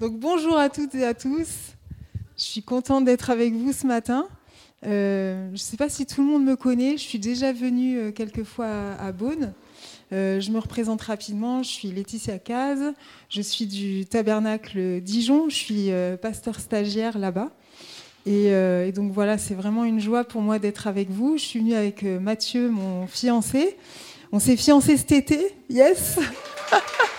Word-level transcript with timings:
Donc 0.00 0.18
bonjour 0.18 0.58
à 0.58 0.68
toutes 0.70 0.94
et 0.96 1.04
à 1.04 1.14
tous. 1.14 1.48
Je 2.36 2.42
suis 2.42 2.62
contente 2.62 3.04
d'être 3.04 3.30
avec 3.30 3.54
vous 3.54 3.72
ce 3.72 3.86
matin. 3.86 4.26
Euh, 4.84 5.46
je 5.48 5.52
ne 5.52 5.56
sais 5.56 5.76
pas 5.76 5.88
si 5.88 6.04
tout 6.04 6.20
le 6.20 6.26
monde 6.26 6.44
me 6.44 6.56
connaît. 6.56 6.96
Je 6.96 7.02
suis 7.02 7.20
déjà 7.20 7.52
venue 7.52 7.98
euh, 7.98 8.10
quelques 8.10 8.42
fois 8.42 8.66
à, 8.98 9.12
Beaune. 9.12 9.52
Euh, 10.12 10.40
je 10.40 10.50
me 10.50 10.58
représente 10.58 11.00
rapidement. 11.00 11.62
Je 11.62 11.68
suis 11.68 11.92
Laetitia 11.92 12.40
Caz. 12.40 12.92
Je 13.28 13.40
suis 13.40 13.66
du 13.66 14.04
tabernacle 14.04 15.00
Dijon. 15.00 15.48
Je 15.48 15.54
suis 15.54 15.90
pasteur 16.20 16.58
stagiaire 16.58 17.16
là-bas. 17.16 17.50
Et, 18.26 18.46
et, 18.46 18.92
donc 18.92 19.12
voilà, 19.12 19.38
c'est 19.38 19.54
vraiment 19.54 19.84
une 19.84 20.00
joie 20.00 20.24
pour 20.24 20.40
moi 20.40 20.58
d'être 20.58 20.88
avec 20.88 21.08
vous. 21.08 21.38
Je 21.38 21.44
suis 21.44 21.60
venue 21.60 21.74
avec 21.74 22.02
Mathieu, 22.02 22.68
mon 22.68 23.06
fiancé. 23.06 23.76
On 24.32 24.40
s'est 24.40 24.56
fiancé 24.56 24.96
cet 24.96 25.12
été. 25.12 25.54
Yes 25.70 26.18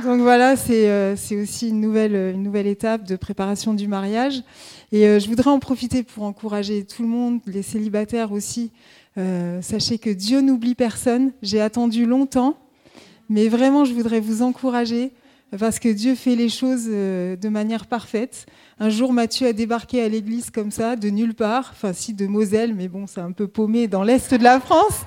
Donc 0.00 0.20
voilà, 0.20 0.54
euh, 0.70 1.14
c'est 1.16 1.36
aussi 1.36 1.68
une 1.68 1.80
nouvelle, 1.80 2.14
une 2.34 2.42
nouvelle 2.42 2.66
étape 2.66 3.04
de 3.04 3.14
préparation 3.14 3.74
du 3.74 3.88
mariage. 3.88 4.42
Et 4.90 5.06
euh, 5.06 5.18
je 5.18 5.28
voudrais 5.28 5.50
en 5.50 5.58
profiter 5.58 6.02
pour 6.02 6.24
encourager 6.24 6.84
tout 6.84 7.02
le 7.02 7.08
monde, 7.08 7.40
les 7.46 7.62
célibataires 7.62 8.32
aussi. 8.32 8.70
Euh, 9.18 9.60
sachez 9.60 9.98
que 9.98 10.08
Dieu 10.08 10.40
n'oublie 10.40 10.74
personne. 10.74 11.32
J'ai 11.42 11.60
attendu 11.60 12.06
longtemps, 12.06 12.56
mais 13.28 13.48
vraiment, 13.48 13.84
je 13.84 13.92
voudrais 13.92 14.20
vous 14.20 14.40
encourager 14.40 15.12
parce 15.58 15.78
que 15.78 15.90
Dieu 15.90 16.14
fait 16.14 16.36
les 16.36 16.48
choses 16.48 16.86
de 16.86 17.48
manière 17.50 17.84
parfaite. 17.84 18.46
Un 18.80 18.88
jour, 18.88 19.12
Mathieu 19.12 19.46
a 19.46 19.52
débarqué 19.52 20.02
à 20.02 20.08
l'église 20.08 20.48
comme 20.48 20.70
ça, 20.70 20.96
de 20.96 21.10
nulle 21.10 21.34
part, 21.34 21.72
enfin 21.72 21.92
si 21.92 22.14
de 22.14 22.26
Moselle, 22.26 22.74
mais 22.74 22.88
bon, 22.88 23.06
c'est 23.06 23.20
un 23.20 23.32
peu 23.32 23.46
paumé 23.46 23.86
dans 23.86 24.02
l'est 24.02 24.32
de 24.32 24.42
la 24.42 24.60
France. 24.60 25.02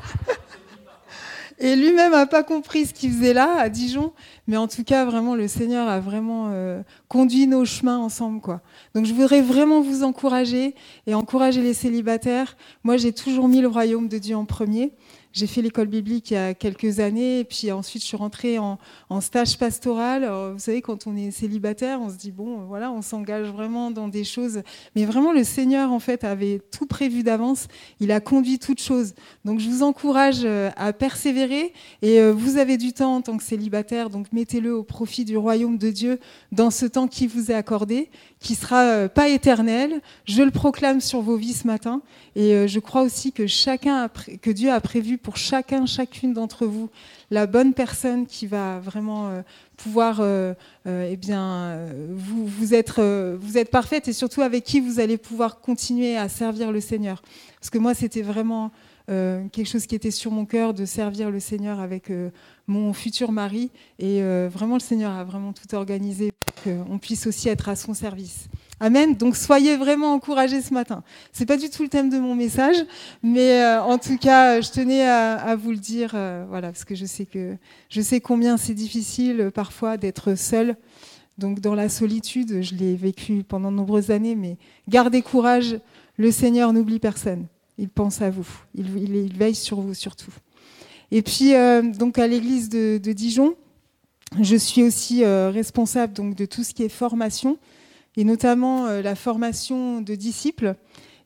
Et 1.57 1.75
lui-même 1.75 2.11
n'a 2.11 2.25
pas 2.25 2.43
compris 2.43 2.85
ce 2.85 2.93
qu'il 2.93 3.11
faisait 3.11 3.33
là, 3.33 3.57
à 3.57 3.69
Dijon. 3.69 4.11
Mais 4.47 4.57
en 4.57 4.67
tout 4.67 4.83
cas, 4.83 5.05
vraiment, 5.05 5.35
le 5.35 5.47
Seigneur 5.47 5.87
a 5.87 5.99
vraiment 5.99 6.49
euh, 6.51 6.81
conduit 7.07 7.47
nos 7.47 7.63
chemins 7.63 7.97
ensemble. 7.97 8.41
Quoi. 8.41 8.61
Donc 8.93 9.05
je 9.05 9.13
voudrais 9.13 9.41
vraiment 9.41 9.81
vous 9.81 10.03
encourager 10.03 10.75
et 11.07 11.13
encourager 11.13 11.61
les 11.61 11.73
célibataires. 11.73 12.57
Moi, 12.83 12.97
j'ai 12.97 13.13
toujours 13.13 13.47
mis 13.47 13.61
le 13.61 13.67
royaume 13.67 14.07
de 14.07 14.17
Dieu 14.17 14.35
en 14.35 14.45
premier. 14.45 14.91
J'ai 15.35 15.47
fait 15.47 15.61
l'école 15.61 15.87
biblique 15.87 16.31
il 16.31 16.35
y 16.35 16.37
a 16.37 16.53
quelques 16.53 17.01
années, 17.01 17.41
et 17.41 17.43
puis 17.43 17.69
ensuite 17.69 18.01
je 18.01 18.07
suis 18.07 18.15
rentrée 18.15 18.57
en, 18.57 18.77
stage 19.19 19.57
pastoral. 19.57 20.23
vous 20.53 20.59
savez, 20.59 20.81
quand 20.81 21.07
on 21.07 21.15
est 21.17 21.31
célibataire, 21.31 21.99
on 22.01 22.09
se 22.09 22.15
dit 22.15 22.31
bon, 22.31 22.65
voilà, 22.65 22.89
on 22.89 23.01
s'engage 23.01 23.47
vraiment 23.47 23.91
dans 23.91 24.07
des 24.07 24.23
choses. 24.23 24.61
Mais 24.95 25.03
vraiment, 25.03 25.33
le 25.33 25.43
Seigneur 25.43 25.91
en 25.91 25.99
fait 25.99 26.23
avait 26.23 26.61
tout 26.71 26.85
prévu 26.85 27.21
d'avance. 27.21 27.67
Il 27.99 28.13
a 28.13 28.21
conduit 28.21 28.59
toutes 28.59 28.81
choses. 28.81 29.13
Donc 29.43 29.59
je 29.59 29.69
vous 29.69 29.83
encourage 29.83 30.45
euh, 30.45 30.69
à 30.77 30.93
persévérer. 30.93 31.73
Et 32.01 32.19
euh, 32.19 32.31
vous 32.31 32.57
avez 32.57 32.77
du 32.77 32.93
temps 32.93 33.15
en 33.15 33.21
tant 33.21 33.35
que 33.35 33.43
célibataire, 33.43 34.09
donc 34.09 34.27
mettez-le 34.31 34.73
au 34.73 34.83
profit 34.83 35.25
du 35.25 35.35
royaume 35.35 35.77
de 35.77 35.89
Dieu 35.89 36.19
dans 36.53 36.71
ce 36.71 36.85
temps 36.85 37.07
qui 37.07 37.27
vous 37.27 37.51
est 37.51 37.55
accordé, 37.55 38.09
qui 38.45 38.53
sera 38.53 38.83
euh, 38.83 39.07
pas 39.07 39.27
éternel. 39.27 40.01
Je 40.25 40.43
le 40.43 40.51
proclame 40.51 41.01
sur 41.01 41.21
vos 41.21 41.35
vies 41.35 41.53
ce 41.53 41.65
matin. 41.65 42.03
Et 42.35 42.67
je 42.67 42.79
crois 42.79 43.01
aussi 43.01 43.31
que 43.31 43.47
chacun, 43.47 44.07
que 44.41 44.51
Dieu 44.51 44.69
a 44.69 44.79
prévu 44.81 45.17
pour 45.17 45.37
chacun, 45.37 45.85
chacune 45.85 46.33
d'entre 46.33 46.65
vous, 46.65 46.89
la 47.31 47.47
bonne 47.47 47.73
personne 47.73 48.27
qui 48.27 48.45
va 48.45 48.79
vraiment 48.79 49.29
euh, 49.29 49.41
pouvoir, 49.77 50.19
euh, 50.19 50.53
euh, 50.85 51.09
eh 51.11 51.17
bien, 51.17 51.79
vous, 52.11 52.45
vous, 52.45 52.73
être, 52.73 53.35
vous 53.39 53.57
êtes 53.57 53.71
parfaite 53.71 54.07
et 54.07 54.13
surtout 54.13 54.41
avec 54.41 54.63
qui 54.63 54.79
vous 54.79 54.99
allez 54.99 55.17
pouvoir 55.17 55.59
continuer 55.59 56.17
à 56.17 56.29
servir 56.29 56.71
le 56.71 56.81
Seigneur. 56.81 57.21
Parce 57.59 57.69
que 57.69 57.77
moi, 57.77 57.93
c'était 57.93 58.21
vraiment 58.21 58.71
quelque 59.07 59.65
chose 59.65 59.85
qui 59.85 59.93
était 59.93 60.09
sur 60.09 60.31
mon 60.31 60.45
cœur 60.45 60.73
de 60.73 60.83
servir 60.83 61.29
le 61.29 61.39
Seigneur 61.39 61.79
avec 61.79 62.11
mon 62.65 62.91
futur 62.91 63.31
mari. 63.31 63.69
Et 63.99 64.21
vraiment, 64.47 64.75
le 64.75 64.81
Seigneur 64.81 65.11
a 65.11 65.23
vraiment 65.23 65.53
tout 65.53 65.75
organisé 65.75 66.31
qu'on 66.65 66.97
puisse 66.97 67.27
aussi 67.27 67.49
être 67.49 67.69
à 67.69 67.75
son 67.75 67.93
service. 67.93 68.47
Amen. 68.81 69.15
Donc 69.15 69.37
soyez 69.37 69.77
vraiment 69.77 70.13
encouragés 70.13 70.61
ce 70.61 70.73
matin. 70.73 71.03
C'est 71.31 71.45
pas 71.45 71.55
du 71.55 71.69
tout 71.69 71.83
le 71.83 71.89
thème 71.89 72.09
de 72.09 72.19
mon 72.19 72.35
message, 72.35 72.75
mais 73.23 73.61
euh, 73.61 73.81
en 73.81 73.97
tout 73.97 74.17
cas, 74.17 74.59
je 74.59 74.69
tenais 74.69 75.07
à, 75.07 75.55
vous 75.55 75.71
le 75.71 75.77
dire, 75.77 76.11
euh, 76.13 76.45
voilà, 76.49 76.71
parce 76.71 76.83
que 76.83 76.93
je 76.93 77.05
sais 77.05 77.25
que 77.25 77.55
je 77.89 78.01
sais 78.01 78.19
combien 78.19 78.57
c'est 78.57 78.73
difficile 78.73 79.39
euh, 79.39 79.51
parfois 79.51 79.95
d'être 79.95 80.35
seul. 80.35 80.75
Donc 81.37 81.61
dans 81.61 81.73
la 81.75 81.87
solitude, 81.87 82.61
je 82.61 82.75
l'ai 82.75 82.95
vécu 82.95 83.43
pendant 83.47 83.71
de 83.71 83.77
nombreuses 83.77 84.11
années, 84.11 84.35
mais 84.35 84.57
gardez 84.89 85.21
courage. 85.21 85.79
Le 86.17 86.31
Seigneur 86.31 86.71
n'oublie 86.73 86.99
personne. 86.99 87.47
Il 87.77 87.89
pense 87.89 88.21
à 88.21 88.29
vous. 88.29 88.47
Il, 88.73 89.37
veille 89.37 89.55
sur 89.55 89.81
vous 89.81 89.93
surtout. 89.93 90.31
Et 91.11 91.21
puis 91.21 91.51
donc 91.97 92.17
à 92.17 92.27
l'église 92.27 92.69
de, 92.69 92.97
de, 93.03 93.11
Dijon, 93.11 93.55
je 94.41 94.55
suis 94.55 94.83
aussi 94.83 95.23
responsable 95.25 96.13
donc 96.13 96.35
de 96.35 96.45
tout 96.45 96.63
ce 96.63 96.73
qui 96.73 96.83
est 96.83 96.89
formation 96.89 97.57
et 98.17 98.23
notamment 98.23 98.85
euh, 98.85 99.01
la 99.01 99.15
formation 99.15 100.01
de 100.01 100.15
disciples. 100.15 100.75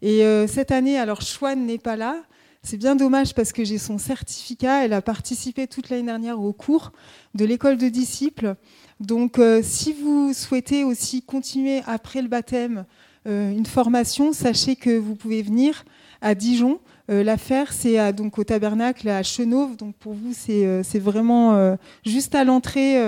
Et 0.02 0.24
euh, 0.24 0.48
cette 0.48 0.72
année, 0.72 0.98
alors 0.98 1.22
Chouane 1.22 1.66
n'est 1.66 1.78
pas 1.78 1.96
là. 1.96 2.24
C'est 2.62 2.78
bien 2.78 2.96
dommage 2.96 3.34
parce 3.34 3.54
que 3.54 3.64
j'ai 3.64 3.78
son 3.78 3.98
certificat. 3.98 4.84
Elle 4.84 4.94
a 4.94 5.02
participé 5.02 5.68
toute 5.68 5.90
l'année 5.90 6.04
dernière 6.04 6.42
au 6.42 6.52
cours 6.52 6.92
de 7.36 7.46
l'école 7.46 7.78
de 7.78 7.88
disciples. 7.88 8.56
Donc, 9.00 9.40
euh, 9.40 9.62
si 9.64 9.94
vous 9.94 10.34
souhaitez 10.34 10.84
aussi 10.84 11.22
continuer 11.22 11.82
après 11.86 12.22
le 12.22 12.28
baptême 12.28 12.86
une 13.26 13.66
formation, 13.68 14.34
sachez 14.34 14.76
que 14.76 14.98
vous 14.98 15.14
pouvez 15.14 15.44
venir 15.44 15.84
à 16.20 16.34
Dijon. 16.34 16.80
La 17.10 17.38
faire, 17.38 17.74
c'est 17.74 18.14
donc 18.14 18.38
au 18.38 18.44
tabernacle 18.44 19.10
à 19.10 19.24
Chenauve. 19.24 19.76
Donc, 19.76 19.96
pour 19.96 20.14
vous, 20.14 20.34
c'est 20.34 21.00
vraiment 21.00 21.76
juste 22.06 22.36
à 22.36 22.44
l'entrée 22.44 23.02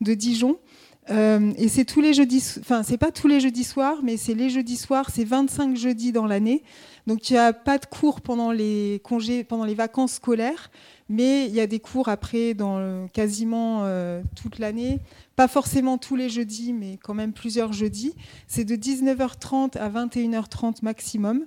de 0.00 0.14
Dijon. 0.14 0.58
Euh, 1.10 1.52
et 1.56 1.68
c'est 1.68 1.84
tous 1.84 2.00
les 2.00 2.14
jeudis, 2.14 2.56
enfin 2.58 2.82
c'est 2.82 2.98
pas 2.98 3.12
tous 3.12 3.28
les 3.28 3.38
jeudis 3.38 3.62
soirs, 3.62 3.98
mais 4.02 4.16
c'est 4.16 4.34
les 4.34 4.50
jeudis 4.50 4.76
soirs, 4.76 5.10
c'est 5.10 5.24
25 5.24 5.76
jeudis 5.76 6.10
dans 6.10 6.26
l'année. 6.26 6.64
Donc 7.06 7.30
il 7.30 7.34
n'y 7.34 7.38
a 7.38 7.52
pas 7.52 7.78
de 7.78 7.86
cours 7.86 8.20
pendant 8.20 8.50
les 8.50 9.00
congés, 9.04 9.44
pendant 9.44 9.64
les 9.64 9.74
vacances 9.74 10.14
scolaires, 10.14 10.70
mais 11.08 11.46
il 11.46 11.54
y 11.54 11.60
a 11.60 11.68
des 11.68 11.78
cours 11.78 12.08
après 12.08 12.54
dans 12.54 13.06
quasiment 13.12 13.82
euh, 13.84 14.22
toute 14.34 14.58
l'année. 14.58 14.98
Pas 15.36 15.46
forcément 15.46 15.96
tous 15.98 16.16
les 16.16 16.28
jeudis, 16.28 16.72
mais 16.72 16.98
quand 17.00 17.14
même 17.14 17.32
plusieurs 17.32 17.72
jeudis. 17.72 18.14
C'est 18.48 18.64
de 18.64 18.74
19h30 18.74 19.78
à 19.78 19.88
21h30 19.88 20.78
maximum. 20.82 21.44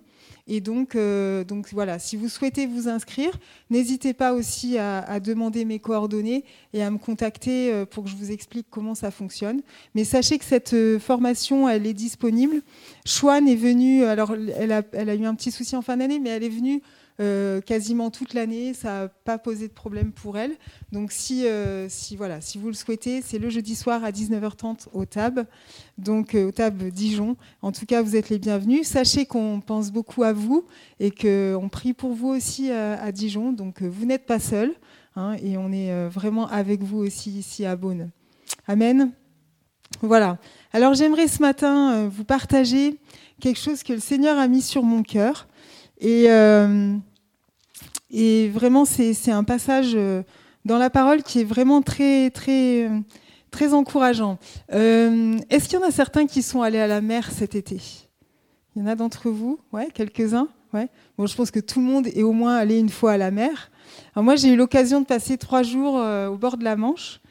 Et 0.51 0.61
donc, 0.61 0.95
euh, 0.95 1.43
donc 1.43 1.67
voilà, 1.71 1.99
si 1.99 2.17
vous 2.17 2.27
souhaitez 2.27 2.65
vous 2.65 2.89
inscrire, 2.89 3.37
n'hésitez 3.69 4.13
pas 4.13 4.33
aussi 4.33 4.79
à, 4.79 5.19
demander 5.19 5.63
mes 5.63 5.77
coordonnées 5.77 6.43
et 6.73 6.81
à 6.81 6.89
me 6.89 6.97
contacter 6.97 7.71
euh, 7.71 7.85
pour 7.85 8.05
que 8.05 8.09
je 8.09 8.15
vous 8.15 8.31
explique 8.31 8.65
comment 8.71 8.95
ça 8.95 9.11
fonctionne. 9.11 9.61
Mais 9.93 10.03
sachez 10.03 10.39
que 10.39 10.45
cette 10.45 10.73
euh, 10.73 10.97
formation, 10.97 11.69
elle 11.69 11.85
est 11.85 11.93
disponible. 11.93 12.63
Chouane 13.05 13.47
est 13.47 13.55
venue, 13.55 14.03
alors 14.03 14.33
elle 14.33 14.71
a 14.71 15.15
eu 15.15 15.25
un 15.25 15.35
petit 15.35 15.51
souci 15.51 15.75
en 15.75 15.83
fin 15.83 15.97
d'année, 15.97 16.17
mais 16.17 16.29
elle 16.29 16.43
est 16.43 16.49
venue 16.49 16.81
euh, 17.19 17.59
quasiment 17.59 18.11
toute 18.11 18.33
l'année. 18.33 18.73
Ça 18.73 19.01
n'a 19.01 19.07
pas 19.09 19.37
posé 19.37 19.67
de 19.67 19.73
problème 19.73 20.13
pour 20.13 20.37
elle. 20.37 20.53
Donc 20.93 21.11
si, 21.11 21.45
euh, 21.45 21.89
si, 21.89 22.15
voilà, 22.15 22.39
si 22.39 22.57
vous 22.57 22.67
le 22.67 22.73
souhaitez, 22.73 23.21
c'est 23.21 23.39
le 23.39 23.49
jeudi 23.49 23.75
soir 23.75 24.05
à 24.05 24.11
19h30 24.11 24.87
au 24.93 25.03
TAB, 25.03 25.45
donc 25.97 26.33
euh, 26.33 26.47
au 26.47 26.51
TAB 26.51 26.83
Dijon. 26.83 27.35
En 27.61 27.73
tout 27.73 27.85
cas, 27.85 28.01
vous 28.01 28.15
êtes 28.15 28.29
les 28.29 28.39
bienvenus. 28.39 28.87
Sachez 28.87 29.25
qu'on 29.25 29.59
pense 29.59 29.91
beaucoup 29.91 30.23
à 30.23 30.31
vous 30.31 30.65
et 31.01 31.11
qu'on 31.11 31.67
prie 31.69 31.91
pour 31.91 32.13
vous 32.13 32.29
aussi 32.29 32.71
à, 32.71 33.11
Dijon. 33.11 33.51
Donc 33.51 33.81
vous 33.81 34.05
n'êtes 34.05 34.25
pas 34.25 34.39
seul 34.39 34.73
hein, 35.17 35.35
et 35.43 35.57
on 35.57 35.73
est 35.73 36.07
vraiment 36.07 36.47
avec 36.47 36.83
vous 36.83 36.99
aussi 36.99 37.31
ici 37.31 37.65
à 37.65 37.75
Beaune. 37.75 38.11
Amen. 38.65 39.11
Voilà. 40.01 40.37
Alors 40.71 40.93
j'aimerais 40.93 41.27
ce 41.27 41.41
matin 41.41 42.07
vous 42.07 42.23
partager 42.23 42.97
quelque 43.41 43.59
chose 43.59 43.83
que 43.83 43.91
le 43.91 43.99
Seigneur 43.99 44.37
a 44.37 44.47
mis 44.47 44.61
sur 44.61 44.83
mon 44.83 45.03
cœur. 45.03 45.49
Et, 45.99 46.29
et 48.11 48.49
vraiment, 48.49 48.85
c'est 48.85 49.31
un 49.31 49.43
passage 49.43 49.91
euh, 49.95 50.23
dans 50.65 50.77
la 50.77 50.89
parole 50.89 51.23
qui 51.23 51.41
est 51.41 51.43
vraiment 51.43 51.81
très, 51.81 52.29
très, 52.29 52.89
très 53.51 53.73
encourageant. 53.73 54.37
Euh, 54.73 55.37
est-ce 55.49 55.69
qu'il 55.69 55.79
y 55.79 55.83
en 55.83 55.87
a 55.87 55.91
certains 55.91 56.25
qui 56.25 56.41
sont 56.41 56.61
allés 56.61 56.79
à 56.79 56.87
la 56.87 57.01
mer 57.01 57.31
cet 57.31 57.55
été? 57.55 57.79
Il 58.75 58.81
y 58.81 58.85
en 58.85 58.87
a 58.87 58.95
d'entre 58.95 59.29
vous? 59.29 59.59
Ouais, 59.71 59.89
quelques-uns? 59.93 60.47
Ouais. 60.73 60.87
Bon, 61.17 61.25
je 61.25 61.35
pense 61.35 61.49
que 61.49 61.59
tout 61.59 61.79
le 61.79 61.85
monde 61.85 62.07
est 62.07 62.23
au 62.23 62.31
moins 62.31 62.55
allé 62.55 62.77
une 62.79 62.89
fois 62.89 63.13
à 63.13 63.17
la 63.17 63.31
mer. 63.31 63.71
Alors 64.13 64.23
moi, 64.23 64.35
j'ai 64.35 64.49
eu 64.49 64.55
l'occasion 64.55 65.01
de 65.01 65.05
passer 65.05 65.37
trois 65.37 65.63
jours 65.63 65.97
euh, 65.97 66.27
au 66.29 66.37
bord 66.37 66.57
de 66.57 66.63
la 66.63 66.75
Manche. 66.75 67.21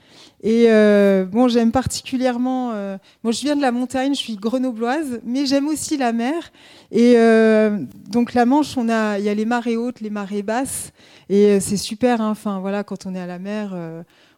Et 0.43 0.67
euh, 0.69 1.25
bon, 1.25 1.49
j'aime 1.49 1.73
particulièrement. 1.73 2.70
Euh, 2.73 2.96
bon, 3.25 3.32
je 3.32 3.40
viens 3.43 3.56
de 3.56 3.61
la 3.61 3.73
montagne, 3.73 4.14
je 4.14 4.20
suis 4.20 4.37
grenobloise, 4.37 5.20
mais 5.25 5.46
j'aime 5.46 5.67
aussi 5.67 5.96
la 5.96 6.12
mer. 6.12 6.52
Et 6.93 7.14
euh, 7.17 7.79
donc 8.08 8.35
la 8.35 8.46
Manche, 8.46 8.76
on 8.76 8.88
a, 8.88 9.19
il 9.19 9.25
y 9.25 9.29
a 9.29 9.35
les 9.35 9.44
marées 9.44 9.76
hautes, 9.76 10.00
les 10.00 10.11
marées 10.11 10.43
basses, 10.43 10.93
et 11.29 11.58
c'est 11.58 11.76
super. 11.76 12.20
Hein, 12.20 12.31
enfin 12.31 12.61
voilà, 12.61 12.85
quand 12.85 13.06
on 13.06 13.14
est 13.14 13.20
à 13.20 13.26
la 13.26 13.40
mer, 13.40 13.76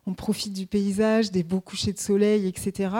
on 0.06 0.14
profite 0.14 0.54
du 0.54 0.66
paysage, 0.66 1.30
des 1.30 1.42
beaux 1.42 1.60
couchers 1.60 1.92
de 1.92 1.98
soleil, 1.98 2.46
etc. 2.46 2.90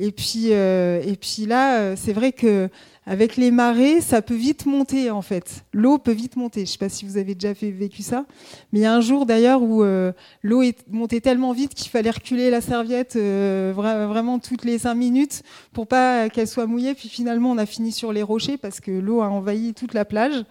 Et 0.00 0.10
puis, 0.10 0.48
et 0.48 1.16
puis 1.20 1.46
là, 1.46 1.94
c'est 1.94 2.12
vrai 2.12 2.32
que 2.32 2.68
avec 3.04 3.36
les 3.36 3.50
marées, 3.50 4.00
ça 4.00 4.22
peut 4.22 4.34
vite 4.34 4.64
monter 4.64 5.10
en 5.10 5.22
fait. 5.22 5.64
L'eau 5.72 5.98
peut 5.98 6.12
vite 6.12 6.36
monter. 6.36 6.60
Je 6.60 6.64
ne 6.64 6.72
sais 6.72 6.78
pas 6.78 6.88
si 6.88 7.04
vous 7.04 7.16
avez 7.16 7.34
déjà 7.34 7.52
vécu 7.52 8.02
ça, 8.02 8.26
mais 8.72 8.78
il 8.78 8.82
y 8.82 8.86
a 8.86 8.94
un 8.94 9.00
jour 9.00 9.26
d'ailleurs 9.26 9.62
où 9.62 9.82
euh, 9.82 10.12
l'eau 10.42 10.62
est 10.62 10.86
montée 10.88 11.20
tellement 11.20 11.52
vite 11.52 11.74
qu'il 11.74 11.90
fallait 11.90 12.10
reculer 12.10 12.48
la 12.48 12.60
serviette 12.60 13.16
euh, 13.16 13.72
vraiment 13.74 14.38
toutes 14.38 14.64
les 14.64 14.78
cinq 14.78 14.94
minutes 14.94 15.42
pour 15.72 15.88
pas 15.88 16.28
qu'elle 16.28 16.46
soit 16.46 16.66
mouillée. 16.66 16.94
Puis 16.94 17.08
finalement, 17.08 17.50
on 17.50 17.58
a 17.58 17.66
fini 17.66 17.90
sur 17.90 18.12
les 18.12 18.22
rochers 18.22 18.56
parce 18.56 18.78
que 18.78 18.92
l'eau 18.92 19.20
a 19.20 19.28
envahi 19.28 19.74
toute 19.74 19.94
la 19.94 20.04
plage. 20.04 20.44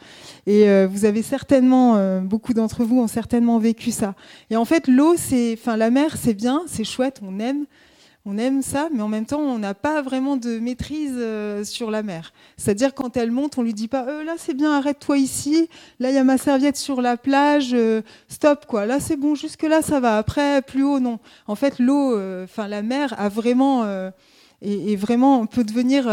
Et 0.46 0.70
euh, 0.70 0.88
vous 0.92 1.06
avez 1.06 1.22
certainement, 1.22 2.22
beaucoup 2.22 2.54
d'entre 2.54 2.84
vous 2.84 3.00
ont 3.00 3.08
certainement 3.08 3.60
vécu 3.60 3.92
ça. 3.92 4.14
Et 4.50 4.58
en 4.58 4.66
fait, 4.66 4.88
l'eau, 4.88 5.16
c'est, 5.18 5.58
enfin, 5.58 5.78
la 5.78 5.90
mer, 5.90 6.18
c'est 6.18 6.34
bien, 6.34 6.64
c'est 6.68 6.84
chouette, 6.84 7.22
on 7.24 7.40
aime 7.40 7.66
on 8.24 8.38
aime 8.38 8.62
ça, 8.62 8.90
mais 8.94 9.02
en 9.02 9.08
même 9.08 9.26
temps, 9.26 9.40
on 9.40 9.58
n'a 9.58 9.74
pas 9.74 10.04
vraiment 10.04 10.38
de 10.38 10.60
maîtrise 10.60 11.16
euh, 11.16 11.64
sur 11.64 11.90
la 11.90 12.04
mer. 12.04 12.34
C'est-à-dire, 12.56 12.94
quand 12.94 13.18
elle 13.18 13.32
monte, 13.32 13.58
on 13.58 13.64
lui 13.64 13.74
dit 13.74 13.88
pas 13.88 14.06
euh, 14.08 14.24
là, 14.24 14.36
c'est 14.38 14.54
bien, 14.54 14.74
arrête-toi 14.74 15.18
ici. 15.18 15.68
Là, 16.00 16.12
il 16.12 16.16
y 16.16 16.20
a 16.20 16.24
ma 16.24 16.38
serviette 16.38 16.78
sur 16.78 17.02
la 17.02 17.18
plage. 17.18 17.72
Euh, 17.74 18.04
stop, 18.28 18.68
quoi. 18.68 18.86
Là, 18.86 19.00
c'est 19.00 19.16
bon, 19.16 19.34
jusque-là, 19.34 19.82
ça 19.82 20.00
va. 20.00 20.18
Après, 20.18 20.62
plus 20.62 20.84
haut, 20.84 21.00
non. 21.00 21.18
En 21.48 21.56
fait, 21.56 21.80
l'eau, 21.80 22.16
enfin, 22.44 22.68
la 22.68 22.84
mer 22.84 23.16
a 23.18 23.28
vraiment. 23.28 23.86
Et, 24.62 24.96
vraiment, 24.96 25.48
peut 25.48 25.64
devenir. 25.64 26.06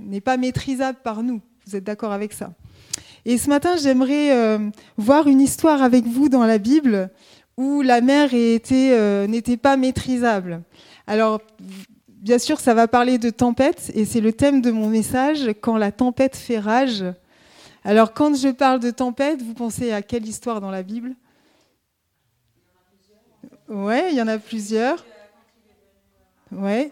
n'est 0.00 0.22
pas 0.22 0.38
maîtrisable 0.38 0.98
par 1.04 1.22
nous. 1.22 1.42
Vous 1.66 1.76
êtes 1.76 1.84
d'accord 1.84 2.12
avec 2.12 2.32
ça? 2.32 2.52
Et 3.26 3.36
ce 3.36 3.48
matin, 3.50 3.76
j'aimerais 3.76 4.58
voir 4.96 5.26
une 5.28 5.40
histoire 5.40 5.82
avec 5.82 6.06
vous 6.06 6.28
dans 6.28 6.44
la 6.44 6.58
Bible 6.58 7.10
où 7.56 7.82
la 7.82 8.00
mer 8.00 8.30
n'était 8.32 9.56
pas 9.56 9.76
maîtrisable. 9.76 10.62
Alors, 11.06 11.40
bien 12.08 12.38
sûr, 12.38 12.58
ça 12.60 12.74
va 12.74 12.88
parler 12.88 13.18
de 13.18 13.30
tempête, 13.30 13.92
et 13.94 14.04
c'est 14.04 14.20
le 14.20 14.32
thème 14.32 14.60
de 14.60 14.70
mon 14.70 14.88
message, 14.88 15.50
quand 15.60 15.76
la 15.76 15.92
tempête 15.92 16.36
fait 16.36 16.58
rage. 16.58 17.04
Alors, 17.84 18.14
quand 18.14 18.34
je 18.34 18.48
parle 18.48 18.80
de 18.80 18.90
tempête, 18.90 19.42
vous 19.42 19.54
pensez 19.54 19.92
à 19.92 20.02
quelle 20.02 20.26
histoire 20.26 20.60
dans 20.60 20.70
la 20.70 20.82
Bible? 20.82 21.14
Ouais, 23.68 24.10
il 24.10 24.16
y 24.16 24.22
en 24.22 24.28
a 24.28 24.38
plusieurs. 24.38 25.04
Ouais. 26.50 26.90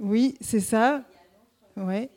Oui, 0.00 0.36
c'est 0.40 0.60
ça. 0.60 1.02
Ouais. 1.76 2.10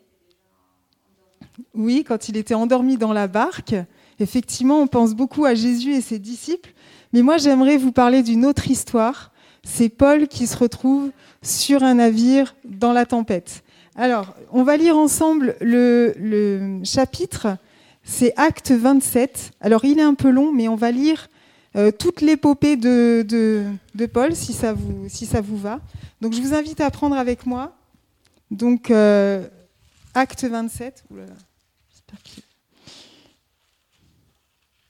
Oui, 1.74 2.04
quand 2.06 2.28
il 2.28 2.36
était 2.36 2.54
endormi 2.54 2.96
dans 2.96 3.12
la 3.12 3.26
barque. 3.26 3.74
Effectivement, 4.18 4.80
on 4.80 4.86
pense 4.86 5.14
beaucoup 5.14 5.44
à 5.44 5.54
Jésus 5.54 5.92
et 5.94 6.00
ses 6.00 6.18
disciples. 6.18 6.72
Mais 7.12 7.22
moi, 7.22 7.36
j'aimerais 7.38 7.76
vous 7.76 7.92
parler 7.92 8.22
d'une 8.22 8.44
autre 8.44 8.70
histoire 8.70 9.30
c'est 9.68 9.88
Paul 9.88 10.28
qui 10.28 10.46
se 10.46 10.56
retrouve 10.56 11.10
sur 11.42 11.82
un 11.82 11.94
navire 11.94 12.56
dans 12.64 12.92
la 12.92 13.06
tempête. 13.06 13.62
Alors, 13.96 14.34
on 14.50 14.62
va 14.62 14.76
lire 14.76 14.96
ensemble 14.96 15.56
le, 15.60 16.80
chapitre, 16.84 17.56
c'est 18.02 18.32
Acte 18.36 18.70
27. 18.70 19.52
Alors, 19.60 19.84
il 19.84 19.98
est 19.98 20.02
un 20.02 20.14
peu 20.14 20.30
long, 20.30 20.52
mais 20.52 20.68
on 20.68 20.76
va 20.76 20.90
lire 20.90 21.28
euh, 21.76 21.90
toute 21.90 22.22
l'épopée 22.22 22.76
de, 22.76 23.66
Paul, 24.12 24.34
si 24.34 24.52
ça, 24.52 24.72
vous, 24.72 25.06
si 25.08 25.26
ça 25.26 25.40
vous 25.40 25.58
va. 25.58 25.80
Donc, 26.20 26.32
je 26.32 26.40
vous 26.40 26.54
invite 26.54 26.80
à 26.80 26.90
prendre 26.90 27.16
avec 27.16 27.44
moi. 27.44 27.76
Donc, 28.50 28.90
euh, 28.90 29.46
Acte 30.14 30.44
27. 30.44 31.04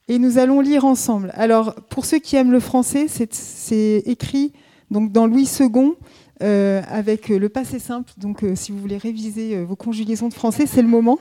Et 0.08 0.18
nous 0.18 0.38
allons 0.38 0.60
lire 0.60 0.84
ensemble. 0.84 1.30
Alors, 1.34 1.74
pour 1.74 2.06
ceux 2.06 2.18
qui 2.18 2.36
aiment 2.36 2.52
le 2.52 2.60
français, 2.60 3.06
c'est 3.08 4.02
écrit 4.06 4.52
donc 4.90 5.12
dans 5.12 5.26
Louis 5.26 5.48
II, 5.60 5.92
euh, 6.42 6.82
avec 6.86 7.28
le 7.28 7.48
passé 7.48 7.78
simple. 7.78 8.12
Donc 8.16 8.44
euh, 8.44 8.54
si 8.54 8.70
vous 8.70 8.78
voulez 8.78 8.96
réviser 8.96 9.56
euh, 9.56 9.64
vos 9.64 9.76
conjugaisons 9.76 10.28
de 10.28 10.34
français, 10.34 10.66
c'est 10.66 10.82
le 10.82 10.88
moment. 10.88 11.18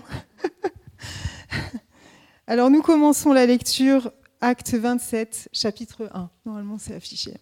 Alors 2.48 2.69
nous 2.69 2.81
commençons 2.81 3.34
la 3.34 3.45
lecture, 3.45 4.12
acte 4.42 4.74
27, 4.74 5.50
chapitre 5.51 6.10
1. 6.13 6.30
Normalement 6.45 6.78
c'est 6.78 6.94
affiché. 6.94 7.34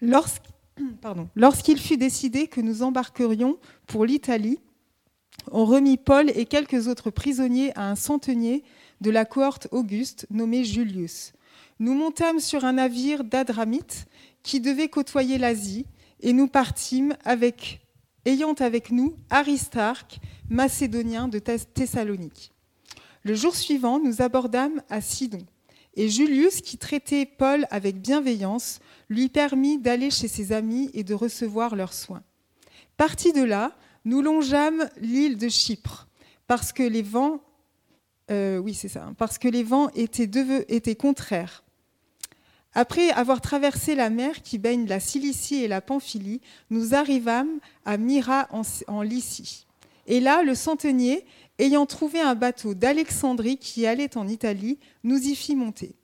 Lorsqu'il 1.34 1.78
fut 1.78 1.96
décidé 1.96 2.46
que 2.46 2.60
nous 2.60 2.84
embarquerions 2.84 3.58
pour 3.88 4.04
l'Italie, 4.04 4.60
on 5.50 5.64
remit 5.64 5.96
Paul 5.96 6.30
et 6.30 6.46
quelques 6.46 6.86
autres 6.86 7.10
prisonniers 7.10 7.72
à 7.76 7.90
un 7.90 7.96
centenier 7.96 8.62
de 9.00 9.10
la 9.10 9.24
cohorte 9.24 9.68
Auguste 9.70 10.26
nommé 10.30 10.64
Julius. 10.64 11.32
Nous 11.78 11.94
montâmes 11.94 12.40
sur 12.40 12.64
un 12.64 12.74
navire 12.74 13.24
d'Adramite 13.24 14.06
qui 14.42 14.60
devait 14.60 14.88
côtoyer 14.88 15.38
l'Asie, 15.38 15.86
et 16.20 16.32
nous 16.32 16.48
partîmes 16.48 17.16
avec, 17.24 17.80
ayant 18.24 18.54
avec 18.54 18.90
nous 18.90 19.14
Aristarque, 19.30 20.18
macédonien 20.48 21.28
de 21.28 21.38
Thessalonique. 21.38 22.52
Le 23.22 23.34
jour 23.34 23.54
suivant, 23.54 24.00
nous 24.00 24.22
abordâmes 24.22 24.82
à 24.88 25.00
Sidon, 25.00 25.44
et 25.94 26.08
Julius, 26.08 26.60
qui 26.60 26.78
traitait 26.78 27.26
Paul 27.26 27.66
avec 27.70 28.00
bienveillance, 28.00 28.80
lui 29.08 29.28
permit 29.28 29.78
d'aller 29.78 30.10
chez 30.10 30.28
ses 30.28 30.52
amis 30.52 30.90
et 30.94 31.04
de 31.04 31.14
recevoir 31.14 31.76
leurs 31.76 31.92
soins. 31.92 32.22
Partis 32.96 33.32
de 33.32 33.42
là, 33.42 33.76
nous 34.04 34.22
longeâmes 34.22 34.88
l'île 35.00 35.36
de 35.36 35.48
Chypre, 35.48 36.08
parce 36.46 36.72
que 36.72 36.82
les 36.82 37.02
vents, 37.02 37.40
euh, 38.30 38.58
oui 38.58 38.74
c'est 38.74 38.88
ça, 38.88 39.12
parce 39.16 39.38
que 39.38 39.48
les 39.48 39.62
vents 39.62 39.90
étaient, 39.90 40.30
étaient 40.68 40.96
contraires. 40.96 41.64
Après 42.74 43.10
avoir 43.10 43.40
traversé 43.40 43.94
la 43.94 44.10
mer 44.10 44.42
qui 44.42 44.58
baigne 44.58 44.86
la 44.86 45.00
Cilicie 45.00 45.64
et 45.64 45.68
la 45.68 45.80
Pamphylie, 45.80 46.40
nous 46.70 46.94
arrivâmes 46.94 47.58
à 47.84 47.96
Myra 47.96 48.48
en, 48.86 49.02
Lycie. 49.02 49.66
Et 50.06 50.20
là, 50.20 50.42
le 50.42 50.54
centenier, 50.54 51.24
ayant 51.58 51.86
trouvé 51.86 52.20
un 52.20 52.34
bateau 52.34 52.74
d'Alexandrie 52.74 53.56
qui 53.56 53.86
allait 53.86 54.16
en 54.16 54.28
Italie, 54.28 54.78
nous 55.02 55.18
y 55.18 55.34
fit 55.34 55.56
monter. 55.56 55.96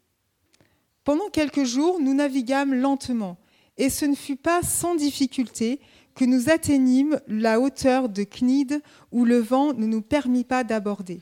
Pendant 1.05 1.29
quelques 1.29 1.65
jours, 1.65 2.00
nous 2.00 2.15
naviguâmes 2.15 2.75
lentement, 2.75 3.37
et 3.77 3.91
ce 3.91 4.06
ne 4.06 4.15
fut 4.15 4.37
pas 4.37 4.62
sans 4.62 4.94
difficulté 4.94 5.81
que 6.15 6.25
nous 6.25 6.49
atteignîmes 6.49 7.20
la 7.27 7.61
hauteur 7.61 8.09
de 8.09 8.25
Cnide, 8.25 8.82
où 9.12 9.25
le 9.25 9.38
vent 9.38 9.75
ne 9.75 9.87
nous 9.87 10.03
permit 10.03 10.44
pas 10.44 10.65
d'aborder. 10.65 11.20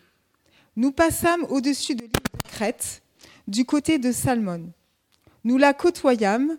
Nous 0.77 0.91
passâmes 0.91 1.45
au-dessus 1.51 1.95
de 1.95 2.03
l'île 2.03 2.11
de 2.13 2.49
Crète, 2.49 3.03
du 3.47 3.67
côté 3.67 3.99
de 3.99 4.11
Salmone. 4.11 4.73
Nous 5.45 5.59
la 5.59 5.75
côtoyâmes 5.75 6.57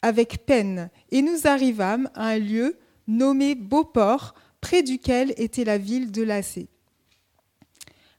avec 0.00 0.46
peine 0.46 0.88
et 1.10 1.20
nous 1.20 1.46
arrivâmes 1.46 2.08
à 2.14 2.28
un 2.28 2.38
lieu 2.38 2.78
nommé 3.06 3.54
Beauport, 3.54 4.34
près 4.62 4.82
duquel 4.82 5.34
était 5.36 5.64
la 5.64 5.76
ville 5.76 6.10
de 6.10 6.22
Lacé. 6.22 6.68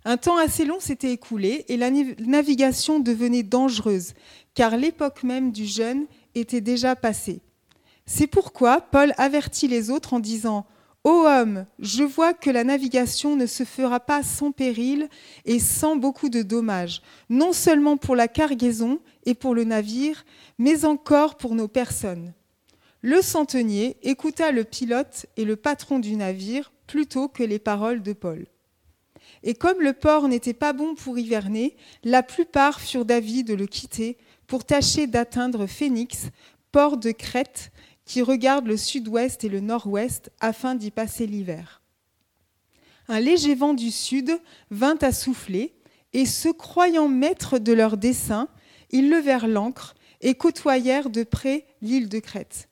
Un 0.05 0.17
temps 0.17 0.38
assez 0.38 0.65
long 0.65 0.79
s'était 0.79 1.11
écoulé 1.11 1.65
et 1.69 1.77
la 1.77 1.89
navigation 1.89 2.99
devenait 2.99 3.43
dangereuse, 3.43 4.13
car 4.53 4.77
l'époque 4.77 5.23
même 5.23 5.51
du 5.51 5.65
jeûne 5.65 6.05
était 6.35 6.61
déjà 6.61 6.95
passée. 6.95 7.41
C'est 8.05 8.27
pourquoi 8.27 8.81
Paul 8.81 9.13
avertit 9.17 9.67
les 9.67 9.89
autres 9.89 10.13
en 10.13 10.19
disant 10.19 10.65
Ô 11.03 11.25
homme, 11.25 11.65
je 11.79 12.03
vois 12.03 12.36
que 12.36 12.51
la 12.51 12.63
navigation 12.63 13.36
ne 13.36 13.48
se 13.48 13.63
fera 13.63 14.00
pas 14.00 14.22
sans 14.22 14.51
péril 14.51 15.10
et 15.46 15.58
sans 15.58 15.96
beaucoup 15.96 16.29
de 16.29 16.43
dommages, 16.43 17.01
non 17.27 17.53
seulement 17.53 17.98
pour 17.98 18.15
la 18.15 18.27
cargaison 18.27 19.00
et 19.25 19.34
pour 19.34 19.55
le 19.55 19.63
navire, 19.63 20.24
mais 20.60 20.86
encore 20.86 21.38
pour 21.38 21.55
nos 21.55 21.67
personnes. 21.67 22.34
Le 23.01 23.24
centenier 23.24 23.98
écouta 24.03 24.51
le 24.51 24.63
pilote 24.63 25.25
et 25.38 25.46
le 25.46 25.55
patron 25.55 25.98
du 25.98 26.15
navire 26.15 26.72
plutôt 26.86 27.27
que 27.27 27.41
les 27.41 27.58
paroles 27.58 28.03
de 28.03 28.13
Paul. 28.13 28.46
Et 29.41 29.55
comme 29.55 29.81
le 29.81 29.93
port 29.93 30.27
n'était 30.27 30.53
pas 30.53 30.72
bon 30.72 30.93
pour 30.93 31.17
hiverner, 31.17 31.75
la 32.03 32.22
plupart 32.22 32.79
furent 32.79 33.05
d'avis 33.05 33.43
de 33.43 33.55
le 33.55 33.65
quitter 33.65 34.20
pour 34.46 34.65
tâcher 34.65 35.08
d'atteindre 35.08 35.65
Phénix, 35.65 36.27
port 36.72 36.98
de 36.98 37.10
Crète, 37.12 37.72
qui 38.12 38.22
regarde 38.22 38.68
le 38.68 38.75
sud-ouest 38.75 39.46
et 39.46 39.48
le 39.48 39.62
nord-ouest 39.62 40.32
afin 40.41 40.75
d'y 40.75 40.91
passer 40.91 41.25
l'hiver. 41.25 41.82
Un 43.08 43.22
léger 43.22 43.56
vent 43.56 43.74
du 43.74 43.89
sud 43.89 44.38
vint 44.70 44.98
à 45.00 45.13
souffler, 45.13 45.74
et 46.12 46.25
se 46.25 46.50
croyant 46.50 47.08
maîtres 47.08 47.58
de 47.58 47.72
leur 47.72 47.96
dessein, 47.96 48.50
ils 48.89 49.10
levèrent 49.10 49.48
l'ancre 49.48 49.96
et 50.20 50.36
côtoyèrent 50.36 51.10
de 51.10 51.24
près 51.24 51.65
l'île 51.82 52.10
de 52.10 52.20
Crète. 52.20 52.68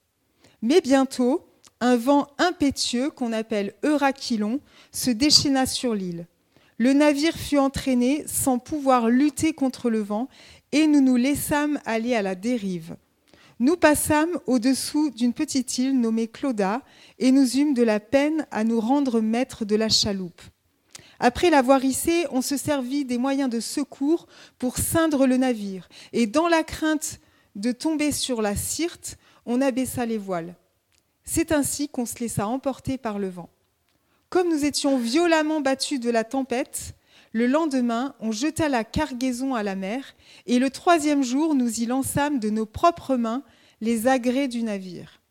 Mais 0.62 0.82
bientôt, 0.82 1.48
un 1.80 1.96
vent 1.96 2.28
impétueux 2.38 3.10
qu'on 3.10 3.32
appelle 3.32 3.76
Eurachylon 3.86 4.60
se 4.92 5.10
déchaîna 5.10 5.66
sur 5.66 5.96
l'île. 5.96 6.28
Le 6.78 6.92
navire 6.92 7.38
fut 7.38 7.60
entraîné 7.60 8.26
sans 8.28 8.60
pouvoir 8.60 9.08
lutter 9.08 9.54
contre 9.54 9.90
le 9.90 10.02
vent 10.02 10.28
et 10.74 10.86
nous 10.86 11.00
nous 11.00 11.16
laissâmes 11.16 11.80
aller 11.86 12.14
à 12.14 12.22
la 12.22 12.36
dérive. 12.36 12.98
Nous 13.62 13.76
passâmes 13.76 14.40
au-dessous 14.48 15.10
d'une 15.10 15.34
petite 15.34 15.78
île 15.78 16.00
nommée 16.00 16.30
Clauda 16.30 16.82
et 17.18 17.32
nous 17.34 17.58
eûmes 17.58 17.74
de 17.74 17.84
la 17.84 18.00
peine 18.00 18.48
à 18.52 18.64
nous 18.64 18.80
rendre 18.80 19.20
maîtres 19.20 19.66
de 19.66 19.76
la 19.76 19.90
chaloupe. 19.90 20.42
Après 21.20 21.50
l'avoir 21.50 21.84
hissé, 21.84 22.26
on 22.32 22.42
se 22.42 22.56
servit 22.56 23.04
des 23.04 23.18
moyens 23.18 23.50
de 23.50 23.60
secours 23.60 24.28
pour 24.58 24.78
ceindre 24.78 25.28
le 25.28 25.36
navire, 25.36 25.90
et 26.14 26.26
dans 26.26 26.48
la 26.48 26.64
crainte 26.64 27.20
de 27.56 27.74
tomber 27.74 28.14
sur 28.14 28.42
la 28.42 28.56
Syrte, 28.56 29.18
on 29.46 29.60
abaissa 29.60 30.06
les 30.06 30.18
voiles. 30.18 30.56
C'est 31.26 31.52
ainsi 31.52 31.90
qu'on 31.90 32.06
se 32.06 32.20
laissa 32.20 32.48
emporter 32.48 32.98
par 32.98 33.20
le 33.20 33.28
vent. 33.28 33.50
Comme 34.30 34.48
nous 34.48 34.64
étions 34.64 34.98
violemment 34.98 35.60
battus 35.60 36.00
de 36.00 36.10
la 36.10 36.24
tempête, 36.24 36.94
le 37.32 37.48
lendemain, 37.48 38.16
on 38.20 38.32
jeta 38.32 38.70
la 38.70 38.84
cargaison 38.84 39.54
à 39.56 39.64
la 39.64 39.76
mer, 39.76 40.16
et 40.48 40.60
le 40.60 40.70
troisième 40.70 41.24
jour, 41.24 41.56
nous 41.56 41.82
y 41.82 41.86
lançâmes 41.86 42.40
de 42.40 42.50
nos 42.50 42.66
propres 42.66 43.16
mains 43.16 43.44
les 43.82 44.08
agrès 44.08 44.48
du 44.48 44.64
navire. 44.64 45.22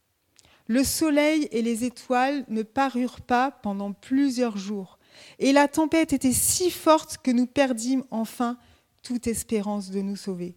Le 0.68 0.84
soleil 0.84 1.48
et 1.50 1.62
les 1.62 1.84
étoiles 1.84 2.44
ne 2.48 2.62
parurent 2.62 3.20
pas 3.20 3.50
pendant 3.50 3.92
plusieurs 3.92 4.56
jours, 4.56 4.98
et 5.38 5.52
la 5.52 5.66
tempête 5.66 6.12
était 6.12 6.32
si 6.32 6.70
forte 6.70 7.18
que 7.18 7.30
nous 7.30 7.46
perdîmes 7.46 8.04
enfin 8.10 8.58
toute 9.02 9.26
espérance 9.26 9.90
de 9.90 10.00
nous 10.00 10.16
sauver. 10.16 10.54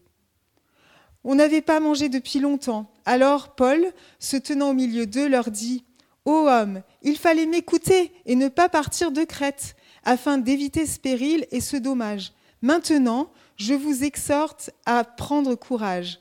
On 1.23 1.35
n'avait 1.35 1.61
pas 1.61 1.79
mangé 1.79 2.09
depuis 2.09 2.39
longtemps. 2.39 2.91
Alors 3.05 3.55
Paul, 3.55 3.85
se 4.19 4.37
tenant 4.37 4.71
au 4.71 4.73
milieu 4.73 5.05
d'eux, 5.05 5.27
leur 5.27 5.51
dit 5.51 5.85
Ô 6.25 6.47
homme, 6.47 6.81
il 7.03 7.17
fallait 7.17 7.45
m'écouter 7.45 8.11
et 8.25 8.35
ne 8.35 8.47
pas 8.47 8.69
partir 8.69 9.11
de 9.11 9.23
Crète 9.23 9.75
afin 10.03 10.37
d'éviter 10.37 10.85
ce 10.85 10.99
péril 10.99 11.45
et 11.51 11.61
ce 11.61 11.77
dommage. 11.77 12.33
Maintenant, 12.61 13.31
je 13.57 13.73
vous 13.73 14.03
exhorte 14.03 14.71
à 14.85 15.03
prendre 15.03 15.55
courage, 15.55 16.19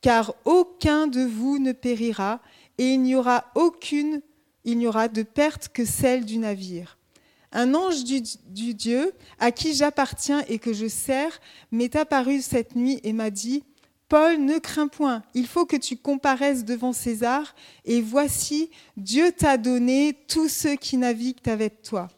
car 0.00 0.34
aucun 0.44 1.06
de 1.06 1.22
vous 1.22 1.58
ne 1.58 1.72
périra, 1.72 2.40
et 2.78 2.94
il 2.94 3.02
n'y 3.02 3.14
aura 3.14 3.46
aucune, 3.54 4.20
il 4.64 4.78
n'y 4.78 4.86
aura 4.86 5.08
de 5.08 5.22
perte 5.22 5.68
que 5.68 5.84
celle 5.84 6.24
du 6.24 6.38
navire. 6.38 6.98
Un 7.52 7.74
ange 7.74 8.04
du, 8.04 8.20
du 8.48 8.74
Dieu 8.74 9.12
à 9.38 9.50
qui 9.50 9.74
j'appartiens 9.74 10.44
et 10.48 10.58
que 10.58 10.72
je 10.72 10.88
sers 10.88 11.40
m'est 11.70 11.96
apparu 11.96 12.42
cette 12.42 12.76
nuit 12.76 13.00
et 13.02 13.12
m'a 13.12 13.30
dit, 13.30 13.62
Paul, 14.08 14.38
ne 14.38 14.58
crains 14.58 14.86
point, 14.86 15.22
il 15.34 15.48
faut 15.48 15.66
que 15.66 15.76
tu 15.76 15.96
comparaisses 15.96 16.64
devant 16.64 16.92
César, 16.92 17.56
et 17.84 18.00
voici, 18.00 18.70
Dieu 18.96 19.32
t'a 19.32 19.56
donné 19.56 20.16
tous 20.28 20.48
ceux 20.48 20.76
qui 20.76 20.96
naviguent 20.96 21.48
avec 21.48 21.82
toi. 21.82 22.08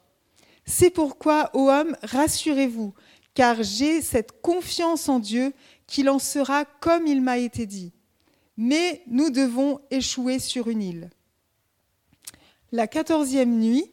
C'est 0.70 0.90
pourquoi, 0.90 1.50
ô 1.54 1.70
homme, 1.70 1.96
rassurez-vous, 2.02 2.92
car 3.32 3.62
j'ai 3.62 4.02
cette 4.02 4.42
confiance 4.42 5.08
en 5.08 5.18
Dieu 5.18 5.54
qu'il 5.86 6.10
en 6.10 6.18
sera 6.18 6.66
comme 6.66 7.06
il 7.06 7.22
m'a 7.22 7.38
été 7.38 7.64
dit. 7.64 7.90
Mais 8.58 9.00
nous 9.06 9.30
devons 9.30 9.80
échouer 9.90 10.38
sur 10.38 10.68
une 10.68 10.82
île. 10.82 11.10
La 12.70 12.86
quatorzième 12.86 13.58
nuit, 13.58 13.90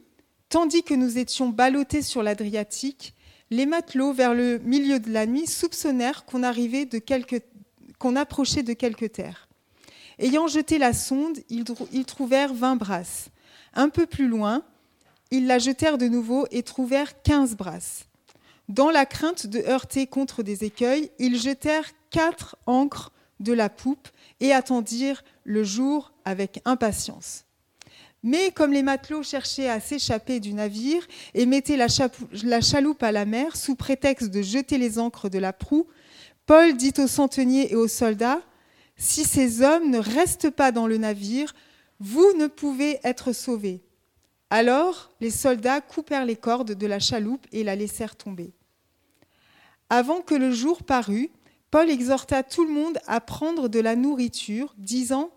tandis 0.49 0.83
que 0.83 0.93
nous 0.93 1.17
étions 1.17 1.47
ballottés 1.47 2.01
sur 2.01 2.21
l'Adriatique, 2.21 3.13
les 3.51 3.65
matelots, 3.65 4.11
vers 4.11 4.33
le 4.33 4.57
milieu 4.57 4.99
de 4.99 5.11
la 5.11 5.25
nuit, 5.25 5.47
soupçonnèrent 5.47 6.25
qu'on 6.25 6.43
arrivait 6.43 6.89
qu'on 7.99 8.17
approchait 8.17 8.63
de 8.63 8.73
quelque 8.73 9.05
terre. 9.05 9.47
Ayant 10.19 10.47
jeté 10.47 10.77
la 10.77 10.91
sonde, 10.91 11.37
ils 11.49 12.05
trouvèrent 12.05 12.53
vingt 12.53 12.75
brasses. 12.75 13.29
Un 13.75 13.87
peu 13.87 14.05
plus 14.05 14.27
loin, 14.27 14.65
ils 15.35 15.47
la 15.47 15.59
jetèrent 15.59 15.97
de 15.97 16.07
nouveau 16.07 16.47
et 16.51 16.63
trouvèrent 16.63 17.21
quinze 17.21 17.55
brasses. 17.55 18.05
Dans 18.69 18.89
la 18.89 19.05
crainte 19.05 19.45
de 19.47 19.59
heurter 19.59 20.07
contre 20.07 20.43
des 20.43 20.63
écueils, 20.63 21.11
ils 21.19 21.39
jetèrent 21.39 21.91
quatre 22.09 22.55
ancres 22.65 23.11
de 23.39 23.53
la 23.53 23.69
poupe 23.69 24.07
et 24.39 24.53
attendirent 24.53 25.23
le 25.43 25.63
jour 25.63 26.13
avec 26.23 26.61
impatience. 26.65 27.45
Mais 28.23 28.49
comme 28.51 28.71
les 28.71 28.81
matelots 28.81 29.23
cherchaient 29.23 29.69
à 29.69 29.79
s'échapper 29.79 30.39
du 30.39 30.53
navire 30.53 31.05
et 31.33 31.45
mettaient 31.45 31.77
la, 31.77 31.89
chaloupe 32.61 33.03
à 33.03 33.11
la 33.11 33.25
mer 33.25 33.55
sous 33.55 33.75
prétexte 33.75 34.31
de 34.31 34.41
jeter 34.41 34.77
les 34.77 34.97
ancres 34.97 35.29
de 35.29 35.37
la 35.37 35.53
proue, 35.53 35.85
Paul 36.45 36.75
dit 36.75 36.93
aux 36.97 37.07
centeniers 37.07 37.71
et 37.71 37.75
aux 37.75 37.87
soldats, 37.87 38.41
Si 38.97 39.25
ces 39.25 39.61
hommes 39.61 39.91
ne 39.91 39.99
restent 39.99 40.49
pas 40.49 40.71
dans 40.71 40.87
le 40.87 40.97
navire, 40.97 41.53
vous 41.99 42.33
ne 42.37 42.47
pouvez 42.47 42.99
être 43.03 43.31
sauvés. 43.31 43.83
Alors 44.49 45.11
les 45.21 45.31
soldats 45.31 45.81
coupèrent 45.81 46.25
les 46.25 46.35
cordes 46.35 46.73
de 46.73 46.87
la 46.87 46.99
chaloupe 46.99 47.45
et 47.51 47.63
la 47.63 47.75
laissèrent 47.75 48.15
tomber. 48.15 48.53
Avant 49.89 50.21
que 50.21 50.35
le 50.35 50.51
jour 50.51 50.83
parût, 50.83 51.31
Paul 51.71 51.89
exhorta 51.89 52.43
tout 52.43 52.63
le 52.63 52.71
monde 52.71 52.99
à 53.05 53.19
prendre 53.19 53.67
de 53.67 53.79
la 53.79 53.95
nourriture, 53.95 54.73
disant 54.77 55.31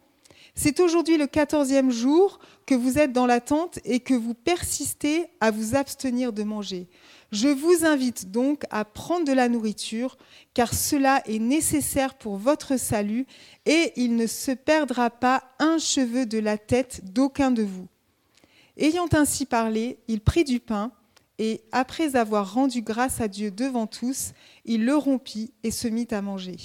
C'est 0.55 0.79
aujourd'hui 0.79 1.17
le 1.17 1.27
quatorzième 1.27 1.91
jour 1.91 2.39
que 2.65 2.75
vous 2.75 2.99
êtes 2.99 3.13
dans 3.13 3.27
la 3.27 3.41
tente 3.41 3.79
et 3.85 4.01
que 4.01 4.15
vous 4.15 4.35
persistez 4.35 5.27
à 5.41 5.51
vous 5.51 5.75
abstenir 5.75 6.33
de 6.33 6.45
manger. 6.45 6.89
Je 7.33 7.49
vous 7.49 7.85
invite 7.85 8.31
donc 8.31 8.63
à 8.71 8.85
prendre 8.85 9.27
de 9.27 9.33
la 9.33 9.49
nourriture, 9.49 10.17
car 10.55 10.73
cela 10.73 11.23
est 11.27 11.41
nécessaire 11.41 12.15
pour 12.15 12.37
votre 12.37 12.79
salut, 12.79 13.27
et 13.67 13.93
il 13.97 14.17
ne 14.17 14.27
se 14.27 14.53
perdra 14.53 15.11
pas 15.11 15.43
un 15.59 15.79
cheveu 15.79 16.25
de 16.25 16.39
la 16.39 16.57
tête 16.57 17.01
d'aucun 17.13 17.51
de 17.51 17.65
vous. 17.65 17.89
Ayant 18.79 19.09
ainsi 19.13 19.45
parlé, 19.45 19.99
il 20.07 20.21
prit 20.21 20.45
du 20.45 20.61
pain 20.61 20.93
et, 21.39 21.63
après 21.73 22.17
avoir 22.17 22.55
rendu 22.55 22.83
grâce 22.83 23.21
à 23.21 23.29
Dieu 23.29 23.51
devant 23.51 23.87
tous, 23.87 24.33
il 24.65 24.85
le 24.85 24.97
rompit 24.97 25.53
et 25.63 25.71
se 25.71 25.89
mit 25.89 26.09
à 26.11 26.23
manger. 26.23 26.57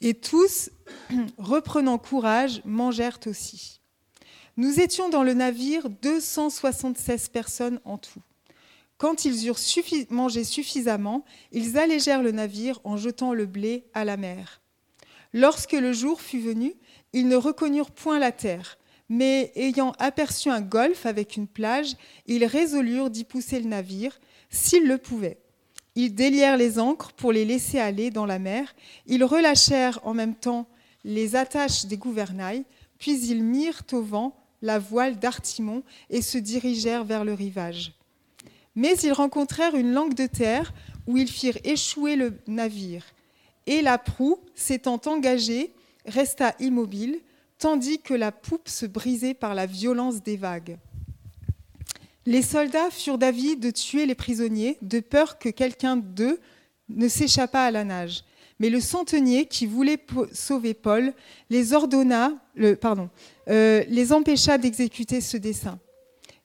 Et 0.00 0.14
tous, 0.14 0.70
reprenant 1.38 1.98
courage, 1.98 2.62
mangèrent 2.64 3.20
aussi. 3.26 3.80
Nous 4.56 4.80
étions 4.80 5.10
dans 5.10 5.22
le 5.22 5.34
navire 5.34 5.90
276 5.90 7.28
personnes 7.28 7.80
en 7.84 7.98
tout. 7.98 8.22
Quand 8.96 9.26
ils 9.26 9.46
eurent 9.46 9.60
mangé 10.08 10.42
suffisamment, 10.44 11.24
ils 11.52 11.76
allégèrent 11.76 12.22
le 12.22 12.32
navire 12.32 12.80
en 12.84 12.96
jetant 12.96 13.34
le 13.34 13.44
blé 13.44 13.84
à 13.92 14.06
la 14.06 14.16
mer. 14.16 14.62
Lorsque 15.34 15.72
le 15.72 15.92
jour 15.92 16.22
fut 16.22 16.40
venu, 16.40 16.74
ils 17.12 17.28
ne 17.28 17.36
reconnurent 17.36 17.90
point 17.90 18.18
la 18.18 18.32
terre, 18.32 18.78
mais 19.08 19.52
ayant 19.54 19.92
aperçu 19.98 20.50
un 20.50 20.60
golfe 20.60 21.06
avec 21.06 21.36
une 21.36 21.46
plage, 21.46 21.94
ils 22.26 22.44
résolurent 22.44 23.10
d'y 23.10 23.24
pousser 23.24 23.60
le 23.60 23.68
navire, 23.68 24.18
s'ils 24.50 24.86
le 24.86 24.98
pouvaient. 24.98 25.38
Ils 25.94 26.14
délièrent 26.14 26.56
les 26.56 26.78
ancres 26.78 27.12
pour 27.12 27.32
les 27.32 27.44
laisser 27.44 27.78
aller 27.78 28.10
dans 28.10 28.26
la 28.26 28.38
mer, 28.38 28.74
ils 29.06 29.24
relâchèrent 29.24 30.00
en 30.02 30.14
même 30.14 30.34
temps 30.34 30.66
les 31.04 31.36
attaches 31.36 31.86
des 31.86 31.96
gouvernails, 31.96 32.64
puis 32.98 33.18
ils 33.26 33.42
mirent 33.42 33.82
au 33.92 34.02
vent 34.02 34.36
la 34.62 34.78
voile 34.78 35.18
d'Artimon 35.18 35.82
et 36.10 36.22
se 36.22 36.38
dirigèrent 36.38 37.04
vers 37.04 37.24
le 37.24 37.34
rivage. 37.34 37.92
Mais 38.74 38.94
ils 38.98 39.12
rencontrèrent 39.12 39.74
une 39.74 39.92
langue 39.92 40.14
de 40.14 40.26
terre 40.26 40.74
où 41.06 41.16
ils 41.16 41.30
firent 41.30 41.58
échouer 41.64 42.16
le 42.16 42.34
navire, 42.46 43.04
et 43.66 43.82
la 43.82 43.98
proue, 43.98 44.38
s'étant 44.54 45.00
engagée, 45.06 45.72
resta 46.06 46.54
immobile, 46.60 47.20
tandis 47.58 48.00
que 48.00 48.14
la 48.14 48.32
poupe 48.32 48.68
se 48.68 48.86
brisait 48.86 49.34
par 49.34 49.54
la 49.54 49.66
violence 49.66 50.22
des 50.22 50.36
vagues. 50.36 50.78
Les 52.26 52.42
soldats 52.42 52.90
furent 52.90 53.18
d'avis 53.18 53.56
de 53.56 53.70
tuer 53.70 54.04
les 54.04 54.16
prisonniers, 54.16 54.78
de 54.82 55.00
peur 55.00 55.38
que 55.38 55.48
quelqu'un 55.48 55.96
d'eux 55.96 56.40
ne 56.88 57.08
s'échappât 57.08 57.66
à 57.66 57.70
la 57.70 57.84
nage. 57.84 58.24
Mais 58.58 58.70
le 58.70 58.80
centenier, 58.80 59.46
qui 59.46 59.66
voulait 59.66 59.98
sauver 60.32 60.74
Paul, 60.74 61.12
les 61.50 61.72
ordonna, 61.72 62.32
euh, 62.58 63.84
les 63.88 64.12
empêcha 64.12 64.58
d'exécuter 64.58 65.20
ce 65.20 65.36
dessein. 65.36 65.78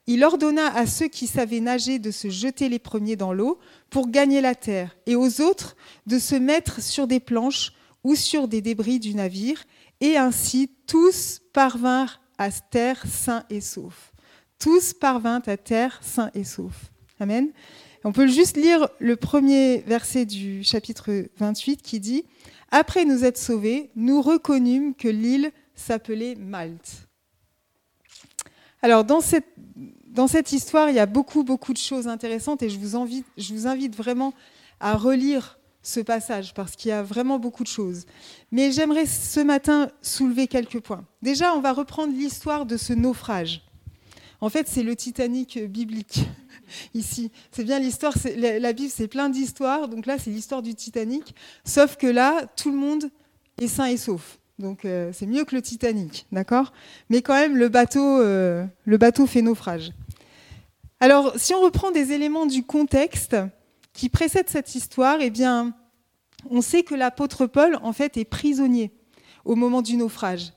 Il 0.06 0.24
ordonna 0.24 0.66
à 0.74 0.86
ceux 0.86 1.08
qui 1.08 1.26
savaient 1.26 1.60
nager 1.60 1.98
de 1.98 2.10
se 2.10 2.28
jeter 2.28 2.68
les 2.68 2.78
premiers 2.78 3.16
dans 3.16 3.32
l'eau 3.32 3.58
pour 3.88 4.08
gagner 4.08 4.40
la 4.40 4.54
terre, 4.54 4.96
et 5.06 5.16
aux 5.16 5.40
autres 5.40 5.76
de 6.06 6.18
se 6.18 6.34
mettre 6.34 6.82
sur 6.82 7.06
des 7.06 7.20
planches 7.20 7.72
ou 8.04 8.14
sur 8.14 8.48
des 8.48 8.60
débris 8.60 8.98
du 8.98 9.14
navire, 9.14 9.62
et 10.02 10.16
ainsi 10.16 10.68
tous 10.86 11.40
parvinrent 11.52 12.20
à 12.36 12.50
terre 12.50 13.02
sains 13.06 13.44
et 13.48 13.60
saufs. 13.60 14.12
Tous 14.58 14.92
parvinrent 14.92 15.46
à 15.46 15.56
terre 15.56 16.00
sains 16.02 16.30
et 16.34 16.44
saufs. 16.44 16.90
Amen. 17.20 17.50
On 18.04 18.10
peut 18.10 18.26
juste 18.26 18.56
lire 18.56 18.88
le 18.98 19.14
premier 19.14 19.78
verset 19.86 20.26
du 20.26 20.64
chapitre 20.64 21.28
28 21.38 21.82
qui 21.82 22.00
dit 22.00 22.24
Après 22.72 23.04
nous 23.04 23.24
être 23.24 23.38
sauvés, 23.38 23.90
nous 23.94 24.20
reconnûmes 24.20 24.94
que 24.96 25.06
l'île 25.06 25.52
s'appelait 25.76 26.34
Malte. 26.34 27.06
Alors, 28.82 29.04
dans 29.04 29.20
cette, 29.20 29.46
dans 30.08 30.26
cette 30.26 30.50
histoire, 30.50 30.88
il 30.90 30.96
y 30.96 30.98
a 30.98 31.06
beaucoup, 31.06 31.44
beaucoup 31.44 31.72
de 31.72 31.78
choses 31.78 32.08
intéressantes 32.08 32.64
et 32.64 32.70
je 32.70 32.78
vous 32.80 32.96
invite, 32.96 33.26
je 33.36 33.54
vous 33.54 33.68
invite 33.68 33.94
vraiment 33.94 34.34
à 34.80 34.96
relire 34.96 35.60
ce 35.82 36.00
passage 36.00 36.54
parce 36.54 36.76
qu'il 36.76 36.90
y 36.90 36.92
a 36.92 37.02
vraiment 37.02 37.38
beaucoup 37.38 37.62
de 37.62 37.68
choses. 37.68 38.06
Mais 38.50 38.72
j'aimerais 38.72 39.06
ce 39.06 39.40
matin 39.40 39.90
soulever 40.00 40.46
quelques 40.46 40.80
points. 40.80 41.04
Déjà, 41.22 41.54
on 41.54 41.60
va 41.60 41.72
reprendre 41.72 42.12
l'histoire 42.12 42.66
de 42.66 42.76
ce 42.76 42.92
naufrage. 42.92 43.62
En 44.40 44.48
fait, 44.48 44.68
c'est 44.68 44.82
le 44.82 44.96
Titanic 44.96 45.58
biblique 45.68 46.24
ici. 46.94 47.30
C'est 47.50 47.64
bien 47.64 47.78
l'histoire, 47.78 48.14
la 48.36 48.72
Bible, 48.72 48.92
c'est 48.94 49.08
plein 49.08 49.28
d'histoires. 49.28 49.88
Donc 49.88 50.06
là, 50.06 50.18
c'est 50.18 50.30
l'histoire 50.30 50.62
du 50.62 50.74
Titanic. 50.74 51.34
Sauf 51.64 51.96
que 51.96 52.06
là, 52.06 52.46
tout 52.56 52.70
le 52.70 52.76
monde 52.76 53.10
est 53.60 53.68
sain 53.68 53.86
et 53.86 53.96
sauf. 53.96 54.38
Donc 54.58 54.84
euh, 54.84 55.10
c'est 55.12 55.26
mieux 55.26 55.44
que 55.44 55.54
le 55.54 55.62
Titanic, 55.62 56.26
d'accord? 56.30 56.72
Mais 57.08 57.22
quand 57.22 57.34
même, 57.34 57.56
euh, 57.56 58.64
le 58.84 58.96
bateau 58.98 59.26
fait 59.26 59.42
naufrage. 59.42 59.92
Alors, 61.00 61.32
si 61.36 61.52
on 61.52 61.60
reprend 61.60 61.90
des 61.90 62.12
éléments 62.12 62.46
du 62.46 62.62
contexte, 62.62 63.36
qui 63.92 64.08
précède 64.08 64.48
cette 64.48 64.74
histoire, 64.74 65.18
eh 65.20 65.30
bien, 65.30 65.74
on 66.50 66.60
sait 66.60 66.82
que 66.82 66.94
l'apôtre 66.94 67.46
Paul, 67.46 67.78
en 67.82 67.92
fait, 67.92 68.16
est 68.16 68.24
prisonnier 68.24 68.92
au 69.44 69.54
moment 69.54 69.82
du 69.82 69.96
naufrage. 69.96 70.52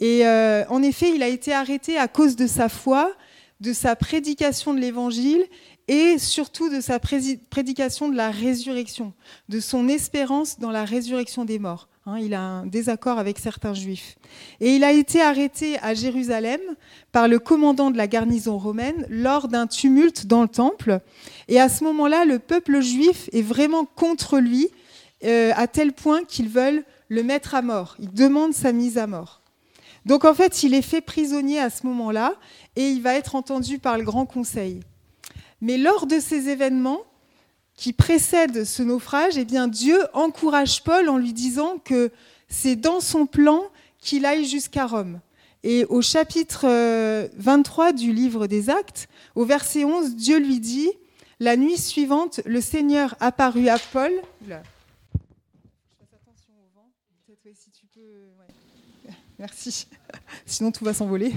Et 0.00 0.26
euh, 0.26 0.64
en 0.68 0.82
effet, 0.82 1.12
il 1.14 1.22
a 1.22 1.28
été 1.28 1.52
arrêté 1.52 1.98
à 1.98 2.08
cause 2.08 2.36
de 2.36 2.46
sa 2.46 2.68
foi 2.68 3.12
de 3.60 3.72
sa 3.72 3.96
prédication 3.96 4.74
de 4.74 4.80
l'évangile 4.80 5.44
et 5.88 6.18
surtout 6.18 6.68
de 6.68 6.80
sa 6.80 6.98
prédication 6.98 8.08
de 8.08 8.16
la 8.16 8.30
résurrection, 8.30 9.14
de 9.48 9.60
son 9.60 9.88
espérance 9.88 10.58
dans 10.58 10.70
la 10.70 10.84
résurrection 10.84 11.44
des 11.44 11.58
morts. 11.58 11.88
Hein, 12.08 12.20
il 12.20 12.34
a 12.34 12.40
un 12.40 12.66
désaccord 12.66 13.18
avec 13.18 13.36
certains 13.36 13.74
juifs. 13.74 14.16
Et 14.60 14.76
il 14.76 14.84
a 14.84 14.92
été 14.92 15.20
arrêté 15.20 15.76
à 15.80 15.92
Jérusalem 15.92 16.60
par 17.10 17.26
le 17.26 17.40
commandant 17.40 17.90
de 17.90 17.96
la 17.96 18.06
garnison 18.06 18.58
romaine 18.58 19.04
lors 19.10 19.48
d'un 19.48 19.66
tumulte 19.66 20.26
dans 20.26 20.42
le 20.42 20.48
temple. 20.48 21.00
Et 21.48 21.60
à 21.60 21.68
ce 21.68 21.82
moment-là, 21.82 22.24
le 22.24 22.38
peuple 22.38 22.80
juif 22.80 23.28
est 23.32 23.42
vraiment 23.42 23.84
contre 23.84 24.38
lui, 24.38 24.68
euh, 25.24 25.50
à 25.56 25.66
tel 25.66 25.92
point 25.92 26.22
qu'ils 26.22 26.48
veulent 26.48 26.84
le 27.08 27.24
mettre 27.24 27.56
à 27.56 27.62
mort. 27.62 27.96
Ils 27.98 28.12
demandent 28.12 28.54
sa 28.54 28.70
mise 28.70 28.98
à 28.98 29.08
mort. 29.08 29.42
Donc 30.04 30.24
en 30.24 30.34
fait, 30.34 30.62
il 30.62 30.74
est 30.74 30.82
fait 30.82 31.00
prisonnier 31.00 31.58
à 31.58 31.70
ce 31.70 31.84
moment-là 31.88 32.34
et 32.76 32.88
il 32.88 33.02
va 33.02 33.14
être 33.14 33.34
entendu 33.34 33.80
par 33.80 33.98
le 33.98 34.04
Grand 34.04 34.26
Conseil. 34.26 34.78
Mais 35.60 35.76
lors 35.76 36.06
de 36.06 36.20
ces 36.20 36.50
événements 36.50 37.00
qui 37.76 37.92
précèdent 37.92 38.64
ce 38.64 38.82
naufrage, 38.82 39.36
eh 39.36 39.44
bien 39.44 39.68
Dieu 39.68 39.98
encourage 40.14 40.82
Paul 40.82 41.08
en 41.08 41.18
lui 41.18 41.32
disant 41.32 41.78
que 41.84 42.10
c'est 42.48 42.76
dans 42.76 43.00
son 43.00 43.26
plan 43.26 43.64
qu'il 43.98 44.24
aille 44.24 44.46
jusqu'à 44.46 44.86
Rome. 44.86 45.20
Et 45.62 45.84
au 45.86 46.00
chapitre 46.00 46.66
23 47.36 47.88
euh, 47.88 47.92
du 47.92 48.12
livre 48.12 48.46
des 48.46 48.70
Actes, 48.70 49.08
au 49.34 49.44
verset 49.44 49.84
11, 49.84 50.14
Dieu 50.14 50.38
lui 50.38 50.60
dit, 50.60 50.90
La 51.40 51.56
nuit 51.56 51.76
suivante, 51.76 52.40
le 52.46 52.60
Seigneur 52.60 53.16
apparut 53.20 53.68
à 53.68 53.78
Paul. 53.78 54.12
Merci. 59.38 59.86
Sinon, 60.46 60.72
tout 60.72 60.84
va 60.84 60.94
s'envoler. 60.94 61.34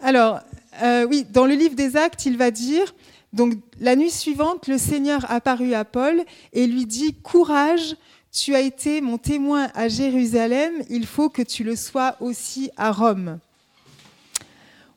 Alors, 0.00 0.40
euh, 0.82 1.06
oui, 1.06 1.24
dans 1.30 1.46
le 1.46 1.54
livre 1.54 1.76
des 1.76 1.96
Actes, 1.96 2.26
il 2.26 2.36
va 2.36 2.50
dire 2.50 2.94
donc 3.32 3.54
la 3.80 3.96
nuit 3.96 4.10
suivante, 4.10 4.68
le 4.68 4.78
Seigneur 4.78 5.30
apparut 5.30 5.74
à 5.74 5.84
Paul 5.84 6.22
et 6.52 6.66
lui 6.66 6.84
dit 6.84 7.14
Courage, 7.14 7.96
tu 8.30 8.54
as 8.54 8.60
été 8.60 9.00
mon 9.00 9.18
témoin 9.18 9.68
à 9.74 9.88
Jérusalem, 9.88 10.72
il 10.90 11.06
faut 11.06 11.28
que 11.28 11.42
tu 11.42 11.64
le 11.64 11.76
sois 11.76 12.16
aussi 12.20 12.70
à 12.76 12.92
Rome. 12.92 13.38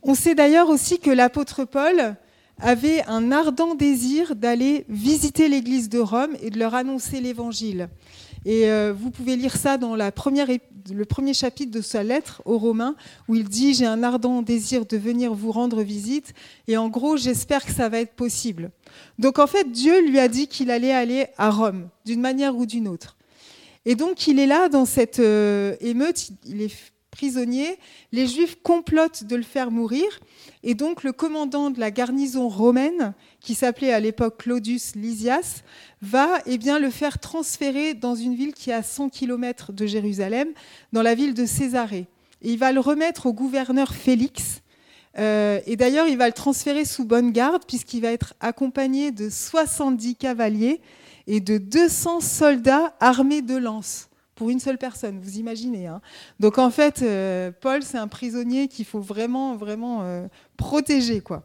On 0.03 0.15
sait 0.15 0.35
d'ailleurs 0.35 0.69
aussi 0.69 0.99
que 0.99 1.09
l'apôtre 1.09 1.65
Paul 1.65 2.15
avait 2.59 3.03
un 3.07 3.31
ardent 3.31 3.75
désir 3.75 4.35
d'aller 4.35 4.85
visiter 4.87 5.49
l'église 5.49 5.89
de 5.89 5.99
Rome 5.99 6.35
et 6.41 6.49
de 6.49 6.59
leur 6.59 6.75
annoncer 6.75 7.19
l'évangile. 7.19 7.89
Et 8.45 8.69
euh, 8.69 8.93
vous 8.95 9.09
pouvez 9.09 9.35
lire 9.35 9.55
ça 9.55 9.77
dans 9.77 9.95
le 9.95 11.05
premier 11.05 11.33
chapitre 11.33 11.71
de 11.71 11.81
sa 11.81 12.03
lettre 12.03 12.43
aux 12.45 12.59
Romains, 12.59 12.95
où 13.27 13.35
il 13.35 13.49
dit 13.49 13.73
J'ai 13.73 13.87
un 13.87 14.03
ardent 14.03 14.43
désir 14.43 14.85
de 14.85 14.97
venir 14.97 15.33
vous 15.33 15.51
rendre 15.51 15.81
visite, 15.81 16.33
et 16.67 16.77
en 16.77 16.87
gros, 16.87 17.17
j'espère 17.17 17.65
que 17.65 17.71
ça 17.71 17.89
va 17.89 17.99
être 17.99 18.13
possible. 18.13 18.69
Donc 19.17 19.39
en 19.39 19.47
fait, 19.47 19.71
Dieu 19.71 20.07
lui 20.07 20.19
a 20.19 20.27
dit 20.27 20.47
qu'il 20.47 20.69
allait 20.69 20.93
aller 20.93 21.25
à 21.37 21.49
Rome, 21.49 21.89
d'une 22.05 22.21
manière 22.21 22.55
ou 22.55 22.67
d'une 22.67 22.87
autre. 22.87 23.17
Et 23.85 23.95
donc 23.95 24.27
il 24.27 24.39
est 24.39 24.47
là 24.47 24.69
dans 24.69 24.85
cette 24.85 25.19
euh, 25.19 25.75
émeute, 25.81 26.29
il 26.45 26.61
est 26.61 26.71
prisonnier, 27.15 27.77
les 28.11 28.27
Juifs 28.27 28.57
complotent 28.61 29.23
de 29.23 29.35
le 29.35 29.43
faire 29.43 29.71
mourir, 29.71 30.19
et 30.63 30.75
donc 30.75 31.03
le 31.03 31.13
commandant 31.13 31.71
de 31.71 31.79
la 31.79 31.89
garnison 31.89 32.49
romaine, 32.49 33.13
qui 33.45 33.53
s'appelait 33.53 33.93
à 33.93 33.99
l'époque 33.99 34.39
Claudius 34.39 34.95
Lysias, 34.95 35.61
va 36.01 36.39
eh 36.47 36.57
bien, 36.57 36.79
le 36.79 36.89
faire 36.89 37.19
transférer 37.19 37.93
dans 37.93 38.15
une 38.15 38.33
ville 38.33 38.53
qui 38.53 38.71
est 38.71 38.73
à 38.73 38.81
100 38.81 39.09
km 39.09 39.71
de 39.71 39.85
Jérusalem, 39.85 40.47
dans 40.91 41.03
la 41.03 41.13
ville 41.13 41.35
de 41.35 41.45
Césarée. 41.45 42.07
Et 42.41 42.53
il 42.53 42.57
va 42.57 42.71
le 42.71 42.79
remettre 42.79 43.27
au 43.27 43.33
gouverneur 43.33 43.93
Félix. 43.93 44.61
Euh, 45.19 45.59
et 45.67 45.75
d'ailleurs, 45.75 46.07
il 46.07 46.17
va 46.17 46.25
le 46.25 46.33
transférer 46.33 46.85
sous 46.85 47.05
bonne 47.05 47.31
garde, 47.31 47.63
puisqu'il 47.67 48.01
va 48.01 48.11
être 48.11 48.33
accompagné 48.39 49.11
de 49.11 49.29
70 49.29 50.15
cavaliers 50.15 50.81
et 51.27 51.39
de 51.39 51.59
200 51.59 52.21
soldats 52.21 52.95
armés 52.99 53.43
de 53.43 53.55
lances 53.55 54.09
pour 54.33 54.49
une 54.49 54.59
seule 54.59 54.77
personne, 54.77 55.19
vous 55.21 55.37
imaginez. 55.37 55.87
Hein. 55.87 56.01
Donc 56.41 56.57
en 56.57 56.69
fait, 56.69 57.01
euh, 57.03 57.51
Paul, 57.61 57.83
c'est 57.83 57.97
un 57.97 58.09
prisonnier 58.09 58.67
qu'il 58.67 58.83
faut 58.85 58.99
vraiment, 58.99 59.55
vraiment 59.55 60.01
euh, 60.01 60.27
protéger. 60.57 61.21
Quoi. 61.21 61.43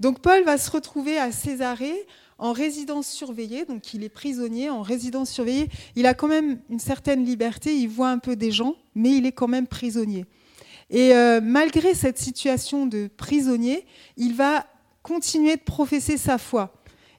Donc 0.00 0.20
Paul 0.20 0.44
va 0.44 0.58
se 0.58 0.70
retrouver 0.70 1.18
à 1.18 1.32
Césarée 1.32 2.06
en 2.38 2.52
résidence 2.52 3.08
surveillée, 3.08 3.64
donc 3.64 3.94
il 3.94 4.04
est 4.04 4.10
prisonnier 4.10 4.68
en 4.68 4.82
résidence 4.82 5.30
surveillée. 5.30 5.68
Il 5.94 6.06
a 6.06 6.14
quand 6.14 6.28
même 6.28 6.60
une 6.68 6.78
certaine 6.78 7.24
liberté, 7.24 7.74
il 7.74 7.88
voit 7.88 8.10
un 8.10 8.18
peu 8.18 8.36
des 8.36 8.50
gens, 8.50 8.76
mais 8.94 9.10
il 9.12 9.24
est 9.24 9.32
quand 9.32 9.48
même 9.48 9.66
prisonnier. 9.66 10.26
Et 10.90 11.14
euh, 11.14 11.40
malgré 11.42 11.94
cette 11.94 12.18
situation 12.18 12.86
de 12.86 13.08
prisonnier, 13.16 13.86
il 14.16 14.34
va 14.34 14.66
continuer 15.02 15.56
de 15.56 15.62
professer 15.62 16.16
sa 16.16 16.38
foi. 16.38 16.72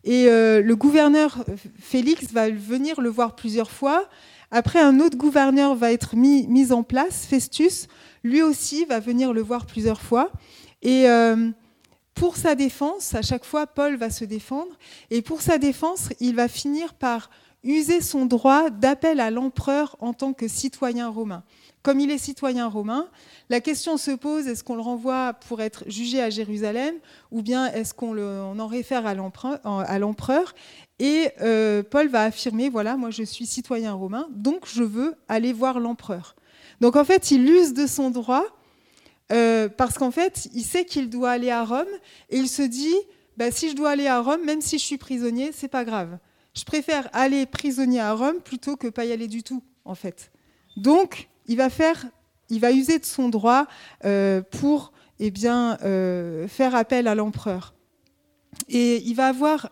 Et 0.04 0.28
le 0.28 0.73
gouverneur 0.75 1.43
Félix 1.80 2.32
va 2.32 2.49
venir 2.49 3.02
le 3.02 3.10
voir 3.10 3.36
plusieurs 3.36 3.71
fois 3.71 4.08
après, 4.52 4.80
un 4.80 4.99
autre 5.02 5.17
gouverneur 5.17 5.75
va 5.75 5.91
être 5.91 6.15
mis, 6.15 6.47
mis 6.47 6.71
en 6.71 6.84
place, 6.84 7.25
Festus. 7.25 7.88
Lui 8.23 8.41
aussi 8.41 8.86
va 8.86 8.99
venir 8.99 9.34
le 9.34 9.41
voir 9.41 9.65
plusieurs 9.65 10.02
fois. 10.02 10.32
Et 10.82 11.10
euh, 11.10 11.49
pour 12.17 12.36
sa 12.36 12.56
défense, 12.56 13.13
à 13.13 13.21
chaque 13.21 13.45
fois, 13.45 13.67
Paul 13.67 13.95
va 13.95 14.10
se 14.10 14.25
défendre. 14.25 14.71
Et 15.12 15.21
pour 15.21 15.41
sa 15.41 15.60
défense, 15.60 16.10
il 16.19 16.36
va 16.36 16.47
finir 16.47 16.95
par 16.95 17.30
user 17.63 18.01
son 18.01 18.25
droit 18.25 18.71
d'appel 18.71 19.19
à 19.19 19.30
l'empereur 19.30 19.95
en 19.99 20.13
tant 20.13 20.34
que 20.34 20.47
citoyen 20.47 21.10
romain. 21.10 21.43
Comme 21.84 21.99
il 21.99 22.10
est 22.10 22.17
citoyen 22.17 22.67
romain, 22.67 23.08
la 23.49 23.62
question 23.62 23.97
se 23.97 24.12
pose 24.12 24.47
est-ce 24.47 24.63
qu'on 24.63 24.75
le 24.75 24.82
renvoie 24.82 25.34
pour 25.47 25.62
être 25.62 25.84
jugé 25.88 26.21
à 26.21 26.32
Jérusalem 26.32 26.95
ou 27.32 27.43
bien 27.43 27.71
est-ce 27.71 27.93
qu'on 27.93 28.60
en 28.60 28.67
réfère 28.67 29.06
à 29.06 29.13
l'empereur 29.99 30.56
Et 30.99 31.30
euh, 31.41 31.84
Paul 31.84 32.08
va 32.10 32.23
affirmer 32.23 32.69
voilà, 32.69 32.97
moi 32.97 33.12
je 33.12 33.23
suis 33.23 33.45
citoyen 33.45 33.93
romain, 33.93 34.27
donc 34.32 34.65
je 34.65 34.84
veux 34.84 35.15
aller 35.27 35.53
voir 35.53 35.80
l'empereur. 35.80 36.36
Donc 36.82 36.95
en 36.95 37.06
fait, 37.06 37.32
il 37.32 37.47
use 37.47 37.73
de 37.73 37.88
son 37.88 38.10
droit 38.10 38.45
euh, 39.32 39.68
parce 39.70 39.98
qu'en 39.98 40.12
fait, 40.12 40.48
il 40.54 40.63
sait 40.63 40.86
qu'il 40.86 41.10
doit 41.10 41.32
aller 41.32 41.50
à 41.50 41.63
Rome 41.63 41.86
et 42.30 42.38
il 42.38 42.48
se 42.48 42.62
dit 42.62 42.96
bah, 43.38 43.52
si 43.52 43.70
je 43.70 43.76
dois 43.76 43.92
aller 43.92 44.08
à 44.08 44.20
Rome, 44.20 44.44
même 44.46 44.62
si 44.62 44.80
je 44.80 44.84
suis 44.84 44.98
prisonnier, 44.98 45.52
c'est 45.54 45.68
pas 45.68 45.86
grave. 45.86 46.18
Je 46.56 46.63
préfère 46.63 47.08
aller 47.13 47.46
prisonnier 47.46 48.00
à 48.00 48.13
Rome 48.13 48.40
plutôt 48.44 48.76
que 48.76 48.88
pas 48.88 49.06
y 49.06 49.12
aller 49.12 49.28
du 49.28 49.44
tout, 49.44 49.63
en 49.86 49.94
fait. 49.94 50.32
Donc, 50.76 51.30
il 51.48 51.58
va, 51.58 51.70
faire, 51.70 52.06
il 52.50 52.60
va 52.60 52.72
user 52.72 52.98
de 52.98 53.06
son 53.06 53.30
droit 53.30 53.68
euh, 54.06 54.42
pour 54.42 54.92
eh 55.20 55.32
bien, 55.32 55.78
euh, 55.84 56.48
faire 56.48 56.76
appel 56.76 57.08
à 57.08 57.16
l'empereur. 57.16 57.76
Et 58.70 59.04
il 59.06 59.13
va 59.16 59.28
avoir 59.28 59.72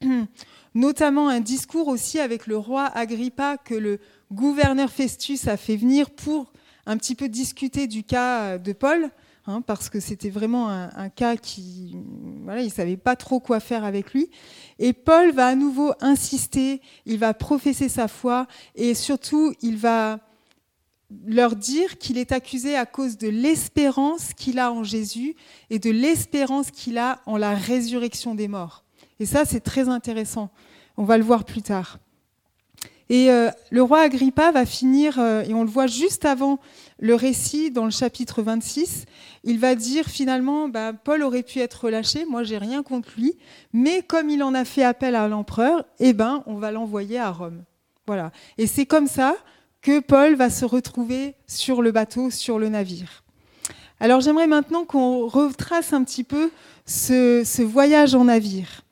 notamment 0.74 1.28
un 1.28 1.40
discours 1.40 1.88
aussi 1.88 2.18
avec 2.18 2.46
le 2.46 2.56
roi 2.56 2.86
Agrippa 2.86 3.58
que 3.58 3.74
le 3.74 3.98
gouverneur 4.32 4.90
Festus 4.90 5.48
a 5.48 5.56
fait 5.56 5.76
venir 5.76 6.10
pour 6.10 6.51
un 6.86 6.96
petit 6.96 7.14
peu 7.14 7.28
discuter 7.28 7.86
du 7.86 8.04
cas 8.04 8.58
de 8.58 8.72
Paul. 8.72 9.10
Hein, 9.48 9.60
parce 9.60 9.90
que 9.90 9.98
c'était 9.98 10.30
vraiment 10.30 10.68
un, 10.68 11.08
cas 11.08 11.36
qui, 11.36 11.96
voilà, 12.44 12.62
il 12.62 12.70
savait 12.70 12.96
pas 12.96 13.16
trop 13.16 13.40
quoi 13.40 13.58
faire 13.58 13.82
avec 13.82 14.12
lui. 14.12 14.30
Et 14.78 14.92
Paul 14.92 15.32
va 15.32 15.48
à 15.48 15.54
nouveau 15.56 15.92
insister, 16.00 16.80
il 17.06 17.18
va 17.18 17.34
professer 17.34 17.88
sa 17.88 18.06
foi 18.06 18.46
et 18.76 18.94
surtout 18.94 19.52
il 19.60 19.76
va 19.76 20.20
leur 21.26 21.56
dire 21.56 21.98
qu'il 21.98 22.18
est 22.18 22.30
accusé 22.30 22.76
à 22.76 22.86
cause 22.86 23.18
de 23.18 23.28
l'espérance 23.28 24.32
qu'il 24.32 24.60
a 24.60 24.72
en 24.72 24.84
Jésus 24.84 25.34
et 25.70 25.80
de 25.80 25.90
l'espérance 25.90 26.70
qu'il 26.70 26.96
a 26.96 27.20
en 27.26 27.36
la 27.36 27.54
résurrection 27.56 28.36
des 28.36 28.46
morts. 28.46 28.84
Et 29.18 29.26
ça, 29.26 29.44
c'est 29.44 29.60
très 29.60 29.88
intéressant. 29.88 30.50
On 30.96 31.04
va 31.04 31.18
le 31.18 31.24
voir 31.24 31.44
plus 31.44 31.62
tard. 31.62 31.98
Et 33.12 33.30
euh, 33.30 33.50
le 33.70 33.82
roi 33.82 34.00
Agrippa 34.00 34.52
va 34.52 34.64
finir, 34.64 35.18
euh, 35.18 35.42
et 35.42 35.52
on 35.52 35.64
le 35.64 35.68
voit 35.68 35.86
juste 35.86 36.24
avant 36.24 36.58
le 36.98 37.14
récit 37.14 37.70
dans 37.70 37.84
le 37.84 37.90
chapitre 37.90 38.40
26, 38.40 39.04
il 39.44 39.58
va 39.58 39.74
dire 39.74 40.06
finalement, 40.06 40.70
bah, 40.70 40.94
Paul 40.94 41.22
aurait 41.22 41.42
pu 41.42 41.58
être 41.58 41.84
relâché, 41.84 42.24
moi 42.24 42.42
j'ai 42.42 42.56
rien 42.56 42.82
contre 42.82 43.10
lui, 43.18 43.36
mais 43.74 44.00
comme 44.00 44.30
il 44.30 44.42
en 44.42 44.54
a 44.54 44.64
fait 44.64 44.82
appel 44.82 45.14
à 45.14 45.28
l'empereur, 45.28 45.84
eh 45.98 46.14
ben, 46.14 46.42
on 46.46 46.54
va 46.54 46.72
l'envoyer 46.72 47.18
à 47.18 47.30
Rome. 47.30 47.64
Voilà. 48.06 48.32
Et 48.56 48.66
c'est 48.66 48.86
comme 48.86 49.08
ça 49.08 49.36
que 49.82 50.00
Paul 50.00 50.34
va 50.34 50.48
se 50.48 50.64
retrouver 50.64 51.34
sur 51.46 51.82
le 51.82 51.92
bateau, 51.92 52.30
sur 52.30 52.58
le 52.58 52.70
navire. 52.70 53.24
Alors 54.00 54.22
j'aimerais 54.22 54.46
maintenant 54.46 54.86
qu'on 54.86 55.26
retrace 55.26 55.92
un 55.92 56.02
petit 56.02 56.24
peu 56.24 56.50
ce, 56.86 57.62
voyage 57.62 58.14
en 58.14 58.24
navire. 58.24 58.86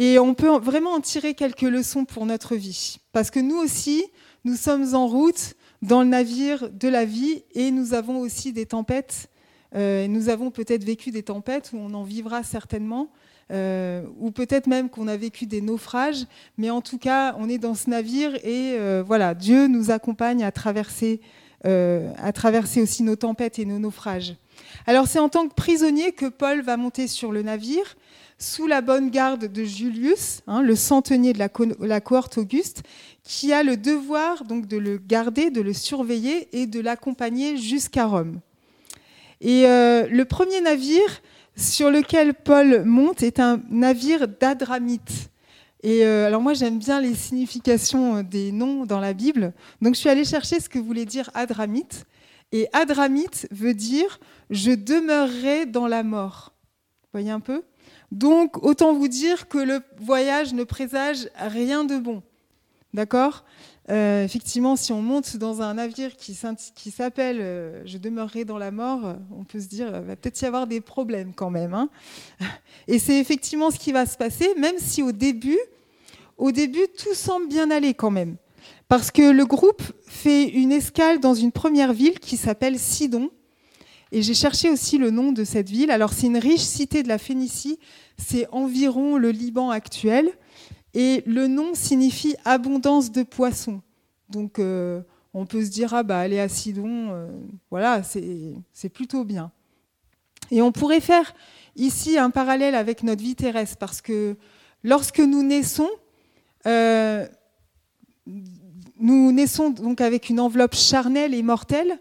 Et 0.00 0.20
on 0.20 0.32
peut 0.32 0.56
vraiment 0.58 0.92
en 0.92 1.00
tirer 1.00 1.34
quelques 1.34 1.62
leçons 1.62 2.04
pour 2.04 2.24
notre 2.24 2.54
vie. 2.54 2.98
Parce 3.12 3.32
que 3.32 3.40
nous 3.40 3.56
aussi, 3.56 4.04
nous 4.44 4.54
sommes 4.54 4.94
en 4.94 5.08
route 5.08 5.54
dans 5.82 6.02
le 6.02 6.08
navire 6.08 6.70
de 6.70 6.86
la 6.86 7.04
vie 7.04 7.42
et 7.52 7.72
nous 7.72 7.94
avons 7.94 8.20
aussi 8.20 8.52
des 8.52 8.64
tempêtes. 8.64 9.28
Euh, 9.74 10.06
nous 10.06 10.28
avons 10.28 10.52
peut-être 10.52 10.84
vécu 10.84 11.10
des 11.10 11.24
tempêtes 11.24 11.70
où 11.72 11.78
on 11.78 11.92
en 11.94 12.04
vivra 12.04 12.44
certainement. 12.44 13.10
Euh, 13.50 14.04
ou 14.20 14.30
peut-être 14.30 14.68
même 14.68 14.88
qu'on 14.88 15.08
a 15.08 15.16
vécu 15.16 15.46
des 15.46 15.62
naufrages, 15.62 16.26
mais 16.58 16.70
en 16.70 16.80
tout 16.80 16.98
cas, 16.98 17.34
on 17.38 17.48
est 17.48 17.58
dans 17.58 17.74
ce 17.74 17.90
navire 17.90 18.36
et 18.44 18.76
euh, 18.78 19.02
voilà, 19.04 19.34
Dieu 19.34 19.66
nous 19.66 19.90
accompagne 19.90 20.44
à 20.44 20.52
traverser, 20.52 21.20
à 21.64 22.32
traverser 22.32 22.80
aussi 22.82 23.02
nos 23.02 23.16
tempêtes 23.16 23.58
et 23.58 23.64
nos 23.64 23.80
naufrages. 23.80 24.36
Alors 24.86 25.06
c'est 25.06 25.18
en 25.18 25.28
tant 25.28 25.48
que 25.48 25.54
prisonnier 25.54 26.12
que 26.12 26.26
Paul 26.26 26.62
va 26.62 26.76
monter 26.76 27.08
sur 27.08 27.32
le 27.32 27.42
navire 27.42 27.96
sous 28.38 28.68
la 28.68 28.80
bonne 28.80 29.10
garde 29.10 29.46
de 29.46 29.64
Julius, 29.64 30.42
hein, 30.46 30.62
le 30.62 30.76
centenier 30.76 31.32
de 31.32 31.38
la, 31.38 32.00
cohorte 32.00 32.38
Auguste, 32.38 32.82
qui 33.24 33.52
a 33.52 33.64
le 33.64 33.76
devoir 33.76 34.44
donc 34.44 34.66
de 34.66 34.76
le 34.76 34.96
garder, 34.96 35.50
de 35.50 35.60
le 35.60 35.72
surveiller 35.72 36.48
et 36.52 36.66
de 36.66 36.80
l'accompagner 36.80 37.56
jusqu'à 37.56 38.06
Rome. 38.06 38.40
Et 39.40 39.66
euh, 39.66 40.06
le 40.08 40.24
premier 40.24 40.60
navire 40.60 41.20
sur 41.56 41.90
lequel 41.90 42.34
Paul 42.34 42.84
monte 42.84 43.22
est 43.22 43.40
un 43.40 43.60
navire 43.70 44.28
d'Adramite. 44.28 45.30
Et 45.82 46.04
euh, 46.04 46.26
alors 46.26 46.40
moi 46.40 46.54
j'aime 46.54 46.78
bien 46.78 47.00
les 47.00 47.14
significations 47.14 48.22
des 48.22 48.52
noms 48.52 48.84
dans 48.86 49.00
la 49.00 49.12
Bible, 49.12 49.52
donc 49.80 49.94
je 49.94 50.00
suis 50.00 50.08
allée 50.08 50.24
chercher 50.24 50.60
ce 50.60 50.68
que 50.68 50.78
voulait 50.78 51.04
dire 51.04 51.30
Adramite. 51.34 52.04
Et 52.50 52.68
Adramite 52.72 53.46
veut 53.50 53.74
dire 53.74 54.20
je 54.50 54.72
demeurerai 54.72 55.66
dans 55.66 55.86
la 55.86 56.02
mort. 56.02 56.52
Voyez 57.12 57.30
un 57.30 57.40
peu? 57.40 57.62
Donc 58.12 58.62
autant 58.64 58.94
vous 58.94 59.08
dire 59.08 59.48
que 59.48 59.58
le 59.58 59.80
voyage 59.98 60.54
ne 60.54 60.64
présage 60.64 61.28
rien 61.36 61.84
de 61.84 61.98
bon. 61.98 62.22
D'accord? 62.94 63.44
Euh, 63.90 64.24
effectivement, 64.24 64.76
si 64.76 64.92
on 64.92 65.00
monte 65.00 65.36
dans 65.36 65.62
un 65.62 65.74
navire 65.74 66.16
qui 66.16 66.34
s'appelle 66.34 67.38
euh, 67.40 67.82
Je 67.86 67.96
demeurerai 67.96 68.44
dans 68.44 68.58
la 68.58 68.70
mort, 68.70 69.16
on 69.34 69.44
peut 69.44 69.60
se 69.60 69.66
dire, 69.66 69.86
il 69.88 70.06
va 70.06 70.16
peut-être 70.16 70.40
y 70.42 70.44
avoir 70.44 70.66
des 70.66 70.80
problèmes 70.80 71.32
quand 71.34 71.50
même. 71.50 71.74
Hein. 71.74 71.88
Et 72.88 72.98
c'est 72.98 73.18
effectivement 73.18 73.70
ce 73.70 73.78
qui 73.78 73.92
va 73.92 74.04
se 74.04 74.16
passer, 74.16 74.54
même 74.58 74.76
si 74.78 75.02
au 75.02 75.12
début, 75.12 75.58
au 76.36 76.52
début, 76.52 76.86
tout 76.96 77.14
semble 77.14 77.48
bien 77.48 77.70
aller 77.70 77.94
quand 77.94 78.10
même. 78.10 78.36
Parce 78.88 79.10
que 79.10 79.30
le 79.30 79.44
groupe 79.44 79.82
fait 80.06 80.48
une 80.48 80.72
escale 80.72 81.20
dans 81.20 81.34
une 81.34 81.52
première 81.52 81.92
ville 81.92 82.18
qui 82.20 82.36
s'appelle 82.36 82.78
Sidon. 82.78 83.30
Et 84.12 84.22
j'ai 84.22 84.34
cherché 84.34 84.70
aussi 84.70 84.98
le 84.98 85.10
nom 85.10 85.32
de 85.32 85.44
cette 85.44 85.68
ville. 85.68 85.90
Alors 85.90 86.12
c'est 86.12 86.26
une 86.26 86.38
riche 86.38 86.62
cité 86.62 87.02
de 87.02 87.08
la 87.08 87.18
Phénicie, 87.18 87.78
c'est 88.16 88.48
environ 88.52 89.16
le 89.16 89.30
Liban 89.30 89.70
actuel. 89.70 90.30
Et 90.94 91.22
le 91.26 91.46
nom 91.46 91.74
signifie 91.74 92.34
abondance 92.44 93.12
de 93.12 93.22
poissons. 93.22 93.82
Donc 94.30 94.58
euh, 94.58 95.02
on 95.34 95.46
peut 95.46 95.64
se 95.64 95.70
dire, 95.70 95.94
ah 95.94 96.02
bah 96.02 96.18
aller 96.18 96.40
à 96.40 96.48
Sidon, 96.48 97.08
euh, 97.10 97.28
voilà, 97.70 98.02
c'est 98.02 98.88
plutôt 98.88 99.24
bien. 99.24 99.52
Et 100.50 100.62
on 100.62 100.72
pourrait 100.72 101.00
faire 101.00 101.34
ici 101.76 102.18
un 102.18 102.30
parallèle 102.30 102.74
avec 102.74 103.02
notre 103.02 103.22
vie 103.22 103.36
terrestre, 103.36 103.76
parce 103.76 104.00
que 104.00 104.36
lorsque 104.82 105.20
nous 105.20 105.42
naissons, 105.42 105.90
euh, 106.66 107.26
nous 108.98 109.32
naissons 109.32 109.70
donc 109.70 110.00
avec 110.00 110.30
une 110.30 110.40
enveloppe 110.40 110.74
charnelle 110.74 111.34
et 111.34 111.42
mortelle, 111.42 112.00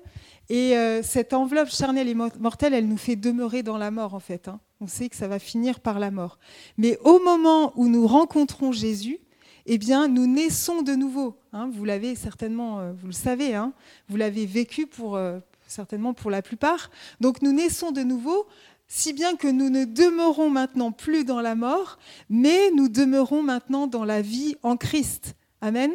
et 0.50 0.76
cette 1.04 1.34
enveloppe 1.34 1.70
charnelle 1.70 2.08
et 2.08 2.16
mortelle, 2.16 2.74
elle 2.74 2.88
nous 2.88 2.98
fait 2.98 3.16
demeurer 3.16 3.64
dans 3.64 3.78
la 3.78 3.92
mort 3.92 4.14
en 4.14 4.20
fait. 4.20 4.48
Hein 4.48 4.60
on 4.80 4.88
sait 4.88 5.10
que 5.10 5.16
ça 5.16 5.28
va 5.28 5.40
finir 5.40 5.80
par 5.80 6.00
la 6.00 6.12
mort. 6.12 6.38
Mais 6.78 6.98
au 7.04 7.20
moment 7.20 7.74
où 7.76 7.88
nous 7.88 8.06
rencontrons 8.08 8.72
Jésus, 8.72 9.20
eh 9.66 9.78
bien, 9.78 10.08
nous 10.08 10.28
naissons 10.28 10.82
de 10.82 10.94
nouveau. 10.94 11.38
Hein. 11.52 11.70
vous 11.74 11.84
l'avez 11.84 12.16
certainement, 12.16 12.80
euh, 12.80 12.94
vous 12.94 13.08
le 13.08 13.14
savez, 13.14 13.56
hein. 13.56 13.74
vous 14.08 14.18
l'avez 14.18 14.46
vécu 14.46 14.88
pour, 14.88 15.18
euh, 15.18 15.40
certainement 15.68 16.14
pour 16.14 16.32
la 16.32 16.42
plupart. 16.42 16.90
Donc, 17.20 17.42
nous 17.42 17.52
naissons 17.52 17.92
de 17.92 18.02
nouveau, 18.02 18.48
si 18.88 19.12
bien 19.12 19.36
que 19.36 19.48
nous 19.48 19.70
ne 19.70 19.84
demeurons 19.84 20.50
maintenant 20.50 20.92
plus 20.92 21.26
dans 21.26 21.42
la 21.42 21.56
mort, 21.56 21.98
mais 22.30 22.72
nous 22.72 22.88
demeurons 22.88 23.44
maintenant 23.44 23.88
dans 23.88 24.06
la 24.06 24.22
vie 24.22 24.56
en 24.64 24.78
Christ. 24.78 25.36
Amen. 25.60 25.92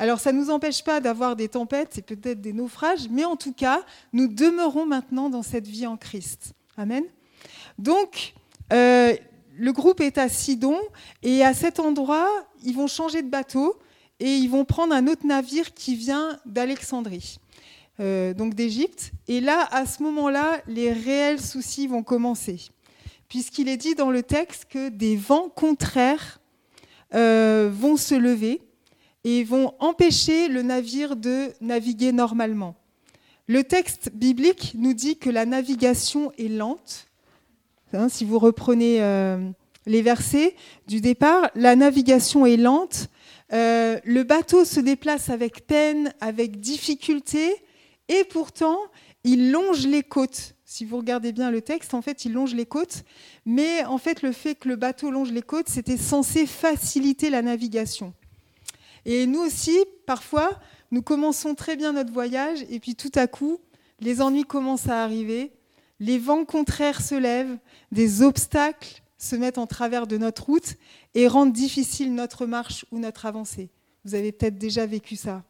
Alors, 0.00 0.20
ça 0.20 0.32
ne 0.32 0.38
nous 0.38 0.50
empêche 0.50 0.84
pas 0.84 1.00
d'avoir 1.00 1.34
des 1.34 1.48
tempêtes 1.48 1.98
et 1.98 2.02
peut-être 2.02 2.40
des 2.40 2.52
naufrages, 2.52 3.08
mais 3.10 3.24
en 3.24 3.34
tout 3.34 3.52
cas, 3.52 3.82
nous 4.12 4.28
demeurons 4.28 4.86
maintenant 4.86 5.28
dans 5.28 5.42
cette 5.42 5.66
vie 5.66 5.86
en 5.86 5.96
Christ. 5.96 6.52
Amen. 6.76 7.02
Donc, 7.78 8.34
euh, 8.72 9.16
le 9.56 9.72
groupe 9.72 10.00
est 10.00 10.16
à 10.16 10.28
Sidon 10.28 10.78
et 11.24 11.44
à 11.44 11.52
cet 11.52 11.80
endroit, 11.80 12.28
ils 12.64 12.76
vont 12.76 12.86
changer 12.86 13.22
de 13.22 13.28
bateau 13.28 13.76
et 14.20 14.36
ils 14.36 14.48
vont 14.48 14.64
prendre 14.64 14.94
un 14.94 15.08
autre 15.08 15.26
navire 15.26 15.74
qui 15.74 15.96
vient 15.96 16.38
d'Alexandrie, 16.46 17.38
euh, 17.98 18.34
donc 18.34 18.54
d'Égypte. 18.54 19.10
Et 19.26 19.40
là, 19.40 19.66
à 19.72 19.84
ce 19.84 20.04
moment-là, 20.04 20.60
les 20.68 20.92
réels 20.92 21.40
soucis 21.40 21.88
vont 21.88 22.04
commencer, 22.04 22.68
puisqu'il 23.28 23.68
est 23.68 23.76
dit 23.76 23.96
dans 23.96 24.12
le 24.12 24.22
texte 24.22 24.66
que 24.70 24.90
des 24.90 25.16
vents 25.16 25.48
contraires 25.48 26.40
euh, 27.14 27.68
vont 27.72 27.96
se 27.96 28.14
lever 28.14 28.60
et 29.24 29.44
vont 29.44 29.74
empêcher 29.78 30.48
le 30.48 30.62
navire 30.62 31.16
de 31.16 31.52
naviguer 31.60 32.12
normalement. 32.12 32.76
Le 33.46 33.64
texte 33.64 34.10
biblique 34.14 34.72
nous 34.76 34.94
dit 34.94 35.16
que 35.16 35.30
la 35.30 35.46
navigation 35.46 36.32
est 36.38 36.48
lente 36.48 37.08
Hein, 37.94 38.08
si 38.10 38.24
vous 38.24 38.38
reprenez 38.38 39.00
euh, 39.00 39.38
les 39.86 40.02
versets 40.02 40.54
du 40.86 41.00
départ, 41.00 41.50
la 41.54 41.74
navigation 41.74 42.44
est 42.44 42.58
lente, 42.58 43.08
euh, 43.52 43.98
le 44.04 44.24
bateau 44.24 44.66
se 44.66 44.80
déplace 44.80 45.30
avec 45.30 45.66
peine, 45.66 46.12
avec 46.20 46.60
difficulté, 46.60 47.54
et 48.08 48.24
pourtant, 48.24 48.78
il 49.24 49.50
longe 49.50 49.86
les 49.86 50.02
côtes. 50.02 50.54
Si 50.66 50.84
vous 50.84 50.98
regardez 50.98 51.32
bien 51.32 51.50
le 51.50 51.62
texte, 51.62 51.94
en 51.94 52.02
fait, 52.02 52.26
il 52.26 52.34
longe 52.34 52.54
les 52.54 52.66
côtes, 52.66 53.04
mais 53.46 53.84
en 53.86 53.96
fait, 53.96 54.20
le 54.20 54.32
fait 54.32 54.54
que 54.54 54.68
le 54.68 54.76
bateau 54.76 55.10
longe 55.10 55.32
les 55.32 55.42
côtes, 55.42 55.68
c'était 55.68 55.96
censé 55.96 56.46
faciliter 56.46 57.30
la 57.30 57.40
navigation. 57.40 58.12
Et 59.04 59.26
nous 59.26 59.40
aussi, 59.40 59.76
parfois, 60.06 60.50
nous 60.90 61.02
commençons 61.02 61.54
très 61.54 61.76
bien 61.76 61.92
notre 61.92 62.12
voyage, 62.12 62.64
et 62.70 62.80
puis 62.80 62.94
tout 62.94 63.12
à 63.14 63.26
coup, 63.26 63.58
les 64.00 64.20
ennuis 64.20 64.44
commencent 64.44 64.88
à 64.88 65.02
arriver, 65.02 65.52
les 66.00 66.18
vents 66.18 66.44
contraires 66.44 67.02
se 67.02 67.14
lèvent, 67.14 67.58
des 67.92 68.22
obstacles 68.22 69.02
se 69.18 69.34
mettent 69.34 69.58
en 69.58 69.66
travers 69.66 70.06
de 70.06 70.16
notre 70.16 70.46
route 70.46 70.76
et 71.14 71.26
rendent 71.26 71.52
difficile 71.52 72.14
notre 72.14 72.46
marche 72.46 72.84
ou 72.92 72.98
notre 72.98 73.26
avancée. 73.26 73.70
Vous 74.04 74.14
avez 74.14 74.30
peut-être 74.30 74.58
déjà 74.58 74.86
vécu 74.86 75.16
ça. 75.16 75.42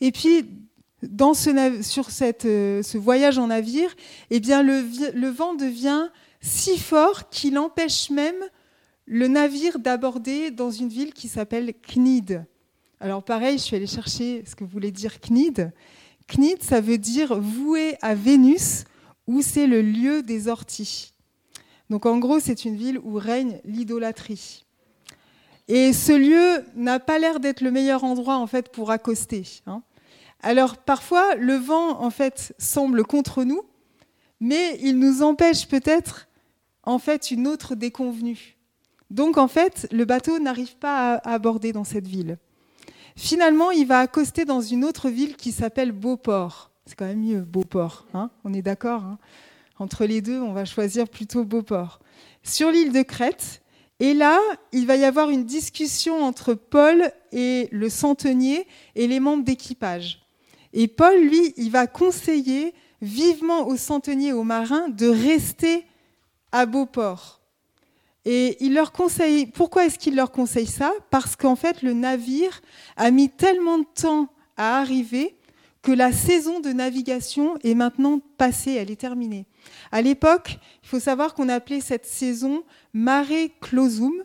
Et 0.00 0.12
puis, 0.12 0.46
dans 1.02 1.34
ce, 1.34 1.82
sur 1.82 2.08
euh, 2.22 2.82
ce 2.82 2.98
voyage 2.98 3.38
en 3.38 3.48
navire, 3.48 3.94
eh 4.30 4.40
bien, 4.40 4.62
le 4.62 5.28
vent 5.28 5.54
devient 5.54 6.08
si 6.40 6.78
fort 6.78 7.28
qu'il 7.28 7.58
empêche 7.58 8.10
même 8.10 8.36
le 9.06 9.28
navire 9.28 9.78
d'aborder 9.78 10.50
dans 10.50 10.70
une 10.70 10.88
ville 10.88 11.14
qui 11.14 11.28
s'appelle 11.28 11.72
Cnide. 11.74 12.44
Alors 13.00 13.22
pareil, 13.22 13.58
je 13.58 13.62
suis 13.62 13.76
allée 13.76 13.86
chercher 13.86 14.42
ce 14.46 14.56
que 14.56 14.64
voulait 14.64 14.90
dire 14.90 15.20
Cnide. 15.20 15.72
Cnide, 16.26 16.62
ça 16.62 16.80
veut 16.80 16.98
dire 16.98 17.40
voué 17.40 17.96
à 18.02 18.14
Vénus 18.14 18.84
où 19.26 19.42
c'est 19.42 19.66
le 19.66 19.80
lieu 19.80 20.22
des 20.22 20.48
orties. 20.48 21.12
Donc 21.88 22.04
en 22.04 22.18
gros, 22.18 22.40
c'est 22.40 22.64
une 22.64 22.76
ville 22.76 22.98
où 22.98 23.14
règne 23.14 23.60
l'idolâtrie. 23.64 24.64
Et 25.68 25.92
ce 25.92 26.12
lieu 26.12 26.64
n'a 26.74 26.98
pas 26.98 27.18
l'air 27.18 27.38
d'être 27.38 27.60
le 27.60 27.70
meilleur 27.70 28.02
endroit 28.02 28.36
en 28.36 28.46
fait 28.46 28.70
pour 28.70 28.90
accoster. 28.90 29.44
Hein. 29.66 29.82
Alors 30.42 30.78
parfois, 30.78 31.34
le 31.36 31.54
vent 31.54 32.00
en 32.00 32.10
fait 32.10 32.54
semble 32.58 33.04
contre 33.04 33.44
nous, 33.44 33.62
mais 34.40 34.78
il 34.82 34.98
nous 34.98 35.22
empêche 35.22 35.66
peut-être 35.66 36.28
en 36.82 36.98
fait 36.98 37.30
une 37.30 37.46
autre 37.46 37.74
déconvenue. 37.74 38.55
Donc 39.10 39.38
en 39.38 39.48
fait, 39.48 39.88
le 39.92 40.04
bateau 40.04 40.38
n'arrive 40.38 40.76
pas 40.76 41.14
à 41.14 41.32
aborder 41.32 41.72
dans 41.72 41.84
cette 41.84 42.06
ville. 42.06 42.38
Finalement, 43.16 43.70
il 43.70 43.86
va 43.86 44.00
accoster 44.00 44.44
dans 44.44 44.60
une 44.60 44.84
autre 44.84 45.08
ville 45.08 45.36
qui 45.36 45.52
s'appelle 45.52 45.92
Beauport. 45.92 46.70
C'est 46.84 46.96
quand 46.96 47.06
même 47.06 47.22
mieux, 47.22 47.40
Beauport. 47.40 48.06
Hein 48.14 48.30
on 48.44 48.52
est 48.52 48.62
d'accord 48.62 49.04
hein 49.04 49.18
Entre 49.78 50.04
les 50.04 50.20
deux, 50.20 50.40
on 50.40 50.52
va 50.52 50.64
choisir 50.64 51.08
plutôt 51.08 51.44
Beauport. 51.44 52.00
Sur 52.42 52.70
l'île 52.70 52.92
de 52.92 53.02
Crète, 53.02 53.62
et 53.98 54.12
là, 54.12 54.38
il 54.72 54.86
va 54.86 54.96
y 54.96 55.04
avoir 55.04 55.30
une 55.30 55.44
discussion 55.44 56.22
entre 56.22 56.52
Paul 56.52 57.10
et 57.32 57.68
le 57.72 57.88
centenier 57.88 58.66
et 58.94 59.06
les 59.06 59.20
membres 59.20 59.44
d'équipage. 59.44 60.26
Et 60.74 60.86
Paul, 60.86 61.18
lui, 61.18 61.54
il 61.56 61.70
va 61.70 61.86
conseiller 61.86 62.74
vivement 63.00 63.66
aux 63.66 63.76
centeniers 63.76 64.28
et 64.28 64.32
aux 64.34 64.44
marins 64.44 64.88
de 64.90 65.08
rester 65.08 65.86
à 66.52 66.66
Beauport. 66.66 67.40
Et 68.28 68.56
il 68.58 68.74
leur 68.74 68.90
conseille, 68.90 69.46
pourquoi 69.46 69.86
est-ce 69.86 70.00
qu'il 70.00 70.16
leur 70.16 70.32
conseille 70.32 70.66
ça? 70.66 70.92
Parce 71.10 71.36
qu'en 71.36 71.54
fait, 71.54 71.82
le 71.82 71.92
navire 71.92 72.60
a 72.96 73.12
mis 73.12 73.30
tellement 73.30 73.78
de 73.78 73.86
temps 73.94 74.28
à 74.56 74.80
arriver 74.80 75.36
que 75.80 75.92
la 75.92 76.10
saison 76.10 76.58
de 76.58 76.70
navigation 76.70 77.56
est 77.62 77.76
maintenant 77.76 78.20
passée, 78.36 78.72
elle 78.72 78.90
est 78.90 79.00
terminée. 79.00 79.46
À 79.92 80.02
l'époque, 80.02 80.58
il 80.82 80.88
faut 80.88 80.98
savoir 80.98 81.34
qu'on 81.34 81.48
appelait 81.48 81.80
cette 81.80 82.04
saison 82.04 82.64
mare 82.92 83.28
closum. 83.60 84.24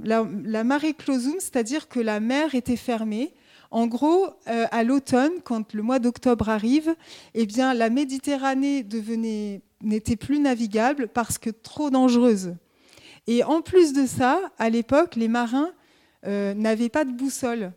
La, 0.00 0.24
mare 0.64 0.96
closum, 0.96 1.34
c'est-à-dire 1.38 1.88
que 1.88 2.00
la 2.00 2.20
mer 2.20 2.54
était 2.54 2.76
fermée. 2.76 3.34
En 3.70 3.86
gros, 3.86 4.28
euh, 4.48 4.64
à 4.70 4.82
l'automne, 4.82 5.42
quand 5.44 5.74
le 5.74 5.82
mois 5.82 5.98
d'octobre 5.98 6.48
arrive, 6.48 6.94
eh 7.34 7.44
bien, 7.44 7.74
la 7.74 7.90
Méditerranée 7.90 8.86
n'était 9.82 10.16
plus 10.16 10.38
navigable 10.38 11.08
parce 11.08 11.36
que 11.36 11.50
trop 11.50 11.90
dangereuse. 11.90 12.54
Et 13.26 13.42
en 13.42 13.60
plus 13.60 13.92
de 13.92 14.06
ça, 14.06 14.40
à 14.58 14.70
l'époque, 14.70 15.16
les 15.16 15.28
marins 15.28 15.70
euh, 16.26 16.54
n'avaient 16.54 16.88
pas 16.88 17.04
de 17.04 17.12
boussole. 17.12 17.72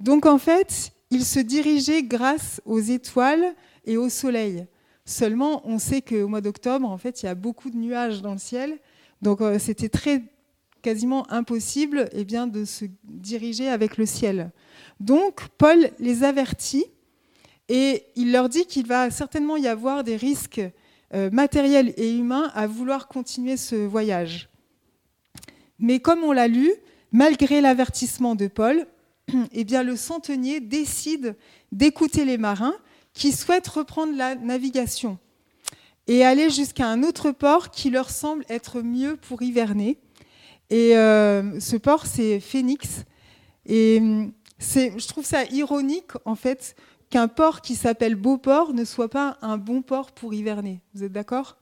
Donc 0.00 0.26
en 0.26 0.38
fait, 0.38 0.92
il 1.10 1.24
se 1.24 1.40
dirigeait 1.40 2.02
grâce 2.02 2.60
aux 2.64 2.80
étoiles 2.80 3.54
et 3.84 3.96
au 3.96 4.08
soleil. 4.08 4.66
Seulement, 5.04 5.62
on 5.64 5.78
sait 5.78 6.00
qu'au 6.00 6.28
mois 6.28 6.40
d'octobre, 6.40 6.88
en 6.88 6.98
fait, 6.98 7.22
il 7.22 7.26
y 7.26 7.28
a 7.28 7.34
beaucoup 7.34 7.70
de 7.70 7.76
nuages 7.76 8.22
dans 8.22 8.32
le 8.32 8.38
ciel. 8.38 8.78
Donc, 9.20 9.40
euh, 9.40 9.58
c'était 9.58 9.88
très 9.88 10.22
quasiment 10.80 11.30
impossible 11.30 12.08
eh 12.12 12.24
bien, 12.24 12.46
de 12.46 12.64
se 12.64 12.84
diriger 13.04 13.68
avec 13.68 13.96
le 13.96 14.06
ciel. 14.06 14.50
Donc, 15.00 15.48
Paul 15.58 15.90
les 15.98 16.24
avertit 16.24 16.86
et 17.68 18.04
il 18.16 18.32
leur 18.32 18.48
dit 18.48 18.66
qu'il 18.66 18.86
va 18.86 19.10
certainement 19.10 19.56
y 19.56 19.68
avoir 19.68 20.04
des 20.04 20.16
risques 20.16 20.60
euh, 21.14 21.30
matériels 21.30 21.92
et 21.96 22.16
humains 22.16 22.50
à 22.54 22.66
vouloir 22.66 23.08
continuer 23.08 23.56
ce 23.56 23.76
voyage. 23.76 24.51
Mais 25.82 25.98
comme 26.00 26.22
on 26.22 26.32
l'a 26.32 26.48
lu, 26.48 26.72
malgré 27.10 27.60
l'avertissement 27.60 28.34
de 28.34 28.46
Paul, 28.46 28.86
eh 29.52 29.64
le 29.64 29.96
centenier 29.96 30.60
décide 30.60 31.36
d'écouter 31.72 32.24
les 32.24 32.38
marins 32.38 32.76
qui 33.12 33.32
souhaitent 33.32 33.68
reprendre 33.68 34.16
la 34.16 34.36
navigation 34.36 35.18
et 36.06 36.24
aller 36.24 36.50
jusqu'à 36.50 36.86
un 36.86 37.02
autre 37.02 37.32
port 37.32 37.70
qui 37.70 37.90
leur 37.90 38.10
semble 38.10 38.44
être 38.48 38.80
mieux 38.80 39.16
pour 39.16 39.42
hiverner. 39.42 39.98
Et 40.70 40.96
euh, 40.96 41.60
ce 41.60 41.76
port, 41.76 42.06
c'est 42.06 42.40
Phoenix. 42.40 43.04
Et 43.66 44.00
je 44.60 45.06
trouve 45.08 45.24
ça 45.24 45.44
ironique, 45.46 46.12
en 46.24 46.34
fait, 46.34 46.76
qu'un 47.10 47.28
port 47.28 47.60
qui 47.60 47.74
s'appelle 47.74 48.14
Beauport 48.14 48.72
ne 48.72 48.84
soit 48.84 49.10
pas 49.10 49.36
un 49.42 49.58
bon 49.58 49.82
port 49.82 50.12
pour 50.12 50.32
hiverner. 50.32 50.80
Vous 50.94 51.04
êtes 51.04 51.12
d'accord? 51.12 51.56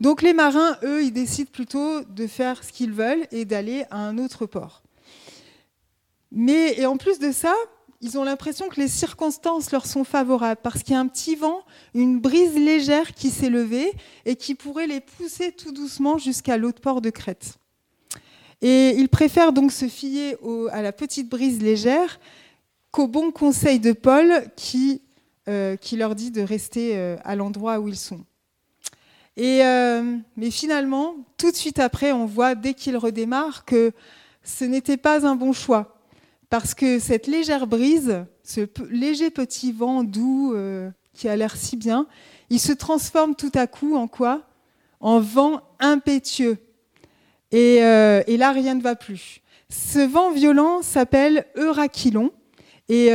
Donc 0.00 0.22
les 0.22 0.32
marins, 0.32 0.78
eux, 0.82 1.04
ils 1.04 1.12
décident 1.12 1.50
plutôt 1.52 2.02
de 2.02 2.26
faire 2.26 2.64
ce 2.64 2.72
qu'ils 2.72 2.92
veulent 2.92 3.26
et 3.30 3.44
d'aller 3.44 3.84
à 3.90 3.98
un 3.98 4.16
autre 4.18 4.46
port. 4.46 4.82
Mais 6.32 6.78
et 6.78 6.86
en 6.86 6.96
plus 6.96 7.18
de 7.18 7.32
ça, 7.32 7.54
ils 8.00 8.18
ont 8.18 8.24
l'impression 8.24 8.68
que 8.68 8.80
les 8.80 8.88
circonstances 8.88 9.70
leur 9.72 9.84
sont 9.84 10.04
favorables 10.04 10.60
parce 10.62 10.82
qu'il 10.82 10.94
y 10.94 10.96
a 10.96 11.00
un 11.00 11.06
petit 11.06 11.36
vent, 11.36 11.60
une 11.94 12.18
brise 12.18 12.54
légère 12.54 13.12
qui 13.12 13.28
s'est 13.28 13.50
levée 13.50 13.92
et 14.24 14.36
qui 14.36 14.54
pourrait 14.54 14.86
les 14.86 15.00
pousser 15.00 15.52
tout 15.52 15.72
doucement 15.72 16.16
jusqu'à 16.16 16.56
l'autre 16.56 16.80
port 16.80 17.02
de 17.02 17.10
Crète. 17.10 17.58
Et 18.62 18.90
ils 18.96 19.08
préfèrent 19.08 19.52
donc 19.52 19.70
se 19.70 19.86
fier 19.86 20.36
à 20.72 20.80
la 20.80 20.92
petite 20.92 21.28
brise 21.28 21.60
légère 21.60 22.20
qu'au 22.90 23.06
bon 23.06 23.32
conseil 23.32 23.80
de 23.80 23.92
Paul 23.92 24.44
qui, 24.56 25.02
euh, 25.48 25.76
leur 25.92 26.14
dit 26.14 26.30
de 26.30 26.40
rester 26.40 26.96
euh, 26.96 27.16
à 27.24 27.36
l'endroit 27.36 27.80
où 27.80 27.88
ils 27.88 27.96
sont. 27.96 28.24
Et, 29.36 29.64
euh, 29.64 30.16
mais 30.36 30.50
finalement, 30.50 31.14
tout 31.36 31.50
de 31.50 31.56
suite 31.56 31.78
après, 31.78 32.12
on 32.12 32.26
voit 32.26 32.54
dès 32.54 32.74
qu'ils 32.74 32.96
redémarrent 32.96 33.64
que 33.64 33.92
ce 34.42 34.64
n'était 34.64 34.96
pas 34.96 35.26
un 35.26 35.36
bon 35.36 35.52
choix 35.52 35.96
parce 36.48 36.74
que 36.74 36.98
cette 36.98 37.28
légère 37.28 37.66
brise, 37.68 38.24
ce 38.42 38.66
léger 38.90 39.30
petit 39.30 39.70
vent 39.70 40.02
doux 40.02 40.52
euh, 40.54 40.90
qui 41.14 41.28
a 41.28 41.36
l'air 41.36 41.56
si 41.56 41.76
bien, 41.76 42.06
il 42.50 42.58
se 42.58 42.72
transforme 42.72 43.36
tout 43.36 43.52
à 43.54 43.68
coup 43.68 43.94
en 43.94 44.08
quoi? 44.08 44.42
En 44.98 45.20
vent 45.20 45.62
impétueux. 45.78 46.58
Euh, 47.54 48.22
et, 48.26 48.36
là, 48.36 48.52
rien 48.52 48.74
ne 48.74 48.82
va 48.82 48.96
plus. 48.96 49.40
Ce 49.68 50.00
vent 50.00 50.32
violent 50.32 50.82
s'appelle 50.82 51.46
Eurachilon. 51.56 52.32
Et 52.88 53.10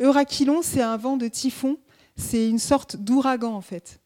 Eurachilon, 0.00 0.60
c'est 0.62 0.82
un 0.82 0.96
vent 0.96 1.16
de 1.16 1.28
typhon. 1.28 1.78
C'est 2.16 2.48
une 2.48 2.58
sorte 2.58 2.96
d'ouragan, 2.96 3.54
en 3.54 3.60
fait. 3.60 4.00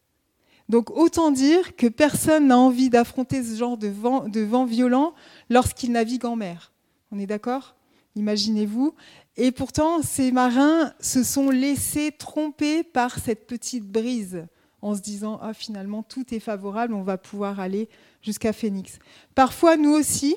Donc 0.69 0.91
autant 0.91 1.31
dire 1.31 1.75
que 1.75 1.87
personne 1.87 2.47
n'a 2.47 2.57
envie 2.57 2.91
d'affronter 2.91 3.43
ce 3.43 3.57
genre 3.57 3.77
de 3.77 3.87
vent, 3.87 4.65
violent 4.65 5.15
lorsqu'il 5.49 5.91
navigue 5.91 6.25
en 6.25 6.35
mer. 6.35 6.71
On 7.11 7.17
est 7.17 7.25
d'accord? 7.25 7.75
Imaginez-vous. 8.15 8.93
Et 9.35 9.51
pourtant, 9.51 10.03
ces 10.03 10.31
marins 10.31 10.93
se 10.99 11.23
sont 11.23 11.49
laissés 11.49 12.11
tromper 12.11 12.83
par 12.83 13.17
cette 13.17 13.47
petite 13.47 13.85
brise 13.85 14.45
en 14.81 14.95
se 14.95 15.01
disant 15.01 15.39
ah 15.41 15.53
finalement 15.53 16.03
tout 16.03 16.33
est 16.33 16.39
favorable, 16.39 16.93
on 16.93 17.03
va 17.03 17.17
pouvoir 17.17 17.59
aller 17.59 17.89
jusqu'à 18.21 18.53
Phoenix. 18.53 18.99
Parfois, 19.33 19.75
nous 19.75 19.91
aussi, 19.91 20.35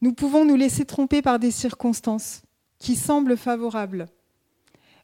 nous 0.00 0.14
pouvons 0.14 0.44
nous 0.44 0.56
laisser 0.56 0.84
tromper 0.84 1.20
par 1.20 1.38
des 1.38 1.50
circonstances 1.50 2.42
qui 2.78 2.96
semblent 2.96 3.36
favorables, 3.36 4.06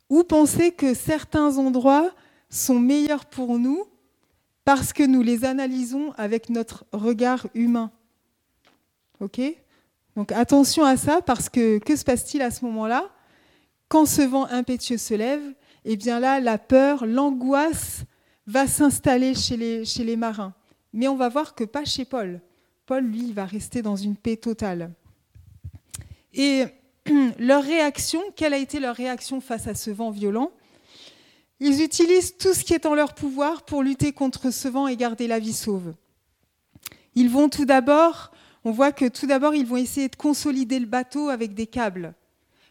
ou 0.08 0.24
penser 0.24 0.72
que 0.72 0.94
certains 0.94 1.58
endroits 1.58 2.10
sont 2.48 2.80
meilleurs 2.80 3.26
pour 3.26 3.58
nous 3.58 3.84
parce 4.66 4.92
que 4.92 5.04
nous 5.04 5.22
les 5.22 5.44
analysons 5.44 6.12
avec 6.16 6.50
notre 6.50 6.84
regard 6.90 7.46
humain. 7.54 7.92
OK? 9.20 9.40
Donc 10.16 10.32
attention 10.32 10.84
à 10.84 10.96
ça 10.96 11.22
parce 11.22 11.48
que 11.48 11.78
que 11.78 11.94
se 11.94 12.02
passe-t-il 12.02 12.42
à 12.42 12.50
ce 12.50 12.64
moment-là? 12.64 13.08
Quand 13.88 14.06
ce 14.06 14.22
vent 14.22 14.46
impétueux 14.46 14.96
se 14.96 15.14
lève, 15.14 15.40
eh 15.84 15.96
bien 15.96 16.18
là, 16.18 16.40
la 16.40 16.58
peur, 16.58 17.06
l'angoisse 17.06 18.02
va 18.48 18.66
s'installer 18.66 19.36
chez 19.36 19.56
les, 19.56 19.84
chez 19.84 20.02
les 20.02 20.16
marins. 20.16 20.52
Mais 20.92 21.06
on 21.06 21.14
va 21.14 21.28
voir 21.28 21.54
que 21.54 21.62
pas 21.62 21.84
chez 21.84 22.04
Paul. 22.04 22.40
Paul, 22.86 23.04
lui, 23.04 23.32
va 23.32 23.44
rester 23.44 23.82
dans 23.82 23.94
une 23.94 24.16
paix 24.16 24.36
totale. 24.36 24.90
Et 26.34 26.64
leur 27.38 27.62
réaction, 27.62 28.20
quelle 28.34 28.52
a 28.54 28.58
été 28.58 28.80
leur 28.80 28.96
réaction 28.96 29.40
face 29.40 29.68
à 29.68 29.76
ce 29.76 29.92
vent 29.92 30.10
violent? 30.10 30.50
Ils 31.60 31.82
utilisent 31.82 32.36
tout 32.36 32.54
ce 32.54 32.64
qui 32.64 32.74
est 32.74 32.86
en 32.86 32.94
leur 32.94 33.14
pouvoir 33.14 33.64
pour 33.64 33.82
lutter 33.82 34.12
contre 34.12 34.50
ce 34.50 34.68
vent 34.68 34.86
et 34.88 34.96
garder 34.96 35.26
la 35.26 35.38
vie 35.38 35.54
sauve. 35.54 35.94
Ils 37.14 37.30
vont 37.30 37.48
tout 37.48 37.64
d'abord 37.64 38.30
on 38.66 38.72
voit 38.72 38.90
que 38.90 39.04
tout 39.04 39.28
d'abord, 39.28 39.54
ils 39.54 39.64
vont 39.64 39.76
essayer 39.76 40.08
de 40.08 40.16
consolider 40.16 40.80
le 40.80 40.86
bateau 40.86 41.28
avec 41.28 41.54
des 41.54 41.68
câbles. 41.68 42.14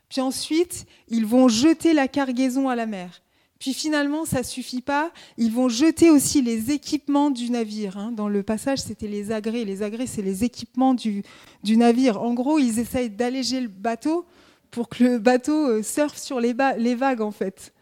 Puis 0.10 0.20
ensuite, 0.20 0.86
ils 1.08 1.26
vont 1.26 1.48
jeter 1.48 1.94
la 1.94 2.10
cargaison 2.10 2.68
à 2.68 2.76
la 2.76 2.86
mer. 2.86 3.22
Puis 3.60 3.74
finalement, 3.74 4.26
ça 4.26 4.40
ne 4.40 4.44
suffit 4.44 4.82
pas. 4.82 5.14
Ils 5.38 5.54
vont 5.54 5.70
jeter 5.70 6.10
aussi 6.10 6.42
les 6.42 6.72
équipements 6.72 7.32
du 7.32 7.50
navire. 7.50 7.98
Hein. 7.98 8.12
Dans 8.12 8.28
le 8.28 8.44
passage, 8.44 8.80
c'était 8.80 9.08
les 9.08 9.32
agrès. 9.32 9.64
Les 9.64 9.84
agrès, 9.84 10.06
c'est 10.06 10.22
les 10.22 10.44
équipements 10.44 10.96
du, 10.96 11.24
navire. 11.64 12.22
En 12.22 12.34
gros, 12.34 12.60
ils 12.60 12.78
essayent 12.78 13.10
d'alléger 13.10 13.62
le 13.62 13.70
bateau 13.70 14.26
pour 14.72 14.90
que 14.90 15.02
le 15.02 15.18
bateau 15.18 15.70
euh, 15.70 15.82
surfe 15.82 16.18
sur 16.18 16.42
les, 16.42 16.54
vagues, 16.54 17.22
en 17.22 17.32
fait. 17.32 17.74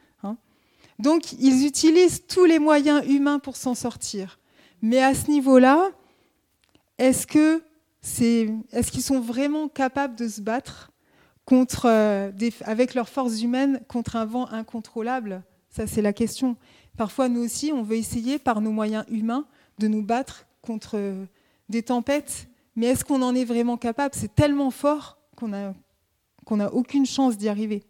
Donc, 1.04 1.34
ils 1.34 1.68
utilisent 1.68 2.26
tous 2.28 2.46
les 2.46 2.60
moyens 2.60 3.06
humains 3.06 3.38
pour 3.38 3.58
s'en 3.58 3.76
sortir. 3.76 4.40
Mais 4.82 5.04
à 5.04 5.14
ce 5.14 5.30
niveau-là, 5.30 5.92
est-ce 6.98 7.28
qu'ils 7.28 9.02
sont 9.02 9.20
vraiment 9.20 9.68
capables 9.68 10.16
de 10.16 10.30
se 10.30 10.40
battre 10.40 10.94
contre, 11.44 11.88
euh, 11.90 12.32
avec 12.62 12.94
leurs 12.94 13.10
forces 13.10 13.42
humaines 13.42 13.82
contre 13.90 14.16
un 14.16 14.24
vent 14.24 14.48
incontrôlable? 14.48 15.44
Ça, 15.70 15.88
c'est 15.88 16.02
la 16.02 16.14
question. 16.14 16.56
Parfois, 16.96 17.28
nous 17.28 17.44
aussi, 17.44 17.74
on 17.74 17.84
veut 17.84 17.98
essayer, 17.98 18.40
par 18.40 18.62
nos 18.62 18.72
moyens 18.72 19.04
humains, 19.10 19.46
de 19.80 19.90
nous 19.90 20.04
battre 20.04 20.46
contre 20.62 20.92
euh, 20.96 21.26
des 21.68 21.84
tempêtes. 21.84 22.48
Mais 22.78 22.86
est-ce 22.86 23.04
qu'on 23.04 23.22
en 23.24 23.36
est 23.36 23.44
vraiment 23.44 23.76
capable? 23.76 24.16
C'est 24.18 24.34
tellement 24.34 24.72
fort 24.72 25.18
qu'on 25.36 25.50
n'a 25.50 26.74
aucune 26.74 27.06
chance 27.06 27.36
d'y 27.36 27.50
arriver. 27.50 27.84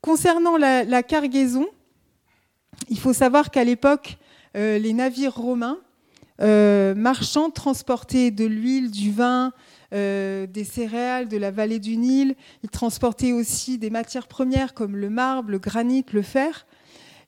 Concernant 0.00 0.56
la, 0.56 1.02
cargaison, 1.02 1.66
il 2.88 2.98
faut 2.98 3.12
savoir 3.12 3.50
qu'à 3.50 3.64
l'époque, 3.64 4.18
euh, 4.56 4.78
les 4.78 4.92
navires 4.92 5.34
romains 5.34 5.78
euh, 6.42 6.94
marchands 6.94 7.50
transportaient 7.50 8.30
de 8.30 8.44
l'huile, 8.44 8.90
du 8.90 9.10
vin, 9.10 9.52
euh, 9.94 10.46
des 10.46 10.64
céréales 10.64 11.28
de 11.28 11.36
la 11.36 11.50
vallée 11.50 11.78
du 11.78 11.96
Nil. 11.96 12.34
Ils 12.62 12.70
transportaient 12.70 13.32
aussi 13.32 13.78
des 13.78 13.90
matières 13.90 14.26
premières 14.26 14.74
comme 14.74 14.96
le 14.96 15.10
marbre, 15.10 15.50
le 15.50 15.58
granit, 15.58 16.04
le 16.12 16.22
fer. 16.22 16.66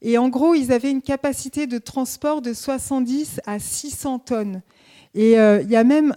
Et 0.02 0.18
en 0.18 0.28
gros, 0.28 0.54
ils 0.54 0.72
avaient 0.72 0.90
une 0.90 1.02
capacité 1.02 1.66
de 1.66 1.78
transport 1.78 2.42
de 2.42 2.52
70 2.52 3.40
à 3.46 3.58
600 3.58 4.20
tonnes. 4.20 4.62
Et 5.14 5.38
euh, 5.38 5.62
il 5.62 5.70
y 5.70 5.76
a 5.76 5.84
même 5.84 6.14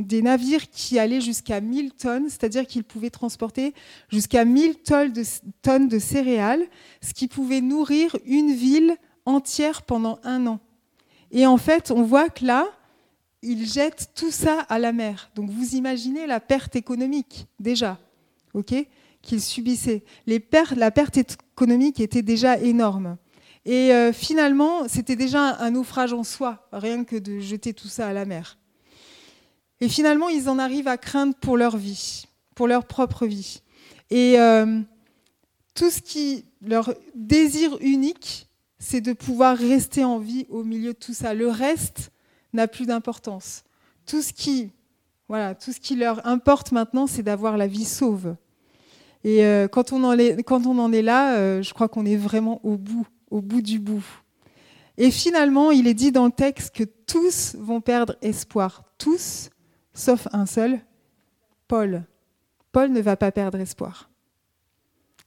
des 0.00 0.22
navires 0.22 0.68
qui 0.70 0.98
allaient 0.98 1.20
jusqu'à 1.20 1.60
1000 1.60 1.92
tonnes, 1.92 2.28
c'est-à-dire 2.28 2.66
qu'ils 2.66 2.84
pouvaient 2.84 3.10
transporter 3.10 3.74
jusqu'à 4.08 4.44
1000 4.44 4.76
tonnes 4.76 5.12
de, 5.12 5.22
tonnes 5.62 5.88
de 5.88 5.98
céréales, 5.98 6.64
ce 7.02 7.12
qui 7.14 7.28
pouvait 7.28 7.60
nourrir 7.60 8.16
une 8.24 8.52
ville 8.52 8.96
entière 9.26 9.82
pendant 9.82 10.18
un 10.24 10.46
an. 10.46 10.60
Et 11.30 11.46
en 11.46 11.56
fait, 11.56 11.90
on 11.90 12.02
voit 12.02 12.28
que 12.28 12.44
là, 12.44 12.66
ils 13.42 13.66
jettent 13.66 14.10
tout 14.14 14.30
ça 14.30 14.60
à 14.60 14.78
la 14.78 14.92
mer. 14.92 15.30
Donc 15.34 15.50
vous 15.50 15.74
imaginez 15.74 16.26
la 16.26 16.40
perte 16.40 16.76
économique 16.76 17.46
déjà, 17.60 17.98
ok, 18.54 18.74
qu'ils 19.22 19.42
subissaient. 19.42 20.04
Les 20.26 20.42
la 20.76 20.90
perte 20.90 21.18
économique 21.18 22.00
était 22.00 22.22
déjà 22.22 22.58
énorme. 22.58 23.16
Et 23.66 23.92
euh, 23.92 24.12
finalement, 24.12 24.86
c'était 24.86 25.16
déjà 25.16 25.56
un 25.56 25.72
naufrage 25.72 26.12
en 26.12 26.22
soi, 26.22 26.68
rien 26.72 27.02
que 27.02 27.16
de 27.16 27.40
jeter 27.40 27.74
tout 27.74 27.88
ça 27.88 28.06
à 28.06 28.12
la 28.12 28.24
mer. 28.24 28.58
Et 29.80 29.88
finalement, 29.88 30.28
ils 30.28 30.48
en 30.48 30.60
arrivent 30.60 30.86
à 30.86 30.96
craindre 30.96 31.34
pour 31.34 31.56
leur 31.56 31.76
vie, 31.76 32.28
pour 32.54 32.68
leur 32.68 32.86
propre 32.86 33.26
vie. 33.26 33.62
Et 34.10 34.38
euh, 34.38 34.80
tout 35.74 35.90
ce 35.90 36.00
qui 36.00 36.44
leur 36.62 36.94
désir 37.16 37.76
unique, 37.80 38.48
c'est 38.78 39.00
de 39.00 39.12
pouvoir 39.12 39.58
rester 39.58 40.04
en 40.04 40.20
vie 40.20 40.46
au 40.48 40.62
milieu 40.62 40.92
de 40.92 40.98
tout 40.98 41.12
ça. 41.12 41.34
Le 41.34 41.48
reste 41.48 42.12
n'a 42.52 42.68
plus 42.68 42.86
d'importance. 42.86 43.64
Tout 44.06 44.22
ce 44.22 44.32
qui, 44.32 44.70
voilà, 45.28 45.56
tout 45.56 45.72
ce 45.72 45.80
qui 45.80 45.96
leur 45.96 46.24
importe 46.24 46.70
maintenant, 46.70 47.08
c'est 47.08 47.24
d'avoir 47.24 47.56
la 47.56 47.66
vie 47.66 47.84
sauve. 47.84 48.36
Et 49.24 49.44
euh, 49.44 49.66
quand, 49.66 49.92
on 49.92 50.04
en 50.04 50.16
est, 50.16 50.40
quand 50.44 50.66
on 50.66 50.78
en 50.78 50.92
est 50.92 51.02
là, 51.02 51.60
je 51.60 51.74
crois 51.74 51.88
qu'on 51.88 52.06
est 52.06 52.16
vraiment 52.16 52.60
au 52.62 52.76
bout, 52.76 53.08
au 53.36 53.42
bout 53.42 53.62
du 53.62 53.78
bout. 53.78 54.04
Et 54.96 55.10
finalement, 55.10 55.70
il 55.70 55.86
est 55.86 55.94
dit 55.94 56.10
dans 56.10 56.24
le 56.24 56.32
texte 56.32 56.74
que 56.74 56.84
tous 56.84 57.54
vont 57.58 57.82
perdre 57.82 58.16
espoir. 58.22 58.84
Tous, 58.96 59.50
sauf 59.92 60.26
un 60.32 60.46
seul, 60.46 60.80
Paul. 61.68 62.04
Paul 62.72 62.90
ne 62.90 63.00
va 63.00 63.16
pas 63.16 63.30
perdre 63.30 63.58
espoir. 63.58 64.08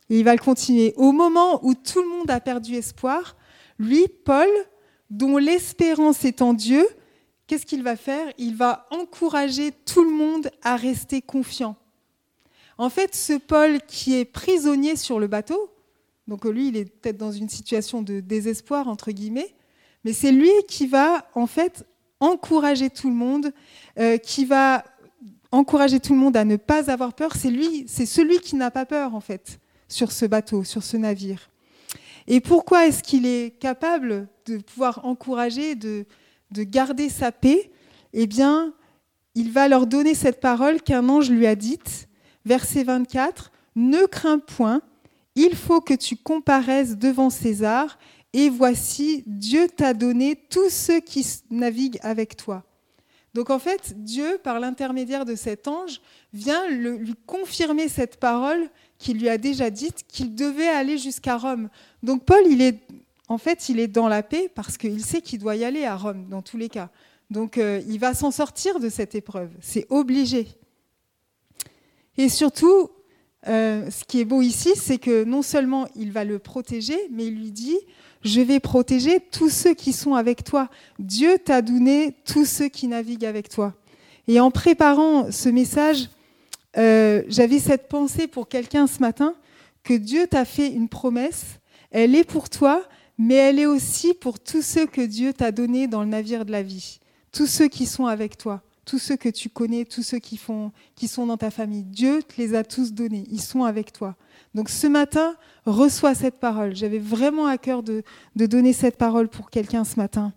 il 0.09 0.23
va 0.23 0.33
le 0.33 0.41
continuer. 0.41 0.93
Au 0.97 1.11
moment 1.11 1.63
où 1.63 1.75
tout 1.75 2.01
le 2.01 2.09
monde 2.09 2.31
a 2.31 2.39
perdu 2.39 2.73
espoir, 2.75 3.35
lui, 3.77 4.07
Paul, 4.07 4.49
dont 5.11 5.37
l'espérance 5.37 6.25
est 6.25 6.41
en 6.41 6.53
Dieu, 6.53 6.85
qu'est-ce 7.45 7.65
qu'il 7.65 7.83
va 7.83 7.95
faire? 7.95 8.27
Il 8.39 8.55
va 8.55 8.87
encourager 8.89 9.71
tout 9.71 10.03
le 10.03 10.11
monde 10.11 10.49
à 10.63 10.75
rester 10.75 11.21
confiant. 11.21 11.75
En 12.79 12.89
fait, 12.89 13.13
ce 13.13 13.33
Paul 13.33 13.79
qui 13.87 14.15
est 14.15 14.25
prisonnier 14.25 14.95
sur 14.95 15.19
le 15.19 15.27
bateau, 15.27 15.71
donc 16.29 16.45
lui, 16.45 16.67
il 16.67 16.77
est 16.77 16.85
peut-être 16.85 17.17
dans 17.17 17.31
une 17.31 17.49
situation 17.49 18.03
de 18.03 18.19
désespoir, 18.19 18.87
entre 18.87 19.11
guillemets, 19.11 19.55
mais 20.05 20.13
c'est 20.13 20.31
lui 20.31 20.51
qui 20.67 20.85
va, 20.85 21.27
en 21.33 21.47
fait, 21.47 21.85
encourager 22.19 22.89
tout 22.89 23.09
le 23.09 23.15
monde, 23.15 23.51
euh, 23.97 24.17
qui 24.17 24.45
va 24.45 24.85
encourager 25.51 25.99
tout 25.99 26.13
le 26.13 26.19
monde 26.19 26.37
à 26.37 26.45
ne 26.45 26.55
pas 26.55 26.91
avoir 26.91 27.13
peur. 27.13 27.35
C'est 27.35 27.49
lui, 27.49 27.85
c'est 27.87 28.05
celui 28.05 28.39
qui 28.39 28.55
n'a 28.55 28.69
pas 28.69 28.85
peur, 28.85 29.15
en 29.15 29.21
fait, 29.21 29.59
sur 29.87 30.11
ce 30.11 30.25
bateau, 30.25 30.63
sur 30.63 30.83
ce 30.83 30.97
navire. 30.97 31.49
Et 32.27 32.41
pourquoi 32.41 32.85
est-ce 32.85 33.01
qu'il 33.01 33.25
est 33.25 33.59
capable 33.59 34.27
de 34.45 34.59
pouvoir 34.59 35.03
encourager, 35.05 35.73
de, 35.73 36.05
de 36.51 36.63
garder 36.63 37.09
sa 37.09 37.31
paix? 37.31 37.71
Eh 38.13 38.27
bien, 38.27 38.73
il 39.33 39.51
va 39.51 39.67
leur 39.67 39.87
donner 39.87 40.13
cette 40.13 40.39
parole 40.39 40.81
qu'un 40.81 41.09
ange 41.09 41.31
lui 41.31 41.47
a 41.47 41.55
dite, 41.55 42.07
verset 42.45 42.83
24, 42.83 43.51
Ne 43.75 44.05
crains 44.05 44.37
point, 44.37 44.81
il 45.39 45.55
faut 45.55 45.79
que 45.79 45.93
tu 45.93 46.17
comparaisses 46.17 46.97
devant 46.97 47.29
César, 47.29 47.97
et 48.33 48.49
voici, 48.49 49.23
Dieu 49.25 49.69
t'a 49.69 49.93
donné 49.93 50.35
tous 50.35 50.69
ceux 50.69 50.99
qui 50.99 51.25
naviguent 51.49 51.99
avec 52.01 52.35
toi. 52.35 52.63
Donc 53.33 53.49
en 53.49 53.57
fait, 53.57 54.03
Dieu, 54.03 54.37
par 54.43 54.59
l'intermédiaire 54.59 55.23
de 55.23 55.35
cet 55.35 55.69
ange, 55.69 56.01
vient 56.33 56.67
lui 56.67 57.15
confirmer 57.25 57.87
cette 57.87 58.17
parole 58.17 58.69
qu'il 58.97 59.19
lui 59.19 59.29
a 59.29 59.37
déjà 59.37 59.69
dite 59.69 60.03
qu'il 60.09 60.35
devait 60.35 60.67
aller 60.67 60.97
jusqu'à 60.97 61.37
Rome. 61.37 61.69
Donc 62.03 62.25
Paul, 62.25 62.43
il 62.45 62.61
est, 62.61 62.79
en 63.29 63.37
fait, 63.37 63.69
il 63.69 63.79
est 63.79 63.87
dans 63.87 64.09
la 64.09 64.23
paix 64.23 64.51
parce 64.53 64.77
qu'il 64.77 65.03
sait 65.05 65.21
qu'il 65.21 65.39
doit 65.39 65.55
y 65.55 65.63
aller 65.63 65.85
à 65.85 65.95
Rome, 65.95 66.27
dans 66.27 66.41
tous 66.41 66.57
les 66.57 66.67
cas. 66.67 66.89
Donc 67.29 67.57
euh, 67.57 67.81
il 67.87 67.97
va 67.97 68.13
s'en 68.13 68.31
sortir 68.31 68.79
de 68.81 68.89
cette 68.89 69.15
épreuve. 69.15 69.51
C'est 69.61 69.87
obligé. 69.89 70.49
Et 72.17 72.27
surtout, 72.27 72.89
euh, 73.47 73.89
ce 73.89 74.03
qui 74.03 74.19
est 74.19 74.25
beau 74.25 74.41
ici, 74.41 74.73
c'est 74.75 74.97
que 74.97 75.23
non 75.23 75.41
seulement 75.41 75.87
il 75.95 76.11
va 76.11 76.23
le 76.23 76.39
protéger, 76.39 76.97
mais 77.11 77.27
il 77.27 77.35
lui 77.35 77.51
dit, 77.51 77.77
je 78.23 78.41
vais 78.41 78.59
protéger 78.59 79.19
tous 79.31 79.49
ceux 79.49 79.73
qui 79.73 79.93
sont 79.93 80.15
avec 80.15 80.43
toi. 80.43 80.69
Dieu 80.99 81.37
t'a 81.43 81.61
donné 81.61 82.15
tous 82.25 82.45
ceux 82.45 82.67
qui 82.67 82.87
naviguent 82.87 83.25
avec 83.25 83.49
toi. 83.49 83.73
Et 84.27 84.39
en 84.39 84.51
préparant 84.51 85.31
ce 85.31 85.49
message, 85.49 86.09
euh, 86.77 87.23
j'avais 87.27 87.59
cette 87.59 87.87
pensée 87.87 88.27
pour 88.27 88.47
quelqu'un 88.47 88.87
ce 88.87 88.99
matin, 88.99 89.35
que 89.83 89.93
Dieu 89.93 90.27
t'a 90.27 90.45
fait 90.45 90.67
une 90.67 90.89
promesse, 90.89 91.59
elle 91.91 92.15
est 92.15 92.23
pour 92.23 92.49
toi, 92.49 92.83
mais 93.17 93.35
elle 93.35 93.59
est 93.59 93.65
aussi 93.65 94.13
pour 94.13 94.39
tous 94.39 94.61
ceux 94.61 94.85
que 94.85 95.01
Dieu 95.01 95.33
t'a 95.33 95.51
donnés 95.51 95.87
dans 95.87 96.01
le 96.01 96.09
navire 96.09 96.45
de 96.45 96.51
la 96.51 96.61
vie, 96.61 96.99
tous 97.31 97.47
ceux 97.47 97.67
qui 97.67 97.85
sont 97.85 98.05
avec 98.05 98.37
toi, 98.37 98.61
tous 98.89 98.97
ceux 98.97 99.17
que 99.17 99.29
tu 99.29 99.49
connais, 99.49 99.85
tous 99.85 100.01
ceux 100.01 100.17
qui, 100.17 100.35
sont 100.35 100.71
dans 101.27 101.37
ta 101.37 101.51
famille. 101.51 101.83
Dieu 101.83 102.23
te 102.23 102.41
les 102.41 102.55
a 102.55 102.63
tous 102.63 102.91
donnés, 102.91 103.23
ils 103.29 103.41
sont 103.41 103.63
avec 103.63 103.93
toi. 103.93 104.15
Donc 104.55 104.67
ce 104.67 104.87
matin, 104.87 105.35
reçois 105.67 106.15
cette 106.15 106.39
parole. 106.39 106.75
J'avais 106.75 106.97
vraiment 106.97 107.45
à 107.45 107.59
cœur 107.59 107.83
de, 107.83 108.01
de 108.35 108.45
donner 108.47 108.73
cette 108.73 108.97
parole 108.97 109.29
pour 109.29 109.51
quelqu'un 109.51 109.83
ce 109.83 109.97
matin. 109.97 110.33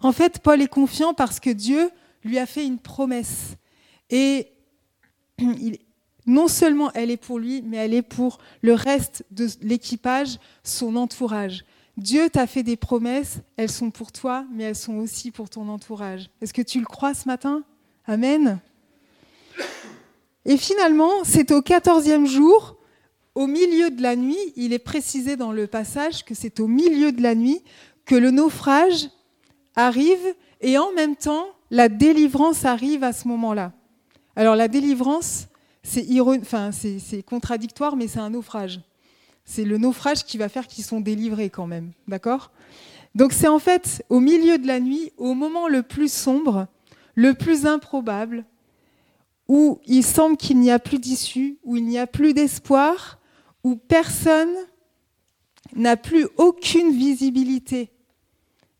En 0.00 0.12
fait, 0.12 0.38
Paul 0.38 0.62
est 0.62 0.68
confiant 0.68 1.12
parce 1.12 1.40
que 1.40 1.50
Dieu 1.50 1.90
lui 2.22 2.38
a 2.38 2.46
fait 2.46 2.64
une 2.64 2.78
promesse. 2.78 3.56
Et 4.10 4.52
non 6.26 6.46
seulement 6.46 6.92
elle 6.92 7.10
est 7.10 7.16
pour 7.16 7.40
lui, 7.40 7.62
mais 7.62 7.78
elle 7.78 7.94
est 7.94 8.02
pour 8.02 8.38
le 8.62 8.74
reste 8.74 9.24
de 9.32 9.48
l'équipage, 9.60 10.38
son 10.62 10.94
entourage. 10.94 11.64
Dieu 11.96 12.30
t'a 12.30 12.46
fait 12.46 12.62
des 12.62 12.76
promesses, 12.76 13.38
elles 13.56 13.70
sont 13.70 13.90
pour 13.90 14.12
toi, 14.12 14.44
mais 14.52 14.64
elles 14.64 14.76
sont 14.76 14.96
aussi 14.96 15.30
pour 15.30 15.50
ton 15.50 15.68
entourage. 15.68 16.30
Est-ce 16.40 16.54
que 16.54 16.62
tu 16.62 16.80
le 16.80 16.86
crois 16.86 17.14
ce 17.14 17.28
matin? 17.28 17.62
Amen. 18.06 18.58
Et 20.44 20.56
finalement, 20.56 21.12
c'est 21.24 21.50
au 21.52 21.60
quatorzième 21.60 22.26
jour, 22.26 22.76
au 23.34 23.46
milieu 23.46 23.90
de 23.90 24.02
la 24.02 24.16
nuit, 24.16 24.52
il 24.56 24.72
est 24.72 24.78
précisé 24.78 25.36
dans 25.36 25.52
le 25.52 25.66
passage 25.66 26.24
que 26.24 26.34
c'est 26.34 26.60
au 26.60 26.66
milieu 26.66 27.12
de 27.12 27.22
la 27.22 27.34
nuit 27.34 27.62
que 28.04 28.14
le 28.14 28.30
naufrage 28.30 29.08
arrive 29.76 30.34
et 30.60 30.78
en 30.78 30.92
même 30.92 31.16
temps, 31.16 31.46
la 31.70 31.88
délivrance 31.88 32.64
arrive 32.64 33.04
à 33.04 33.12
ce 33.12 33.28
moment-là. 33.28 33.72
Alors 34.34 34.56
la 34.56 34.68
délivrance, 34.68 35.46
c'est 35.82 36.06
enfin, 36.20 36.70
contradictoire, 37.26 37.96
mais 37.96 38.08
c'est 38.08 38.18
un 38.18 38.30
naufrage. 38.30 38.80
C'est 39.50 39.64
le 39.64 39.78
naufrage 39.78 40.24
qui 40.24 40.38
va 40.38 40.48
faire 40.48 40.68
qu'ils 40.68 40.84
sont 40.84 41.00
délivrés 41.00 41.50
quand 41.50 41.66
même. 41.66 41.90
D'accord? 42.06 42.52
Donc 43.16 43.32
c'est 43.32 43.48
en 43.48 43.58
fait 43.58 44.04
au 44.08 44.20
milieu 44.20 44.58
de 44.58 44.66
la 44.68 44.78
nuit, 44.78 45.12
au 45.18 45.34
moment 45.34 45.66
le 45.66 45.82
plus 45.82 46.12
sombre, 46.12 46.68
le 47.16 47.34
plus 47.34 47.66
improbable, 47.66 48.44
où 49.48 49.80
il 49.86 50.04
semble 50.04 50.36
qu'il 50.36 50.60
n'y 50.60 50.70
a 50.70 50.78
plus 50.78 51.00
d'issue, 51.00 51.58
où 51.64 51.74
il 51.74 51.84
n'y 51.84 51.98
a 51.98 52.06
plus 52.06 52.32
d'espoir, 52.32 53.18
où 53.64 53.74
personne 53.74 54.54
n'a 55.74 55.96
plus 55.96 56.28
aucune 56.36 56.92
visibilité. 56.92 57.90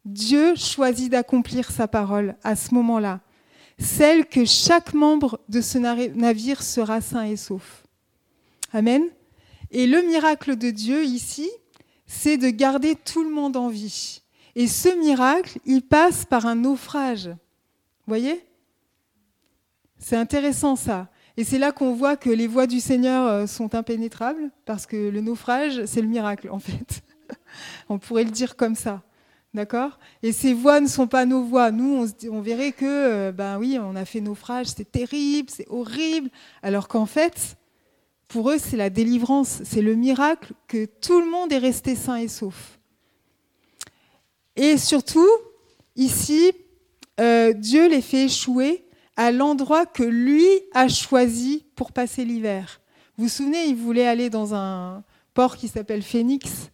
Dieu 0.05 0.55
choisit 0.55 1.11
d'accomplir 1.11 1.73
sa 1.73 1.89
parole 1.89 2.37
à 2.45 2.55
ce 2.55 2.73
moment-là 2.75 3.21
celle 3.81 4.27
que 4.27 4.45
chaque 4.45 4.93
membre 4.93 5.41
de 5.49 5.63
ce 5.63 5.79
navire 5.79 6.63
sera 6.63 7.01
sain 7.01 7.25
et 7.25 7.37
sauf. 7.37 7.83
Amen? 8.73 9.03
Et 9.71 9.87
le 9.87 10.03
miracle 10.03 10.57
de 10.57 10.71
Dieu 10.71 11.05
ici, 11.05 11.51
c'est 12.07 12.37
de 12.37 12.51
garder 12.51 12.97
tout 12.97 13.23
le 13.23 13.31
monde 13.31 13.57
en 13.57 13.69
vie. 13.69 14.23
Et 14.57 14.67
ce 14.67 14.89
miracle, 14.99 15.59
il 15.65 15.83
passe 15.83 16.25
par 16.25 16.47
un 16.47 16.57
naufrage. 16.57 17.29
Vous 17.29 18.09
voyez? 18.09 18.45
C'est 19.99 20.17
intéressant 20.17 20.75
ça. 20.77 21.09
Et 21.37 21.45
c'est 21.45 21.59
là 21.59 21.73
qu'on 21.73 21.95
voit 21.95 22.17
que 22.17 22.31
les 22.31 22.47
voies 22.47 22.67
du 22.67 22.81
Seigneur 22.81 23.27
euh, 23.27 23.47
sont 23.47 23.75
impénétrables, 23.75 24.51
parce 24.65 24.87
que 24.87 24.97
le 24.97 25.21
naufrage, 25.21 25.85
c'est 25.87 26.03
le 26.03 26.09
miracle, 26.09 26.51
en 26.51 26.59
fait. 26.59 27.03
On 27.89 27.99
pourrait 27.99 28.25
le 28.25 28.31
dire 28.31 28.57
comme 28.57 28.75
ça. 28.75 29.03
D'accord? 29.55 29.99
Et 30.23 30.33
ces 30.33 30.53
voix 30.53 30.81
ne 30.81 30.87
sont 30.87 31.07
pas 31.07 31.27
nos 31.27 31.43
voix. 31.43 31.71
Nous, 31.73 32.07
on, 32.31 32.41
verrait 32.41 32.71
que, 32.71 32.85
euh, 32.85 33.33
ben 33.33 33.59
oui, 33.59 33.79
on 33.81 33.97
a 33.97 34.05
fait 34.05 34.21
naufrage, 34.21 34.67
c'est 34.67 34.93
terrible, 34.93 35.51
c'est 35.51 35.67
horrible. 35.69 36.31
Alors 36.63 36.87
qu'en 36.87 37.07
fait, 37.07 37.57
pour 38.31 38.51
eux, 38.51 38.59
c'est 38.59 38.77
la 38.77 38.91
délivrance, 38.91 39.61
c'est 39.65 39.83
le 39.83 39.97
miracle 39.97 40.53
que 40.69 40.87
tout 40.87 41.21
le 41.21 41.29
monde 41.29 41.53
est 41.53 41.59
resté 41.59 41.97
sain 41.97 42.15
et 42.17 42.29
sauf. 42.29 42.79
Et 44.55 44.79
surtout, 44.79 45.29
ici, 45.97 46.53
euh, 47.21 47.53
Dieu 47.53 47.89
les 47.89 48.01
fait 48.01 48.27
échouer 48.27 48.85
à 49.17 49.33
l'endroit 49.33 49.85
que 49.85 50.05
lui 50.05 50.47
a 50.73 50.87
choisi 50.87 51.67
pour 51.75 51.91
passer 51.91 52.25
l'hiver. 52.25 52.81
Vous 53.17 53.25
vous 53.25 53.31
souvenez, 53.31 53.65
il 53.65 53.75
voulait 53.75 54.07
aller 54.07 54.31
dans 54.31 54.55
un 54.55 55.03
port 55.35 55.57
qui 55.57 55.67
s'appelle 55.67 56.03
Phoenix. 56.03 56.71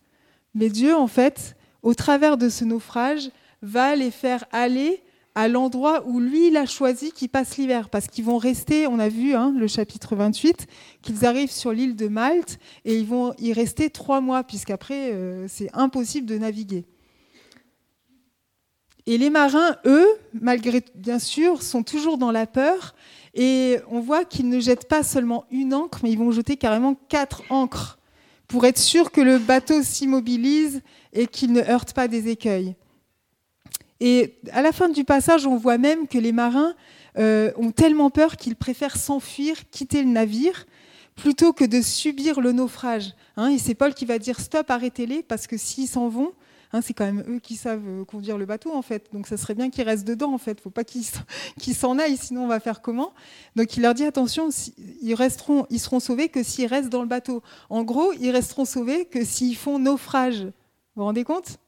Mais 0.54 0.68
Dieu, 0.68 0.94
en 0.94 1.06
fait, 1.06 1.56
au 1.82 1.94
travers 1.94 2.36
de 2.36 2.50
ce 2.50 2.64
naufrage, 2.64 3.30
va 3.62 3.96
les 3.96 4.10
faire 4.10 4.44
aller 4.52 5.02
à 5.36 5.48
l'endroit 5.48 6.02
où 6.06 6.18
lui, 6.18 6.48
il 6.48 6.56
a 6.56 6.64
choisi 6.64 7.12
qu'ils 7.12 7.28
passent 7.28 7.58
l'hiver. 7.58 7.90
Parce 7.90 8.06
qu'ils 8.06 8.24
vont 8.24 8.38
rester, 8.38 8.86
on 8.86 8.98
a 8.98 9.10
vu 9.10 9.34
hein, 9.34 9.54
le 9.56 9.68
chapitre 9.68 10.16
28, 10.16 10.66
qu'ils 11.02 11.26
arrivent 11.26 11.52
sur 11.52 11.72
l'île 11.72 11.94
de 11.94 12.08
Malte 12.08 12.58
et 12.86 12.98
ils 12.98 13.06
vont 13.06 13.34
y 13.38 13.52
rester 13.52 13.90
trois 13.90 14.22
mois, 14.22 14.42
puisqu'après, 14.44 15.12
euh, 15.12 15.46
c'est 15.46 15.68
impossible 15.74 16.26
de 16.26 16.38
naviguer. 16.38 16.86
Et 19.04 19.18
les 19.18 19.28
marins, 19.28 19.76
eux, 19.84 20.08
malgré 20.32 20.82
bien 20.94 21.18
sûr, 21.18 21.62
sont 21.62 21.82
toujours 21.82 22.16
dans 22.16 22.32
la 22.32 22.46
peur. 22.46 22.94
Et 23.34 23.76
on 23.90 24.00
voit 24.00 24.24
qu'ils 24.24 24.48
ne 24.48 24.58
jettent 24.58 24.88
pas 24.88 25.02
seulement 25.02 25.44
une 25.50 25.74
encre, 25.74 26.00
mais 26.02 26.10
ils 26.10 26.18
vont 26.18 26.32
jeter 26.32 26.56
carrément 26.56 26.94
quatre 27.08 27.42
encres 27.50 27.98
pour 28.48 28.64
être 28.64 28.78
sûr 28.78 29.12
que 29.12 29.20
le 29.20 29.38
bateau 29.38 29.82
s'immobilise 29.82 30.80
et 31.12 31.26
qu'il 31.26 31.52
ne 31.52 31.60
heurte 31.60 31.92
pas 31.92 32.08
des 32.08 32.30
écueils. 32.30 32.74
Et 34.00 34.38
à 34.52 34.62
la 34.62 34.72
fin 34.72 34.88
du 34.88 35.04
passage, 35.04 35.46
on 35.46 35.56
voit 35.56 35.78
même 35.78 36.06
que 36.06 36.18
les 36.18 36.32
marins 36.32 36.74
euh, 37.18 37.50
ont 37.56 37.70
tellement 37.70 38.10
peur 38.10 38.36
qu'ils 38.36 38.56
préfèrent 38.56 38.96
s'enfuir, 38.96 39.70
quitter 39.70 40.02
le 40.02 40.10
navire, 40.10 40.66
plutôt 41.14 41.54
que 41.54 41.64
de 41.64 41.80
subir 41.80 42.40
le 42.40 42.52
naufrage. 42.52 43.14
Hein. 43.36 43.48
et 43.48 43.58
c'est 43.58 43.74
Paul 43.74 43.94
qui 43.94 44.04
va 44.04 44.18
dire 44.18 44.38
stop, 44.38 44.70
arrêtez-les, 44.70 45.22
parce 45.22 45.46
que 45.46 45.56
s'ils 45.56 45.88
s'en 45.88 46.08
vont, 46.08 46.32
hein, 46.74 46.82
c'est 46.82 46.92
quand 46.92 47.06
même 47.06 47.24
eux 47.26 47.38
qui 47.38 47.56
savent 47.56 47.86
euh, 47.86 48.04
conduire 48.04 48.36
le 48.36 48.44
bateau 48.44 48.74
en 48.74 48.82
fait. 48.82 49.08
Donc 49.14 49.26
ça 49.26 49.38
serait 49.38 49.54
bien 49.54 49.70
qu'ils 49.70 49.84
restent 49.84 50.06
dedans 50.06 50.34
en 50.34 50.38
fait. 50.38 50.60
Faut 50.60 50.68
pas 50.68 50.84
qu'ils 50.84 51.04
s'en 51.74 51.98
aillent, 51.98 52.18
sinon 52.18 52.44
on 52.44 52.48
va 52.48 52.60
faire 52.60 52.82
comment? 52.82 53.14
Donc 53.56 53.78
il 53.78 53.82
leur 53.82 53.94
dit 53.94 54.04
attention, 54.04 54.50
ils 55.00 55.14
resteront, 55.14 55.66
ils 55.70 55.80
seront 55.80 56.00
sauvés 56.00 56.28
que 56.28 56.42
s'ils 56.42 56.66
restent 56.66 56.90
dans 56.90 57.02
le 57.02 57.08
bateau. 57.08 57.42
En 57.70 57.82
gros, 57.82 58.12
ils 58.20 58.30
resteront 58.30 58.66
sauvés 58.66 59.06
que 59.06 59.24
s'ils 59.24 59.56
font 59.56 59.78
naufrage. 59.78 60.42
Vous 60.42 60.52
vous 60.96 61.04
rendez 61.04 61.24
compte? 61.24 61.58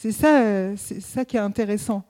C'est 0.00 0.12
ça, 0.12 0.76
c'est 0.76 1.00
ça 1.00 1.24
qui 1.24 1.36
est 1.36 1.40
intéressant. 1.40 2.04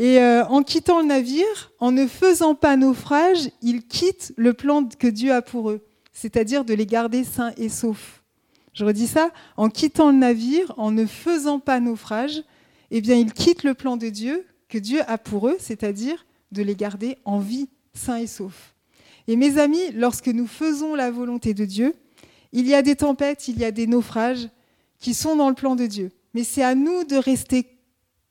Et 0.00 0.18
en 0.20 0.64
quittant 0.64 0.98
le 0.98 1.06
navire, 1.06 1.70
en 1.78 1.92
ne 1.92 2.08
faisant 2.08 2.56
pas 2.56 2.76
naufrage, 2.76 3.50
ils 3.62 3.86
quittent 3.86 4.32
le 4.36 4.52
plan 4.52 4.84
que 4.84 5.06
Dieu 5.06 5.32
a 5.32 5.42
pour 5.42 5.70
eux, 5.70 5.86
c'est-à-dire 6.12 6.64
de 6.64 6.74
les 6.74 6.84
garder 6.84 7.22
sains 7.22 7.52
et 7.56 7.68
saufs. 7.68 8.24
Je 8.72 8.84
redis 8.84 9.06
ça, 9.06 9.30
en 9.56 9.68
quittant 9.68 10.10
le 10.10 10.16
navire, 10.16 10.74
en 10.76 10.90
ne 10.90 11.06
faisant 11.06 11.60
pas 11.60 11.78
naufrage, 11.78 12.42
eh 12.90 13.00
bien, 13.00 13.14
ils 13.14 13.32
quittent 13.32 13.62
le 13.62 13.74
plan 13.74 13.96
de 13.96 14.08
Dieu 14.08 14.44
que 14.68 14.78
Dieu 14.78 15.02
a 15.06 15.18
pour 15.18 15.46
eux, 15.46 15.56
c'est-à-dire 15.60 16.26
de 16.50 16.62
les 16.62 16.74
garder 16.74 17.16
en 17.24 17.38
vie, 17.38 17.68
sains 17.94 18.16
et 18.16 18.26
saufs. 18.26 18.74
Et 19.28 19.36
mes 19.36 19.58
amis, 19.58 19.92
lorsque 19.94 20.26
nous 20.26 20.48
faisons 20.48 20.96
la 20.96 21.12
volonté 21.12 21.54
de 21.54 21.64
Dieu, 21.64 21.94
il 22.50 22.66
y 22.66 22.74
a 22.74 22.82
des 22.82 22.96
tempêtes, 22.96 23.46
il 23.46 23.56
y 23.56 23.64
a 23.64 23.70
des 23.70 23.86
naufrages 23.86 24.48
qui 24.98 25.14
sont 25.14 25.36
dans 25.36 25.48
le 25.48 25.54
plan 25.54 25.76
de 25.76 25.86
Dieu. 25.86 26.10
Mais 26.36 26.44
c'est 26.44 26.62
à 26.62 26.74
nous 26.74 27.04
de 27.04 27.16
rester 27.16 27.66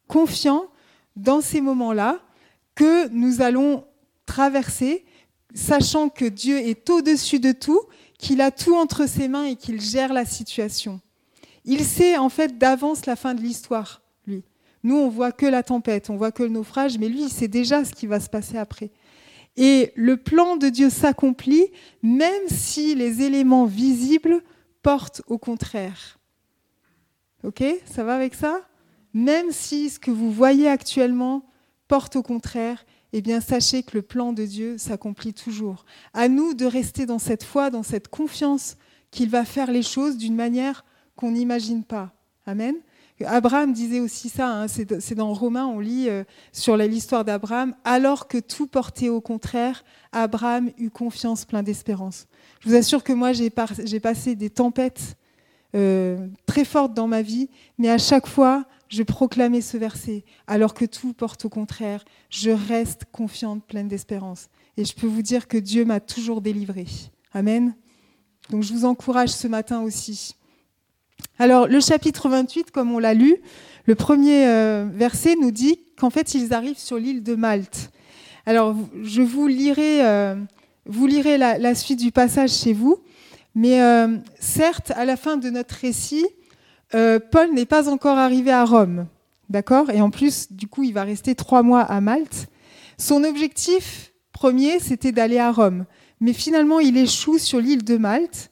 confiants 0.08 0.68
dans 1.16 1.42
ces 1.42 1.60
moments-là 1.60 2.20
que 2.76 3.08
nous 3.08 3.42
allons 3.42 3.84
traverser, 4.28 5.06
sachant 5.56 6.10
que 6.10 6.26
Dieu 6.26 6.60
est 6.60 6.88
au-dessus 6.88 7.40
de 7.40 7.52
tout 7.52 7.82
qu'il 8.20 8.42
a 8.42 8.52
tout 8.52 8.76
entre 8.76 9.10
ses 9.10 9.28
mains 9.28 9.46
et 9.46 9.56
qu'il 9.56 9.82
gère 9.82 10.14
la 10.14 10.24
situation. 10.24 11.02
Il 11.64 11.84
sait 11.84 12.16
en 12.16 12.30
fait 12.30 12.60
d'avance 12.60 13.08
la 13.08 13.16
fin 13.16 13.34
de 13.34 13.42
l'histoire, 13.42 14.04
lui. 14.28 14.44
Nous, 14.84 14.96
on 14.96 15.10
voit 15.10 15.32
que 15.32 15.48
la 15.48 15.64
tempête, 15.64 16.12
on 16.12 16.16
voit 16.16 16.32
que 16.32 16.44
le 16.44 16.50
naufrage, 16.50 17.00
mais 17.00 17.10
lui, 17.10 17.24
il 17.24 17.32
sait 17.32 17.48
déjà 17.48 17.84
ce 17.84 17.92
qui 17.92 18.06
va 18.06 18.20
se 18.20 18.30
passer 18.30 18.60
après. 18.60 18.92
Et 19.58 19.92
le 19.96 20.16
plan 20.16 20.58
de 20.58 20.70
Dieu 20.70 20.92
s'accomplit 20.92 21.72
même 22.04 22.50
si 22.50 22.94
les 22.94 23.24
éléments 23.24 23.66
visibles 23.66 24.44
portent 24.84 25.24
au 25.26 25.40
contraire. 25.40 26.20
Ok 27.46 27.64
Ça 27.86 28.04
va 28.04 28.16
avec 28.16 28.34
ça? 28.34 28.62
Même 29.14 29.52
si 29.52 29.90
ce 29.90 30.00
que 30.00 30.10
vous 30.10 30.32
voyez 30.32 30.68
actuellement 30.68 31.46
porte 31.88 32.16
au 32.16 32.24
contraire, 32.24 32.84
eh 33.14 33.22
bien 33.22 33.40
sachez 33.40 33.84
que 33.84 33.96
le 33.96 34.02
plan 34.02 34.34
de 34.34 34.44
Dieu 34.46 34.78
s'accomplit 34.80 35.34
toujours. 35.34 35.86
À 36.14 36.28
nous 36.28 36.56
de 36.56 36.66
rester 36.66 37.06
dans 37.06 37.20
cette 37.20 37.44
foi, 37.44 37.70
dans 37.70 37.84
cette 37.84 38.08
confiance 38.08 38.78
qu'il 39.12 39.30
va 39.30 39.46
faire 39.46 39.72
les 39.72 39.84
choses 39.84 40.18
d'une 40.18 40.36
manière 40.36 40.84
qu'on 41.16 41.32
n'imagine 41.32 41.84
pas. 41.84 42.14
Amen. 42.48 42.76
Abraham 43.24 43.72
disait 43.72 44.02
aussi 44.02 44.28
ça, 44.28 44.64
hein, 44.64 44.68
c'est 44.68 45.16
dans 45.16 45.34
Romains, 45.34 45.68
on 45.68 45.80
lit 45.80 46.10
euh, 46.10 46.24
sur 46.52 46.76
l'histoire 46.76 47.24
d'Abraham, 47.24 47.74
alors 47.86 48.28
que 48.28 48.40
tout 48.40 48.68
portait 48.68 49.08
au 49.08 49.22
contraire, 49.22 49.86
Abraham 50.12 50.72
eut 50.78 50.90
confiance 50.90 51.46
plein 51.46 51.64
d'espérance. 51.64 52.28
Je 52.60 52.70
vous 52.70 52.76
assure 52.76 53.04
que 53.04 53.14
moi, 53.14 53.32
j'ai 53.32 53.50
passé 54.00 54.36
des 54.36 54.50
tempêtes 54.50 55.16
euh, 55.76 56.28
très 56.46 56.66
fortes 56.66 56.94
dans 56.94 57.08
ma 57.08 57.22
vie, 57.22 57.50
mais 57.78 57.90
à 57.90 57.98
chaque 57.98 58.28
fois, 58.28 58.66
je 58.88 59.04
proclamais 59.04 59.62
ce 59.62 59.78
verset, 59.78 60.24
alors 60.48 60.74
que 60.74 60.86
tout 60.86 61.14
porte 61.14 61.46
au 61.46 61.50
contraire. 61.50 62.06
Je 62.30 62.52
reste 62.52 63.06
confiante, 63.12 63.64
pleine 63.66 63.88
d'espérance. 63.88 64.48
Et 64.78 64.86
je 64.86 64.94
peux 64.94 65.08
vous 65.08 65.22
dire 65.22 65.48
que 65.48 65.58
Dieu 65.58 65.86
m'a 65.86 66.00
toujours 66.00 66.42
délivré. 66.42 66.86
Amen. 67.34 67.76
Donc 68.50 68.64
je 68.64 68.74
vous 68.74 68.86
encourage 68.86 69.30
ce 69.30 69.48
matin 69.48 69.82
aussi. 69.82 70.36
Alors 71.40 71.68
le 71.68 71.80
chapitre 71.80 72.30
28, 72.30 72.72
comme 72.72 72.92
on 72.92 73.00
l'a 73.00 73.14
lu, 73.14 73.38
le 73.86 73.96
premier 73.96 74.48
euh, 74.48 74.88
verset 74.94 75.36
nous 75.40 75.52
dit 75.52 75.80
qu'en 75.98 76.10
fait 76.10 76.34
ils 76.34 76.54
arrivent 76.54 76.78
sur 76.78 76.98
l'île 76.98 77.24
de 77.24 77.36
Malte. 77.36 77.92
Alors 78.46 78.76
je 79.02 79.22
vous 79.22 79.48
lirai, 79.48 80.06
euh, 80.06 80.36
vous 80.86 81.08
lirez 81.08 81.38
la, 81.38 81.76
suite 81.76 82.00
du 82.00 82.12
passage 82.12 82.52
chez 82.52 82.74
vous, 82.74 83.00
mais 83.56 83.82
euh, 83.82 84.18
certes, 84.40 84.92
à 84.92 85.06
la 85.06 85.18
fin 85.18 85.38
de 85.38 85.50
notre 85.50 85.76
récit, 85.76 86.28
euh, 86.94 87.20
Paul 87.20 87.54
n'est 87.54 87.66
pas 87.66 87.90
encore 87.90 88.18
arrivé 88.18 88.52
à 88.52 88.66
Rome. 88.66 89.08
D'accord? 89.50 89.90
Et 89.90 90.02
en 90.02 90.10
plus, 90.10 90.52
du 90.52 90.68
coup, 90.68 90.84
il 90.84 90.94
va 90.94 91.04
rester 91.04 91.36
trois 91.36 91.64
mois 91.64 91.82
à 91.82 92.02
Malte. 92.02 92.48
Son 92.98 93.24
objectif 93.24 94.12
premier, 94.32 94.80
c'était 94.80 95.12
d'aller 95.12 95.40
à 95.40 95.52
Rome. 95.52 95.86
Mais 96.20 96.34
finalement, 96.34 96.80
il 96.80 96.98
échoue 96.98 97.38
sur 97.38 97.60
l'île 97.60 97.84
de 97.84 97.98
Malte. 97.98 98.52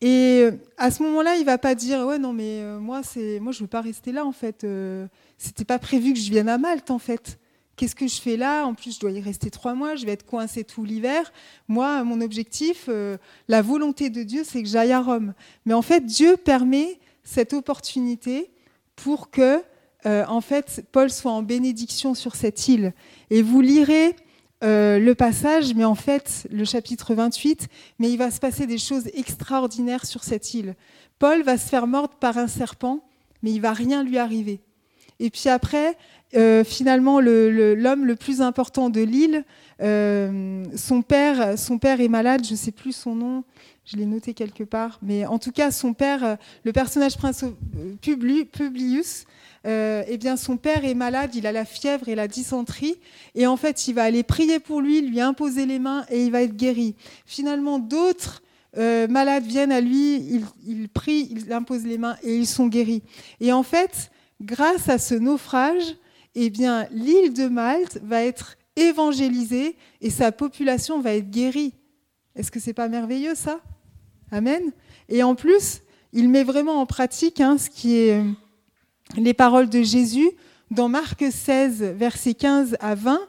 Et 0.00 0.48
à 0.78 0.90
ce 0.90 1.02
moment-là, 1.02 1.36
il 1.36 1.44
va 1.44 1.58
pas 1.58 1.74
dire 1.74 2.06
ouais 2.06 2.18
non 2.18 2.32
mais 2.32 2.62
euh, 2.62 2.78
moi 2.78 3.02
c'est 3.02 3.38
moi 3.38 3.52
veux 3.52 3.66
pas 3.66 3.82
rester 3.82 4.12
là 4.12 4.24
en 4.24 4.32
fait. 4.32 4.64
Euh, 4.64 5.06
c'était 5.36 5.66
pas 5.66 5.78
prévu 5.78 6.14
que 6.14 6.18
je 6.18 6.30
vienne 6.30 6.48
à 6.48 6.56
Malte 6.56 6.90
en 6.90 6.98
fait. 6.98 7.38
Qu'est-ce 7.80 7.94
que 7.94 8.06
je 8.06 8.20
fais 8.20 8.36
là? 8.36 8.66
En 8.66 8.74
plus, 8.74 8.96
je 8.96 9.00
dois 9.00 9.10
y 9.10 9.22
rester 9.22 9.50
trois 9.50 9.72
mois. 9.72 9.96
Je 9.96 10.04
vais 10.04 10.12
être 10.12 10.26
coincé 10.26 10.64
tout 10.64 10.84
l'hiver. 10.84 11.32
Moi, 11.66 12.04
mon 12.04 12.20
objectif, 12.20 12.90
la 13.48 13.62
volonté 13.62 14.10
de 14.10 14.22
Dieu, 14.22 14.42
c'est 14.44 14.62
que 14.62 14.68
j'aille 14.68 14.92
à 14.92 15.00
Rome. 15.00 15.32
Mais 15.64 15.72
en 15.72 15.80
fait, 15.80 16.04
Dieu 16.04 16.36
permet 16.36 17.00
cette 17.24 17.54
opportunité 17.54 18.50
pour 18.96 19.30
que, 19.30 19.62
euh, 20.04 20.26
en 20.26 20.42
fait, 20.42 20.84
Paul 20.92 21.10
soit 21.10 21.32
en 21.32 21.42
bénédiction 21.42 22.14
sur 22.14 22.34
cette 22.34 22.68
île. 22.68 22.92
Et 23.30 23.40
vous 23.40 23.62
lirez 23.62 24.14
euh, 24.62 24.98
le 24.98 25.14
passage, 25.14 25.74
mais 25.74 25.84
en 25.84 25.94
fait, 25.94 26.46
le 26.50 26.66
chapitre 26.66 27.14
28, 27.14 27.68
mais 27.98 28.10
il 28.10 28.18
va 28.18 28.30
se 28.30 28.40
passer 28.40 28.66
des 28.66 28.76
choses 28.76 29.06
extraordinaires 29.14 30.04
sur 30.04 30.22
cette 30.22 30.52
île. 30.52 30.74
Paul 31.18 31.42
va 31.42 31.56
se 31.56 31.66
faire 31.66 31.86
mordre 31.86 32.14
par 32.16 32.36
un 32.36 32.46
serpent, 32.46 33.00
mais 33.42 33.52
il 33.52 33.62
va 33.62 33.72
rien 33.72 34.04
lui 34.04 34.18
arriver. 34.18 34.60
Et 35.18 35.30
puis 35.30 35.48
après, 35.48 35.96
euh, 36.36 36.64
finalement, 36.64 37.20
l'homme 37.20 38.06
le, 38.06 38.16
plus 38.16 38.40
important 38.40 38.90
de 38.90 39.00
l'île, 39.00 39.44
son, 39.80 41.02
père, 41.02 41.58
son 41.58 41.78
père 41.78 42.00
est 42.00 42.08
malade, 42.08 42.44
je 42.44 42.52
ne 42.52 42.56
sais 42.56 42.72
plus 42.72 42.92
son 42.92 43.14
nom, 43.14 43.44
je 43.90 43.96
l'ai 43.96 44.06
noté 44.06 44.34
quelque 44.34 44.62
part, 44.62 44.98
mais 45.02 45.26
en 45.26 45.38
tout 45.38 45.50
cas, 45.50 45.70
son 45.70 45.94
père, 45.94 46.24
euh, 46.24 46.36
le 46.64 46.72
personnage 46.72 47.16
principal, 47.16 47.54
euh, 47.76 47.96
Publius, 48.00 49.24
euh, 49.66 50.04
eh 50.06 50.16
bien, 50.16 50.36
son 50.36 50.56
père 50.56 50.84
est 50.84 50.94
malade, 50.94 51.34
il 51.34 51.46
a 51.46 51.52
la 51.52 51.64
fièvre 51.64 52.08
et 52.08 52.14
la 52.14 52.28
dysenterie, 52.28 52.96
et 53.34 53.46
en 53.46 53.56
fait, 53.56 53.88
il 53.88 53.94
va 53.94 54.04
aller 54.04 54.22
prier 54.22 54.60
pour 54.60 54.80
lui, 54.80 55.02
lui 55.02 55.20
imposer 55.20 55.66
les 55.66 55.80
mains, 55.80 56.04
et 56.08 56.24
il 56.24 56.30
va 56.30 56.42
être 56.42 56.56
guéri. 56.56 56.94
Finalement, 57.26 57.78
d'autres 57.78 58.42
malades 58.76 59.42
viennent 59.42 59.72
à 59.72 59.80
lui, 59.80 60.14
il, 60.14 60.44
il 60.64 60.88
prie, 60.88 61.26
il 61.32 61.52
impose 61.52 61.84
les 61.84 61.98
mains, 61.98 62.16
et 62.22 62.36
ils 62.36 62.46
sont 62.46 62.68
guéris. 62.68 63.02
Et 63.40 63.52
en 63.52 63.64
fait, 63.64 64.12
grâce 64.40 64.88
à 64.88 64.98
ce 64.98 65.16
naufrage, 65.16 65.96
eh 66.34 66.50
bien, 66.50 66.86
l'île 66.92 67.32
de 67.32 67.48
Malte 67.48 67.98
va 68.02 68.22
être 68.22 68.56
évangélisée 68.76 69.76
et 70.00 70.10
sa 70.10 70.32
population 70.32 71.00
va 71.00 71.14
être 71.14 71.30
guérie. 71.30 71.74
Est-ce 72.36 72.50
que 72.50 72.60
c'est 72.60 72.72
pas 72.72 72.88
merveilleux 72.88 73.34
ça? 73.34 73.60
Amen. 74.30 74.72
Et 75.08 75.22
en 75.22 75.34
plus, 75.34 75.80
il 76.12 76.28
met 76.28 76.44
vraiment 76.44 76.80
en 76.80 76.86
pratique 76.86 77.40
hein, 77.40 77.58
ce 77.58 77.68
qui 77.68 77.96
est 77.96 78.20
euh, 78.20 78.24
les 79.16 79.34
paroles 79.34 79.68
de 79.68 79.82
Jésus 79.82 80.30
dans 80.70 80.88
Marc 80.88 81.24
16, 81.30 81.82
versets 81.96 82.34
15 82.34 82.76
à 82.80 82.94
20. 82.94 83.20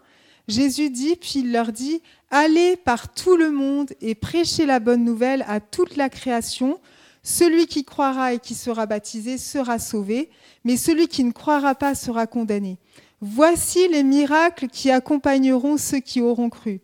Jésus 0.47 0.89
dit, 0.89 1.16
puis 1.16 1.34
il 1.38 1.52
leur 1.52 1.72
dit, 1.72 2.02
allez 2.30 2.76
par 2.76 3.14
tout 3.14 3.36
le 3.36 3.52
monde 3.52 3.91
et 4.02 4.16
prêchez 4.16 4.66
la 4.66 4.80
bonne 4.80 5.04
nouvelle 5.04 5.43
à 5.47 5.60
toute 5.60 5.95
la 5.95 6.10
création. 6.10 6.80
Celui 7.24 7.67
qui 7.67 7.86
croira 7.86 8.34
et 8.34 8.39
qui 8.39 8.55
sera 8.55 8.86
baptisé 8.86 9.38
sera 9.38 9.78
sauvé, 9.78 10.30
mais 10.63 10.78
celui 10.78 11.07
qui 11.07 11.24
ne 11.24 11.32
croira 11.32 11.76
pas 11.76 11.93
sera 11.93 12.26
condamné. 12.26 12.80
Voici 13.22 13.88
les 13.88 14.03
miracles 14.03 14.67
qui 14.67 14.89
accompagneront 14.89 15.78
ceux 15.78 15.99
qui 15.99 16.22
auront 16.22 16.49
cru. 16.49 16.82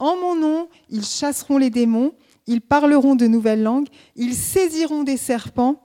En 0.00 0.16
mon 0.16 0.34
nom, 0.34 0.68
ils 0.90 1.04
chasseront 1.04 1.58
les 1.58 1.70
démons, 1.70 2.12
ils 2.48 2.60
parleront 2.60 3.14
de 3.14 3.26
nouvelles 3.26 3.62
langues, 3.62 3.88
ils 4.16 4.34
saisiront 4.34 5.04
des 5.04 5.16
serpents, 5.16 5.80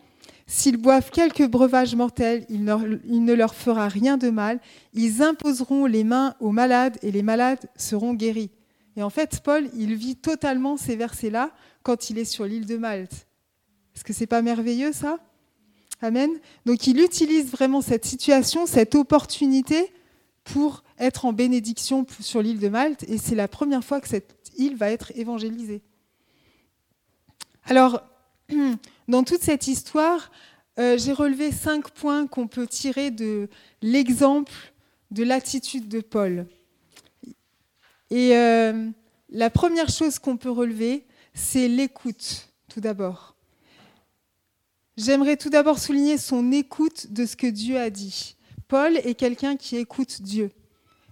s'ils 0.47 0.78
boivent 0.78 1.12
quelques 1.12 1.47
breuvages 1.47 1.95
mortels, 1.95 2.45
il 2.49 2.66
ne 2.66 3.34
leur 3.34 3.56
fera 3.56 3.88
rien 3.88 4.18
de 4.18 4.30
mal, 4.30 4.60
ils 4.93 5.22
imposeront 5.22 5.86
les 5.86 6.04
mains 6.04 6.36
aux 6.39 6.52
malades 6.52 6.97
et 7.04 7.12
les 7.12 7.24
malades 7.24 7.70
seront 7.78 8.14
guéris. 8.14 8.52
Et 8.97 9.04
en 9.04 9.10
fait, 9.10 9.39
Paul, 9.43 9.70
il 9.78 9.95
vit 9.95 10.18
totalement 10.18 10.76
ces 10.76 10.97
versets-là 10.97 11.52
quand 11.84 12.10
il 12.10 12.18
est 12.18 12.26
sur 12.26 12.43
l'île 12.43 12.66
de 12.66 12.76
Malte. 12.76 13.28
Est-ce 13.96 14.04
que 14.04 14.14
c'est 14.14 14.28
pas 14.28 14.42
merveilleux 14.42 14.94
ça? 14.94 15.20
Amen. 16.02 16.32
Donc 16.66 16.88
il 16.88 17.00
utilise 17.00 17.52
vraiment 17.52 17.82
cette 17.82 18.06
situation, 18.06 18.66
cette 18.66 18.96
opportunité 18.96 19.92
pour 20.44 20.84
être 20.98 21.26
en 21.26 21.34
bénédiction 21.34 22.06
sur 22.20 22.42
l'île 22.42 22.60
de 22.60 22.70
Malte, 22.70 23.04
et 23.04 23.18
c'est 23.18 23.36
la 23.36 23.48
première 23.48 23.84
fois 23.84 24.02
que 24.02 24.08
cette 24.08 24.52
île 24.58 24.76
va 24.76 24.89
être 24.89 25.12
évangélisée. 25.16 25.82
Alors, 27.66 28.02
dans 29.08 29.24
toute 29.24 29.42
cette 29.42 29.68
histoire, 29.68 30.32
euh, 30.80 30.98
j'ai 30.98 31.14
relevé 31.14 31.52
cinq 31.52 31.92
points 31.92 32.28
qu'on 32.28 32.48
peut 32.48 32.68
tirer 32.68 33.12
de 33.12 33.50
l'exemple 33.82 34.54
de 35.12 35.24
l'attitude 35.24 35.88
de 35.88 36.00
Paul. 36.00 36.48
Et 38.10 38.36
euh, 38.36 38.89
la 39.30 39.50
première 39.50 39.89
chose 39.89 40.20
qu'on 40.20 40.38
peut 40.38 40.50
relever, 40.50 41.06
c'est 41.34 41.68
l'écoute, 41.68 42.50
tout 42.68 42.82
d'abord. 42.82 43.36
J'aimerais 44.98 45.38
tout 45.38 45.50
d'abord 45.50 45.80
souligner 45.80 46.18
son 46.18 46.52
écoute 46.52 47.08
de 47.12 47.26
ce 47.26 47.38
que 47.38 47.48
Dieu 47.48 47.80
a 47.80 47.89
dit. 47.89 48.36
Paul 48.68 48.98
est 48.98 49.16
quelqu'un 49.16 49.56
qui 49.56 49.78
écoute 49.78 50.22
Dieu. 50.22 50.52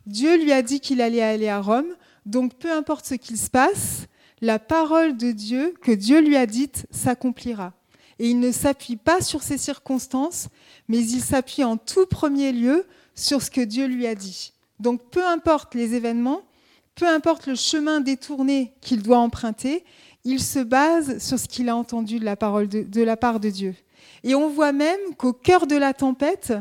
Dieu 0.06 0.38
lui 0.42 0.52
a 0.52 0.62
dit 0.62 0.82
qu'il 0.82 1.02
allait 1.02 1.22
aller 1.22 1.48
à 1.48 1.62
Rome, 1.62 1.96
donc 2.26 2.56
peu 2.56 2.72
importe 2.72 3.06
ce 3.06 3.16
qu'il 3.16 3.38
se 3.38 3.50
passe, 3.50 4.08
la 4.42 4.60
parole 4.60 5.16
de 5.16 5.32
Dieu 5.32 5.74
que 5.82 5.92
Dieu 5.92 6.20
lui 6.20 6.36
a 6.36 6.46
dite 6.46 6.88
s'accomplira. 6.92 7.74
Et 8.20 8.30
il 8.30 8.40
ne 8.40 8.52
s'appuie 8.52 8.98
pas 8.98 9.22
sur 9.22 9.44
ses 9.44 9.58
circonstances, 9.58 10.50
mais 10.90 11.00
il 11.00 11.22
s'appuie 11.22 11.64
en 11.64 11.78
tout 11.78 12.06
premier 12.06 12.52
lieu 12.52 12.86
sur 13.16 13.42
ce 13.42 13.50
que 13.50 13.62
Dieu 13.62 13.86
lui 13.86 14.08
a 14.08 14.16
dit. 14.16 14.54
Donc 14.80 15.10
peu 15.10 15.26
importe 15.26 15.74
les 15.74 15.96
événements, 15.96 16.42
peu 16.96 17.08
importe 17.08 17.48
le 17.48 17.56
chemin 17.56 18.02
détourné 18.02 18.74
qu'il 18.82 19.02
doit 19.02 19.20
emprunter, 19.20 19.86
il 20.24 20.42
se 20.42 20.60
base 20.60 21.24
sur 21.24 21.40
ce 21.40 21.48
qu'il 21.48 21.70
a 21.70 21.76
entendu 21.76 22.20
de 22.20 22.26
la, 22.26 22.36
parole 22.36 22.68
de, 22.68 23.02
la 23.02 23.18
part 23.18 23.40
de 23.40 23.50
Dieu. 23.50 23.76
Et 24.24 24.36
on 24.36 24.50
voit 24.50 24.72
même 24.72 25.00
qu'au 25.18 25.34
cœur 25.34 25.68
de 25.68 25.76
la 25.76 25.94
tempête, 25.94 26.54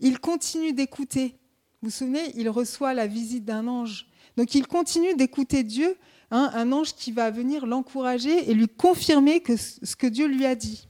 il 0.00 0.18
continue 0.18 0.72
d'écouter. 0.72 1.36
Vous 1.80 1.88
vous 1.88 1.90
souvenez, 1.90 2.32
il 2.36 2.48
reçoit 2.48 2.94
la 2.94 3.06
visite 3.06 3.44
d'un 3.44 3.66
ange. 3.66 4.06
Donc 4.36 4.54
il 4.54 4.66
continue 4.66 5.14
d'écouter 5.14 5.62
Dieu, 5.62 5.96
hein, 6.30 6.50
un 6.54 6.72
ange 6.72 6.94
qui 6.94 7.12
va 7.12 7.30
venir 7.30 7.66
l'encourager 7.66 8.50
et 8.50 8.54
lui 8.54 8.68
confirmer 8.68 9.42
ce 9.56 9.96
que 9.96 10.06
Dieu 10.06 10.26
lui 10.26 10.46
a 10.46 10.54
dit. 10.54 10.88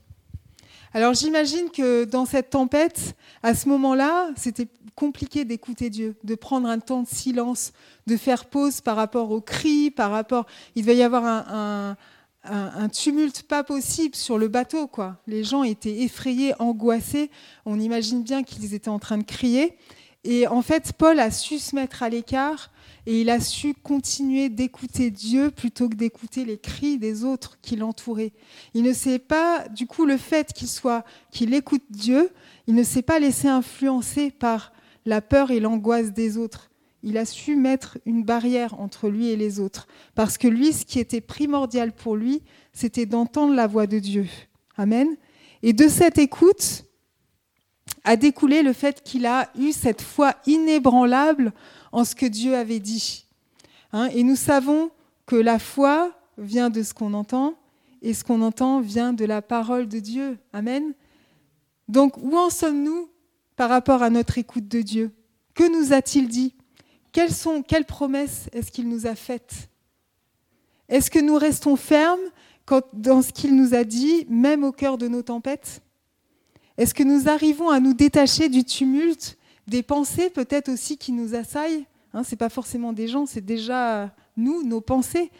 Alors 0.95 1.15
j'imagine 1.15 1.71
que 1.71 2.03
dans 2.05 2.25
cette 2.25 2.51
tempête, 2.51 3.15
à 3.41 3.55
ce 3.55 3.67
moment-là, 3.69 4.29
c'était 4.35 4.67
compliqué 4.95 5.43
d'écouter 5.43 5.89
Dieu, 5.89 6.15
de 6.23 6.35
prendre 6.35 6.67
un 6.67 6.77
temps 6.77 7.01
de 7.01 7.07
silence, 7.07 7.73
de 8.05 8.15
faire 8.15 8.45
pause 8.45 8.79
par 8.79 8.95
rapport 8.95 9.31
aux 9.31 9.41
cris, 9.41 9.89
par 9.89 10.11
rapport... 10.11 10.45
Il 10.75 10.83
devait 10.83 10.97
y 10.97 11.01
avoir 11.01 11.25
un, 11.25 11.97
tumulte 12.89 13.41
pas 13.43 13.63
possible 13.63 14.13
sur 14.13 14.37
le 14.37 14.49
bateau. 14.49 14.85
quoi. 14.85 15.17
Les 15.25 15.43
gens 15.43 15.63
étaient 15.63 16.01
effrayés, 16.01 16.53
angoissés. 16.59 17.31
On 17.65 17.79
imagine 17.79 18.21
bien 18.21 18.43
qu'ils 18.43 18.75
étaient 18.75 18.89
en 18.89 18.99
train 18.99 19.17
de 19.17 19.23
crier. 19.23 19.75
Et 20.23 20.47
en 20.47 20.61
fait, 20.61 20.93
Paul 20.93 21.19
a 21.19 21.31
su 21.31 21.57
se 21.57 21.75
mettre 21.75 22.03
à 22.03 22.09
l'écart 22.09 22.69
et 23.05 23.21
il 23.21 23.29
a 23.29 23.39
su 23.39 23.73
continuer 23.73 24.49
d'écouter 24.49 25.11
Dieu 25.11 25.51
plutôt 25.51 25.89
que 25.89 25.95
d'écouter 25.95 26.45
les 26.45 26.57
cris 26.57 26.97
des 26.97 27.23
autres 27.23 27.57
qui 27.61 27.75
l'entouraient. 27.75 28.31
Il 28.73 28.83
ne 28.83 28.93
s'est 28.93 29.19
pas, 29.19 29.67
du 29.67 29.87
coup, 29.87 30.05
le 30.05 30.17
fait 30.17 30.53
qu'il 30.53 30.69
soit, 30.69 31.03
qu'il 31.31 31.53
écoute 31.53 31.83
Dieu, 31.89 32.29
il 32.67 32.75
ne 32.75 32.83
s'est 32.83 33.01
pas 33.01 33.19
laissé 33.19 33.47
influencer 33.47 34.31
par 34.31 34.71
la 35.05 35.21
peur 35.21 35.51
et 35.51 35.59
l'angoisse 35.59 36.13
des 36.13 36.37
autres. 36.37 36.69
Il 37.05 37.17
a 37.17 37.25
su 37.25 37.57
mettre 37.57 37.97
une 38.05 38.23
barrière 38.23 38.79
entre 38.79 39.09
lui 39.09 39.27
et 39.27 39.35
les 39.35 39.59
autres. 39.59 39.87
Parce 40.15 40.37
que 40.37 40.47
lui, 40.47 40.71
ce 40.71 40.85
qui 40.85 40.99
était 40.99 41.19
primordial 41.19 41.91
pour 41.91 42.15
lui, 42.15 42.41
c'était 42.71 43.05
d'entendre 43.05 43.53
la 43.53 43.67
voix 43.67 43.87
de 43.87 43.99
Dieu. 43.99 44.25
Amen. 44.77 45.09
Et 45.61 45.73
de 45.73 45.89
cette 45.89 46.17
écoute 46.17 46.85
a 48.05 48.15
découlé 48.15 48.63
le 48.63 48.71
fait 48.71 49.03
qu'il 49.03 49.25
a 49.25 49.49
eu 49.59 49.73
cette 49.73 50.01
foi 50.01 50.35
inébranlable 50.45 51.51
en 51.93 52.03
ce 52.03 52.15
que 52.15 52.25
Dieu 52.25 52.55
avait 52.55 52.79
dit. 52.79 53.27
Hein, 53.93 54.09
et 54.13 54.23
nous 54.23 54.35
savons 54.35 54.89
que 55.25 55.35
la 55.35 55.59
foi 55.59 56.11
vient 56.37 56.69
de 56.69 56.83
ce 56.83 56.93
qu'on 56.93 57.13
entend, 57.13 57.53
et 58.01 58.13
ce 58.13 58.25
qu'on 58.25 58.41
entend 58.41 58.81
vient 58.81 59.13
de 59.13 59.23
la 59.23 59.41
parole 59.41 59.87
de 59.87 59.99
Dieu. 59.99 60.37
Amen. 60.51 60.93
Donc, 61.87 62.17
où 62.17 62.35
en 62.35 62.49
sommes-nous 62.49 63.09
par 63.55 63.69
rapport 63.69 64.01
à 64.03 64.09
notre 64.09 64.37
écoute 64.37 64.67
de 64.67 64.81
Dieu? 64.81 65.11
Que 65.53 65.71
nous 65.71 65.93
a-t-il 65.93 66.27
dit? 66.27 66.55
Quelles, 67.13 67.31
sont, 67.31 67.61
quelles 67.61 67.85
promesses 67.85 68.49
est-ce 68.51 68.71
qu'il 68.71 68.89
nous 68.89 69.05
a 69.05 69.15
faites? 69.15 69.69
Est-ce 70.89 71.11
que 71.11 71.19
nous 71.19 71.35
restons 71.35 71.75
fermes 71.75 72.19
dans 72.93 73.21
ce 73.21 73.31
qu'il 73.31 73.55
nous 73.55 73.75
a 73.75 73.83
dit, 73.83 74.25
même 74.27 74.63
au 74.63 74.71
cœur 74.71 74.97
de 74.97 75.07
nos 75.07 75.21
tempêtes? 75.21 75.81
Est-ce 76.77 76.95
que 76.95 77.03
nous 77.03 77.29
arrivons 77.29 77.69
à 77.69 77.79
nous 77.79 77.93
détacher 77.93 78.49
du 78.49 78.63
tumulte 78.63 79.37
des 79.67 79.83
pensées 79.83 80.29
peut-être 80.29 80.69
aussi 80.69 80.97
qui 80.97 81.11
nous 81.11 81.35
assaillent. 81.35 81.85
Hein, 82.13 82.23
ce 82.23 82.31
n'est 82.31 82.37
pas 82.37 82.49
forcément 82.49 82.93
des 82.93 83.07
gens, 83.07 83.25
c'est 83.25 83.43
déjà 83.43 84.11
nous, 84.37 84.63
nos 84.63 84.81
pensées. 84.81 85.31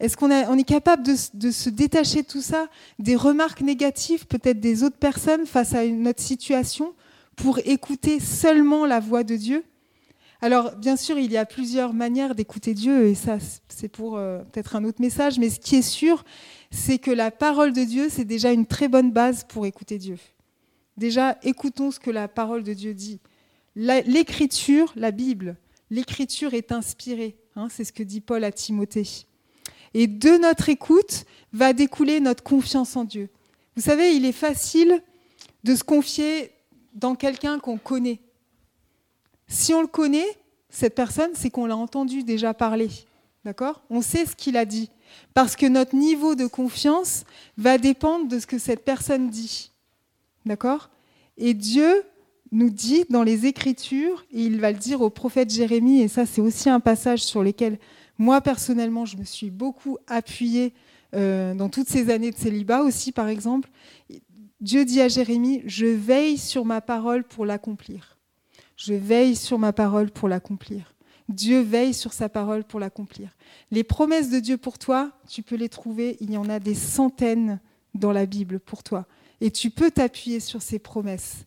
Est-ce 0.00 0.16
qu'on 0.16 0.30
on 0.30 0.58
est 0.58 0.64
capable 0.64 1.02
de, 1.04 1.14
de, 1.34 1.50
se 1.50 1.70
détacher 1.70 2.22
de 2.22 2.26
tout 2.26 2.40
ça, 2.40 2.68
des 2.98 3.14
remarques 3.14 3.60
négatives 3.60 4.26
peut-être 4.26 4.58
des 4.58 4.82
autres 4.82 4.96
personnes 4.96 5.46
face 5.46 5.74
à 5.74 5.84
une, 5.84 6.02
notre 6.02 6.22
situation, 6.22 6.94
pour 7.36 7.58
écouter 7.64 8.18
seulement 8.18 8.84
la 8.86 8.98
voix 9.00 9.24
de 9.24 9.36
Dieu? 9.36 9.64
Alors, 10.40 10.74
bien 10.74 10.96
sûr, 10.96 11.18
il 11.18 11.30
y 11.30 11.36
a 11.36 11.46
plusieurs 11.46 11.92
manières 11.94 12.34
d'écouter 12.34 12.74
Dieu, 12.74 13.06
et 13.06 13.14
ça, 13.14 13.38
c'est 13.68 13.88
pour 13.88 14.16
euh, 14.16 14.40
peut-être 14.50 14.74
un 14.74 14.82
autre 14.82 15.00
message, 15.00 15.38
mais 15.38 15.50
ce 15.50 15.60
qui 15.60 15.76
est 15.76 15.82
sûr, 15.82 16.24
c'est 16.72 16.98
que 16.98 17.12
la 17.12 17.30
parole 17.30 17.72
de 17.72 17.84
Dieu, 17.84 18.08
c'est 18.10 18.24
déjà 18.24 18.50
une 18.50 18.66
très 18.66 18.88
bonne 18.88 19.12
base 19.12 19.44
pour 19.44 19.66
écouter 19.66 19.98
Dieu. 19.98 20.16
Déjà, 20.96 21.38
écoutons 21.44 21.92
ce 21.92 22.00
que 22.00 22.10
la 22.10 22.26
parole 22.26 22.64
de 22.64 22.72
Dieu 22.72 22.92
dit. 22.92 23.20
L'écriture, 23.74 24.92
la 24.96 25.10
Bible, 25.10 25.56
l'écriture 25.90 26.54
est 26.54 26.72
inspirée. 26.72 27.36
Hein, 27.56 27.68
c'est 27.70 27.84
ce 27.84 27.92
que 27.92 28.02
dit 28.02 28.20
Paul 28.20 28.44
à 28.44 28.52
Timothée. 28.52 29.26
Et 29.94 30.06
de 30.06 30.38
notre 30.38 30.68
écoute 30.68 31.24
va 31.52 31.72
découler 31.72 32.20
notre 32.20 32.42
confiance 32.42 32.96
en 32.96 33.04
Dieu. 33.04 33.28
Vous 33.76 33.82
savez, 33.82 34.14
il 34.14 34.24
est 34.24 34.32
facile 34.32 35.02
de 35.64 35.74
se 35.74 35.84
confier 35.84 36.50
dans 36.94 37.14
quelqu'un 37.14 37.58
qu'on 37.58 37.78
connaît. 37.78 38.20
Si 39.48 39.74
on 39.74 39.82
le 39.82 39.86
connaît, 39.86 40.38
cette 40.70 40.94
personne, 40.94 41.32
c'est 41.34 41.50
qu'on 41.50 41.66
l'a 41.66 41.76
entendu 41.76 42.22
déjà 42.22 42.54
parler. 42.54 42.88
D'accord? 43.44 43.82
On 43.90 44.00
sait 44.00 44.24
ce 44.24 44.36
qu'il 44.36 44.56
a 44.56 44.64
dit. 44.64 44.90
Parce 45.34 45.56
que 45.56 45.66
notre 45.66 45.94
niveau 45.94 46.34
de 46.34 46.46
confiance 46.46 47.24
va 47.58 47.76
dépendre 47.76 48.28
de 48.28 48.38
ce 48.38 48.46
que 48.46 48.58
cette 48.58 48.84
personne 48.84 49.28
dit. 49.28 49.72
D'accord? 50.46 50.90
Et 51.36 51.54
Dieu 51.54 52.04
nous 52.52 52.70
dit 52.70 53.04
dans 53.10 53.22
les 53.22 53.46
Écritures, 53.46 54.24
et 54.30 54.42
il 54.42 54.60
va 54.60 54.72
le 54.72 54.78
dire 54.78 55.00
au 55.00 55.10
prophète 55.10 55.50
Jérémie, 55.50 56.02
et 56.02 56.08
ça 56.08 56.26
c'est 56.26 56.40
aussi 56.40 56.68
un 56.70 56.80
passage 56.80 57.24
sur 57.24 57.42
lequel 57.42 57.78
moi 58.18 58.40
personnellement 58.40 59.06
je 59.06 59.16
me 59.16 59.24
suis 59.24 59.50
beaucoup 59.50 59.98
appuyée 60.06 60.74
euh, 61.14 61.54
dans 61.54 61.68
toutes 61.68 61.88
ces 61.88 62.10
années 62.10 62.30
de 62.30 62.36
célibat 62.36 62.82
aussi 62.82 63.10
par 63.10 63.28
exemple, 63.28 63.70
Dieu 64.60 64.84
dit 64.84 65.00
à 65.00 65.08
Jérémie, 65.08 65.62
je 65.66 65.86
veille 65.86 66.38
sur 66.38 66.64
ma 66.64 66.80
parole 66.80 67.24
pour 67.24 67.44
l'accomplir. 67.44 68.16
Je 68.76 68.94
veille 68.94 69.34
sur 69.34 69.58
ma 69.58 69.72
parole 69.72 70.10
pour 70.10 70.28
l'accomplir. 70.28 70.94
Dieu 71.28 71.60
veille 71.60 71.94
sur 71.94 72.12
sa 72.12 72.28
parole 72.28 72.64
pour 72.64 72.78
l'accomplir. 72.78 73.36
Les 73.70 73.84
promesses 73.84 74.30
de 74.30 74.38
Dieu 74.38 74.56
pour 74.56 74.78
toi, 74.78 75.10
tu 75.28 75.42
peux 75.42 75.56
les 75.56 75.68
trouver, 75.68 76.16
il 76.20 76.30
y 76.30 76.36
en 76.36 76.48
a 76.48 76.60
des 76.60 76.74
centaines 76.74 77.60
dans 77.94 78.12
la 78.12 78.26
Bible 78.26 78.60
pour 78.60 78.82
toi. 78.82 79.06
Et 79.40 79.50
tu 79.50 79.70
peux 79.70 79.90
t'appuyer 79.90 80.40
sur 80.40 80.62
ces 80.62 80.78
promesses. 80.78 81.44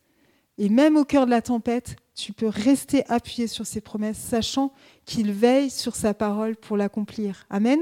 Et 0.57 0.69
même 0.69 0.95
au 0.95 1.03
cœur 1.03 1.25
de 1.25 1.31
la 1.31 1.41
tempête, 1.41 1.97
tu 2.15 2.31
peux 2.31 2.47
rester 2.47 3.03
appuyé 3.09 3.47
sur 3.47 3.65
ses 3.65 3.81
promesses, 3.81 4.17
sachant 4.17 4.71
qu'il 5.05 5.31
veille 5.33 5.69
sur 5.69 5.95
sa 5.95 6.13
parole 6.13 6.55
pour 6.55 6.77
l'accomplir. 6.77 7.45
Amen 7.49 7.79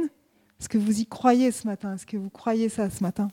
Est-ce 0.60 0.70
que 0.70 0.80
vous 0.80 1.00
y 1.00 1.06
croyez 1.06 1.52
ce 1.52 1.68
matin? 1.68 1.94
Est-ce 1.94 2.08
que 2.08 2.18
vous 2.18 2.32
croyez 2.32 2.70
ça 2.70 2.90
ce 2.90 3.04
matin? 3.04 3.30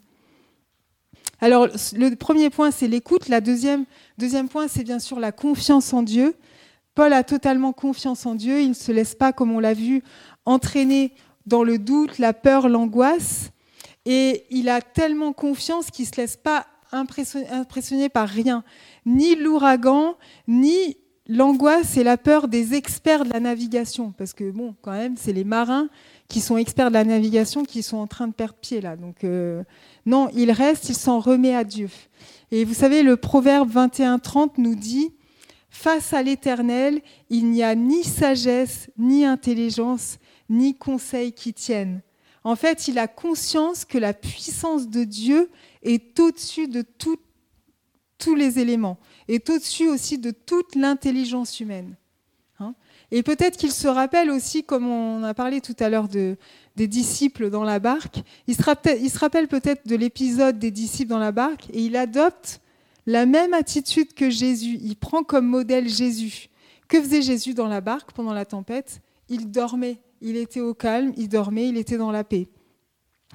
Alors, 1.40 1.68
le 1.94 2.14
premier 2.16 2.50
point, 2.50 2.70
c'est 2.70 2.86
l'écoute. 2.86 3.28
La 3.28 3.40
deuxième, 3.40 3.86
deuxième 4.18 4.48
point, 4.48 4.68
c'est 4.68 4.84
bien 4.84 4.98
sûr 4.98 5.18
la 5.18 5.32
confiance 5.32 5.94
en 5.94 6.02
Dieu. 6.02 6.36
Paul 6.94 7.14
a 7.14 7.24
totalement 7.24 7.72
confiance 7.72 8.26
en 8.26 8.34
Dieu. 8.34 8.60
Il 8.60 8.70
ne 8.70 8.74
se 8.74 8.92
laisse 8.92 9.14
pas, 9.14 9.32
comme 9.32 9.52
on 9.52 9.60
l'a 9.60 9.72
vu, 9.72 10.02
entraîner 10.44 11.14
dans 11.46 11.64
le 11.64 11.78
doute, 11.78 12.18
la 12.18 12.34
peur, 12.34 12.68
l'angoisse. 12.68 13.52
Et 14.04 14.44
il 14.50 14.68
a 14.68 14.82
tellement 14.82 15.32
confiance 15.32 15.90
qu'il 15.90 16.04
ne 16.04 16.10
se 16.10 16.20
laisse 16.20 16.36
pas 16.36 16.66
impressionné 16.92 18.08
par 18.08 18.28
rien, 18.28 18.64
ni 19.06 19.34
l'ouragan, 19.34 20.16
ni 20.48 20.96
l'angoisse 21.30 21.96
et 21.96 22.02
la 22.02 22.16
peur 22.16 22.48
des 22.48 22.74
experts 22.74 23.24
de 23.24 23.32
la 23.32 23.40
navigation, 23.40 24.12
parce 24.16 24.32
que 24.32 24.50
bon, 24.50 24.74
quand 24.82 24.92
même, 24.92 25.16
c'est 25.16 25.32
les 25.32 25.44
marins 25.44 25.88
qui 26.28 26.40
sont 26.40 26.56
experts 26.56 26.88
de 26.88 26.94
la 26.94 27.04
navigation 27.04 27.64
qui 27.64 27.82
sont 27.82 27.98
en 27.98 28.06
train 28.06 28.26
de 28.26 28.32
perdre 28.32 28.54
pied 28.60 28.80
là. 28.80 28.96
Donc 28.96 29.24
euh, 29.24 29.62
non, 30.06 30.28
il 30.34 30.50
reste, 30.50 30.88
il 30.88 30.96
s'en 30.96 31.20
remet 31.20 31.54
à 31.54 31.64
Dieu. 31.64 31.88
Et 32.50 32.64
vous 32.64 32.74
savez, 32.74 33.02
le 33.02 33.16
proverbe 33.16 33.70
21-30 33.70 34.52
nous 34.58 34.74
dit 34.74 35.12
Face 35.70 36.12
à 36.12 36.22
l'Éternel, 36.22 37.00
il 37.30 37.48
n'y 37.50 37.62
a 37.62 37.76
ni 37.76 38.02
sagesse, 38.02 38.90
ni 38.98 39.24
intelligence, 39.24 40.18
ni 40.48 40.74
conseil 40.74 41.32
qui 41.32 41.54
tiennent. 41.54 42.02
En 42.42 42.56
fait, 42.56 42.88
il 42.88 42.98
a 42.98 43.06
conscience 43.06 43.84
que 43.84 43.98
la 43.98 44.14
puissance 44.14 44.88
de 44.88 45.04
Dieu 45.04 45.50
est 45.82 46.18
au-dessus 46.20 46.68
de 46.68 46.84
tous 48.18 48.34
les 48.34 48.58
éléments, 48.58 48.98
est 49.28 49.48
au-dessus 49.48 49.88
aussi 49.88 50.18
de 50.18 50.30
toute 50.30 50.74
l'intelligence 50.74 51.60
humaine. 51.60 51.96
Hein. 52.62 52.74
et 53.10 53.22
peut-être 53.22 53.56
qu'il 53.56 53.72
se 53.72 53.88
rappelle 53.88 54.30
aussi, 54.30 54.64
comme 54.64 54.86
on 54.86 55.24
a 55.24 55.32
parlé 55.32 55.62
tout 55.62 55.76
à 55.78 55.88
l'heure 55.88 56.08
de, 56.08 56.36
des 56.76 56.88
disciples 56.88 57.48
dans 57.48 57.64
la 57.64 57.78
barque, 57.78 58.22
il 58.46 58.54
se 58.54 58.62
rappelle, 58.62 59.02
il 59.02 59.10
se 59.10 59.18
rappelle 59.18 59.48
peut-être 59.48 59.86
de 59.86 59.96
l'épisode 59.96 60.58
des 60.58 60.70
disciples 60.70 61.08
dans 61.08 61.18
la 61.18 61.32
barque 61.32 61.70
et 61.72 61.82
il 61.82 61.96
adopte 61.96 62.60
la 63.06 63.26
même 63.26 63.54
attitude 63.54 64.14
que 64.14 64.30
Jésus. 64.30 64.78
Il 64.82 64.96
prend 64.96 65.22
comme 65.22 65.46
modèle 65.46 65.88
Jésus. 65.88 66.48
Que 66.88 67.00
faisait 67.00 67.22
Jésus 67.22 67.54
dans 67.54 67.68
la 67.68 67.80
barque 67.80 68.12
pendant 68.12 68.32
la 68.32 68.44
tempête? 68.44 69.00
Il 69.28 69.50
dormait. 69.50 69.98
Il 70.20 70.36
était 70.36 70.60
au 70.60 70.74
calme, 70.74 71.12
il 71.16 71.28
dormait, 71.28 71.68
il 71.68 71.76
était 71.76 71.96
dans 71.96 72.10
la 72.10 72.24
paix. 72.24 72.48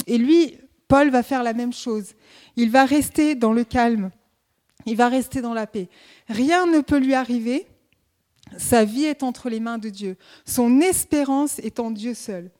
Et 0.08 0.18
lui, 0.18 0.58
Paul 0.88 1.10
va 1.10 1.24
faire 1.24 1.44
la 1.44 1.54
même 1.54 1.74
chose. 1.74 2.14
Il 2.56 2.70
va 2.70 2.86
rester 2.86 3.36
dans 3.36 3.54
le 3.54 3.64
calme. 3.64 4.12
Il 4.86 4.96
va 4.96 5.10
rester 5.10 5.42
dans 5.42 5.54
la 5.54 5.68
paix. 5.68 5.90
Rien 6.28 6.68
ne 6.68 6.82
peut 6.82 7.00
lui 7.00 7.14
arriver. 7.14 7.68
Sa 8.58 8.86
vie 8.86 9.06
est 9.06 9.24
entre 9.24 9.50
les 9.50 9.60
mains 9.60 9.80
de 9.80 9.90
Dieu. 9.90 10.18
Son 10.46 10.80
espérance 10.82 11.60
est 11.60 11.80
en 11.80 11.90
Dieu 11.92 12.14
seul. 12.14 12.52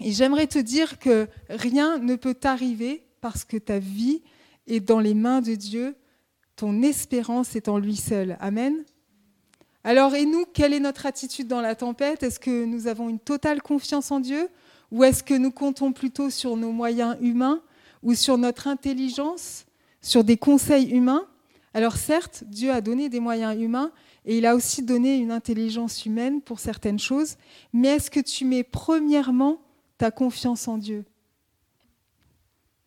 Et 0.00 0.12
j'aimerais 0.12 0.46
te 0.46 0.58
dire 0.58 0.98
que 0.98 1.28
rien 1.48 1.98
ne 1.98 2.16
peut 2.16 2.34
t'arriver 2.34 3.04
parce 3.20 3.44
que 3.44 3.56
ta 3.56 3.78
vie 3.78 4.22
est 4.66 4.80
dans 4.80 5.00
les 5.00 5.14
mains 5.14 5.40
de 5.40 5.54
Dieu, 5.54 5.96
ton 6.56 6.82
espérance 6.82 7.54
est 7.56 7.68
en 7.68 7.78
lui 7.78 7.96
seul. 7.96 8.36
Amen. 8.40 8.84
Alors, 9.84 10.14
et 10.14 10.24
nous, 10.24 10.44
quelle 10.46 10.72
est 10.72 10.80
notre 10.80 11.06
attitude 11.06 11.48
dans 11.48 11.60
la 11.60 11.74
tempête? 11.74 12.22
Est-ce 12.22 12.40
que 12.40 12.64
nous 12.64 12.86
avons 12.86 13.08
une 13.08 13.18
totale 13.18 13.62
confiance 13.62 14.10
en 14.10 14.20
Dieu? 14.20 14.48
Ou 14.92 15.04
est-ce 15.04 15.24
que 15.24 15.34
nous 15.34 15.50
comptons 15.50 15.92
plutôt 15.92 16.28
sur 16.28 16.56
nos 16.56 16.70
moyens 16.70 17.16
humains 17.22 17.62
ou 18.02 18.14
sur 18.14 18.36
notre 18.36 18.68
intelligence, 18.68 19.64
sur 20.02 20.22
des 20.22 20.36
conseils 20.36 20.90
humains? 20.90 21.26
Alors 21.72 21.96
certes, 21.96 22.44
Dieu 22.46 22.70
a 22.70 22.82
donné 22.82 23.08
des 23.08 23.18
moyens 23.18 23.58
humains 23.58 23.90
et 24.26 24.36
il 24.36 24.44
a 24.44 24.54
aussi 24.54 24.82
donné 24.82 25.16
une 25.16 25.30
intelligence 25.30 26.04
humaine 26.04 26.42
pour 26.42 26.60
certaines 26.60 26.98
choses, 26.98 27.36
mais 27.72 27.88
est-ce 27.88 28.10
que 28.10 28.20
tu 28.20 28.44
mets 28.44 28.62
premièrement 28.62 29.62
ta 29.96 30.10
confiance 30.10 30.68
en 30.68 30.76
Dieu? 30.76 31.06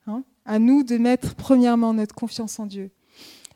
Hein? 0.06 0.24
À 0.46 0.60
nous 0.60 0.84
de 0.84 0.98
mettre 0.98 1.34
premièrement 1.34 1.96
notre 1.96 2.14
confiance 2.14 2.60
en 2.60 2.68
Dieu. 2.68 2.92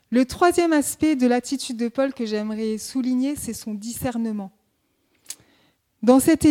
Le 0.09 0.25
troisième 0.25 0.73
aspect 0.73 1.15
de 1.15 1.27
l'attitude 1.27 1.77
de 1.77 1.87
Paul 1.87 2.15
que 2.15 2.25
j'aimerais 2.25 2.79
souligner, 2.79 3.35
c'est 3.35 3.53
son 3.53 3.75
discernement. 3.75 4.51
Dans 6.01 6.19
cet, 6.19 6.45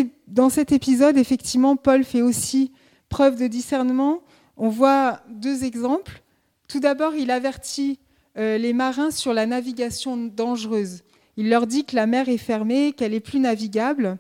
épisode, 0.73 1.17
effectivement, 1.17 1.77
Paul 1.77 2.05
fait 2.05 2.23
aussi 2.23 2.73
preuve 3.09 3.39
de 3.39 3.47
discernement. 3.47 4.23
On 4.57 4.69
voit 4.69 5.21
deux 5.31 5.65
exemples. 5.65 6.23
Tout 6.69 6.81
d'abord, 6.81 7.15
il 7.15 7.31
avertit 7.31 7.99
euh, 8.37 8.59
les 8.59 8.75
marins 8.75 9.11
sur 9.11 9.33
la 9.33 9.47
navigation 9.47 10.17
dangereuse. 10.17 11.03
Il 11.39 11.49
leur 11.49 11.67
dit 11.67 11.85
que 11.85 11.97
la 11.97 12.07
mer 12.07 12.29
est 12.29 12.37
fermée, 12.37 12.93
qu'elle 12.93 13.15
est 13.15 13.21
plus 13.21 13.41
navigable. 13.41 14.19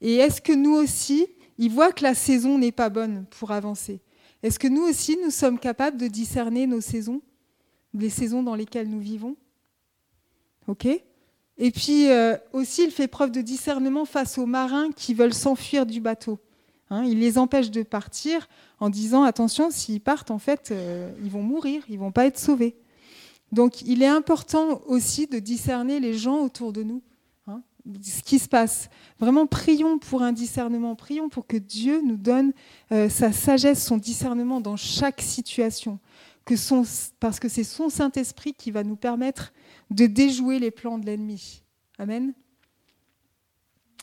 Et 0.00 0.16
est-ce 0.16 0.42
que 0.42 0.52
nous 0.52 0.74
aussi, 0.74 1.26
il 1.56 1.70
voit 1.70 1.92
que 1.92 2.02
la 2.02 2.14
saison 2.14 2.58
n'est 2.58 2.72
pas 2.72 2.90
bonne 2.90 3.24
pour 3.30 3.52
avancer? 3.52 4.00
Est-ce 4.42 4.58
que 4.58 4.68
nous 4.68 4.82
aussi, 4.82 5.16
nous 5.22 5.30
sommes 5.30 5.58
capables 5.58 5.96
de 5.96 6.08
discerner 6.08 6.66
nos 6.66 6.80
saisons, 6.80 7.22
les 7.94 8.10
saisons 8.10 8.42
dans 8.42 8.54
lesquelles 8.54 8.88
nous 8.88 9.00
vivons? 9.00 9.36
Ok? 10.66 10.86
Et 11.58 11.72
puis 11.72 12.10
euh, 12.10 12.36
aussi, 12.52 12.84
il 12.84 12.90
fait 12.90 13.08
preuve 13.08 13.32
de 13.32 13.40
discernement 13.40 14.04
face 14.04 14.38
aux 14.38 14.46
marins 14.46 14.90
qui 14.92 15.12
veulent 15.12 15.34
s'enfuir 15.34 15.86
du 15.86 16.00
bateau. 16.00 16.38
Hein, 16.90 17.04
il 17.04 17.18
les 17.18 17.36
empêche 17.36 17.70
de 17.70 17.82
partir 17.82 18.48
en 18.80 18.88
disant 18.88 19.24
attention, 19.24 19.70
s'ils 19.70 20.00
partent, 20.00 20.30
en 20.30 20.38
fait, 20.38 20.70
euh, 20.70 21.10
ils 21.22 21.30
vont 21.30 21.42
mourir, 21.42 21.82
ils 21.88 21.98
vont 21.98 22.12
pas 22.12 22.26
être 22.26 22.38
sauvés. 22.38 22.76
Donc 23.52 23.82
il 23.82 24.02
est 24.02 24.08
important 24.08 24.80
aussi 24.86 25.26
de 25.26 25.38
discerner 25.38 26.00
les 26.00 26.14
gens 26.14 26.38
autour 26.38 26.72
de 26.72 26.82
nous, 26.82 27.02
hein, 27.46 27.62
ce 28.02 28.22
qui 28.22 28.38
se 28.38 28.48
passe. 28.48 28.88
Vraiment, 29.18 29.46
prions 29.46 29.98
pour 29.98 30.22
un 30.22 30.32
discernement, 30.32 30.94
prions 30.94 31.28
pour 31.28 31.46
que 31.46 31.56
Dieu 31.56 32.02
nous 32.04 32.16
donne 32.16 32.52
euh, 32.92 33.08
sa 33.08 33.32
sagesse, 33.32 33.84
son 33.84 33.96
discernement 33.96 34.60
dans 34.60 34.76
chaque 34.76 35.20
situation, 35.20 35.98
parce 37.20 37.40
que 37.40 37.48
c'est 37.48 37.64
son 37.64 37.88
Saint-Esprit 37.88 38.54
qui 38.54 38.70
va 38.70 38.84
nous 38.84 38.96
permettre 38.96 39.52
de 39.90 40.06
déjouer 40.06 40.58
les 40.58 40.70
plans 40.70 40.98
de 40.98 41.06
l'ennemi. 41.06 41.62
Amen. 41.98 42.32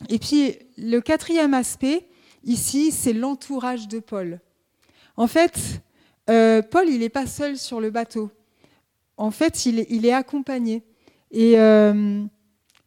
Et 0.08 0.18
puis 0.18 0.54
le 0.76 1.00
quatrième 1.00 1.54
aspect, 1.54 2.08
ici, 2.44 2.92
c'est 2.92 3.12
l'entourage 3.12 3.88
de 3.88 3.98
Paul. 3.98 4.40
En 5.16 5.26
fait, 5.26 5.82
euh, 6.28 6.62
Paul, 6.62 6.88
il 6.88 7.00
n'est 7.00 7.08
pas 7.08 7.26
seul 7.26 7.56
sur 7.56 7.80
le 7.80 7.90
bateau 7.90 8.30
en 9.16 9.30
fait, 9.30 9.66
il 9.66 10.06
est, 10.06 10.12
accompagné. 10.12 10.82
Et 11.30 11.58
euh, 11.58 12.24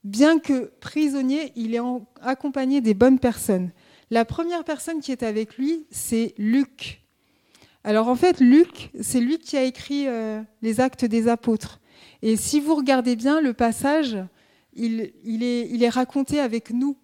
bien 0.04 0.40
que 0.40 0.72
prisonnier, 0.80 1.52
il 1.56 1.76
est 1.76 1.82
accompagné 2.22 2.82
des 2.82 2.94
bonnes 2.94 3.20
personnes. 3.20 3.72
La 4.12 4.26
première 4.26 4.64
personne 4.64 5.02
qui 5.02 5.12
est 5.12 5.24
avec 5.24 5.58
lui, 5.58 5.86
c'est 5.92 6.34
Luc. 6.38 7.04
Alors 7.84 8.10
en 8.10 8.16
fait, 8.16 8.40
Luc, 8.40 8.92
c'est 9.00 9.22
lui 9.22 9.38
qui 9.38 9.56
a 9.58 9.64
écrit 9.64 10.08
euh, 10.08 10.42
les 10.62 10.80
actes 10.80 11.06
des 11.06 11.28
apôtres. 11.28 11.80
Et 12.22 12.36
si 12.36 12.60
vous 12.60 12.76
regardez 12.76 13.16
bien 13.16 13.40
le 13.40 13.54
passage, 13.54 14.18
il, 14.74 15.12
est, 15.44 15.90
raconté 15.90 16.40
avec 16.40 16.72
nous. 16.72 16.98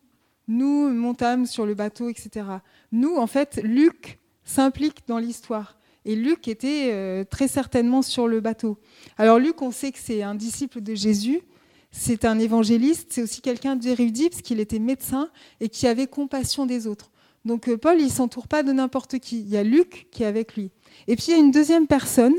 Nous 0.48 0.90
montâmes 0.90 1.46
sur 1.46 1.66
le 1.66 1.74
bateau, 1.74 2.10
etc. 2.10 2.46
Nous, 2.92 3.16
en 3.16 3.26
fait, 3.26 3.60
Luc 3.64 4.20
s'implique 4.44 5.08
dans 5.08 5.18
l'histoire. 5.18 5.80
Et 6.04 6.16
Luc 6.16 6.48
était 6.48 6.92
euh, 6.94 7.24
très 7.24 7.48
certainement 7.48 8.04
sur 8.04 8.28
le 8.28 8.40
bateau. 8.40 8.78
Alors 9.18 9.40
Luc, 9.40 9.62
on 9.62 9.72
sait 9.72 9.92
que 9.92 9.98
c'est 9.98 10.22
un 10.22 10.36
disciple 10.36 10.82
de 10.82 10.94
Jésus, 10.94 11.42
c'est 11.90 12.26
un 12.26 12.38
évangéliste, 12.38 13.08
c'est 13.12 13.24
aussi 13.24 13.42
quelqu'un 13.42 13.76
d'érudit 13.76 14.30
parce 14.30 14.44
qu'il 14.44 14.60
était 14.60 14.78
médecin 14.78 15.30
et 15.62 15.70
qui 15.70 15.88
avait 15.88 16.06
compassion 16.06 16.68
des 16.68 16.86
autres. 16.86 17.10
Donc 17.46 17.70
euh, 17.70 17.78
Paul, 17.78 18.02
il 18.02 18.12
s'entoure 18.12 18.48
pas 18.48 18.64
de 18.64 18.72
n'importe 18.72 19.20
qui. 19.20 19.40
Il 19.40 19.50
y 19.50 19.58
a 19.58 19.64
Luc 19.64 20.08
qui 20.12 20.24
est 20.24 20.28
avec 20.28 20.56
lui. 20.56 20.72
Et 21.08 21.16
puis 21.16 21.28
il 21.28 21.32
y 21.32 21.34
a 21.36 21.38
une 21.38 21.52
deuxième 21.52 21.88
personne 21.88 22.36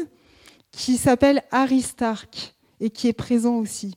qui 0.73 0.97
s'appelle 0.97 1.43
Aristarque 1.51 2.55
et 2.81 2.91
qui 2.91 3.09
est 3.09 3.13
présent 3.13 3.57
aussi. 3.57 3.95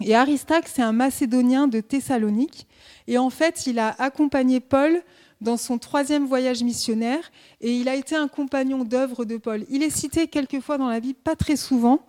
Et 0.00 0.14
Aristarque, 0.14 0.68
c'est 0.68 0.82
un 0.82 0.92
Macédonien 0.92 1.68
de 1.68 1.80
Thessalonique. 1.80 2.66
Et 3.06 3.18
en 3.18 3.28
fait, 3.28 3.66
il 3.66 3.78
a 3.78 3.94
accompagné 4.00 4.60
Paul 4.60 5.02
dans 5.40 5.56
son 5.56 5.78
troisième 5.78 6.26
voyage 6.26 6.62
missionnaire 6.62 7.30
et 7.60 7.74
il 7.74 7.88
a 7.88 7.96
été 7.96 8.14
un 8.14 8.28
compagnon 8.28 8.84
d'œuvre 8.84 9.24
de 9.24 9.36
Paul. 9.36 9.64
Il 9.68 9.82
est 9.82 9.90
cité 9.90 10.28
quelquefois 10.28 10.78
dans 10.78 10.88
la 10.88 11.00
Bible, 11.00 11.18
pas 11.22 11.36
très 11.36 11.56
souvent, 11.56 12.04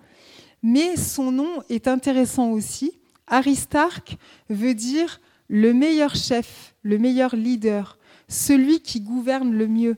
mais 0.64 0.96
son 0.96 1.32
nom 1.32 1.64
est 1.70 1.88
intéressant 1.88 2.52
aussi. 2.52 2.92
Aristarque 3.28 4.18
veut 4.50 4.74
dire 4.74 5.20
le 5.48 5.74
meilleur 5.74 6.16
chef, 6.16 6.76
le 6.84 6.98
meilleur 6.98 7.36
leader, 7.36 7.98
celui 8.32 8.80
qui 8.80 9.02
gouverne 9.02 9.54
le 9.54 9.68
mieux. 9.68 9.98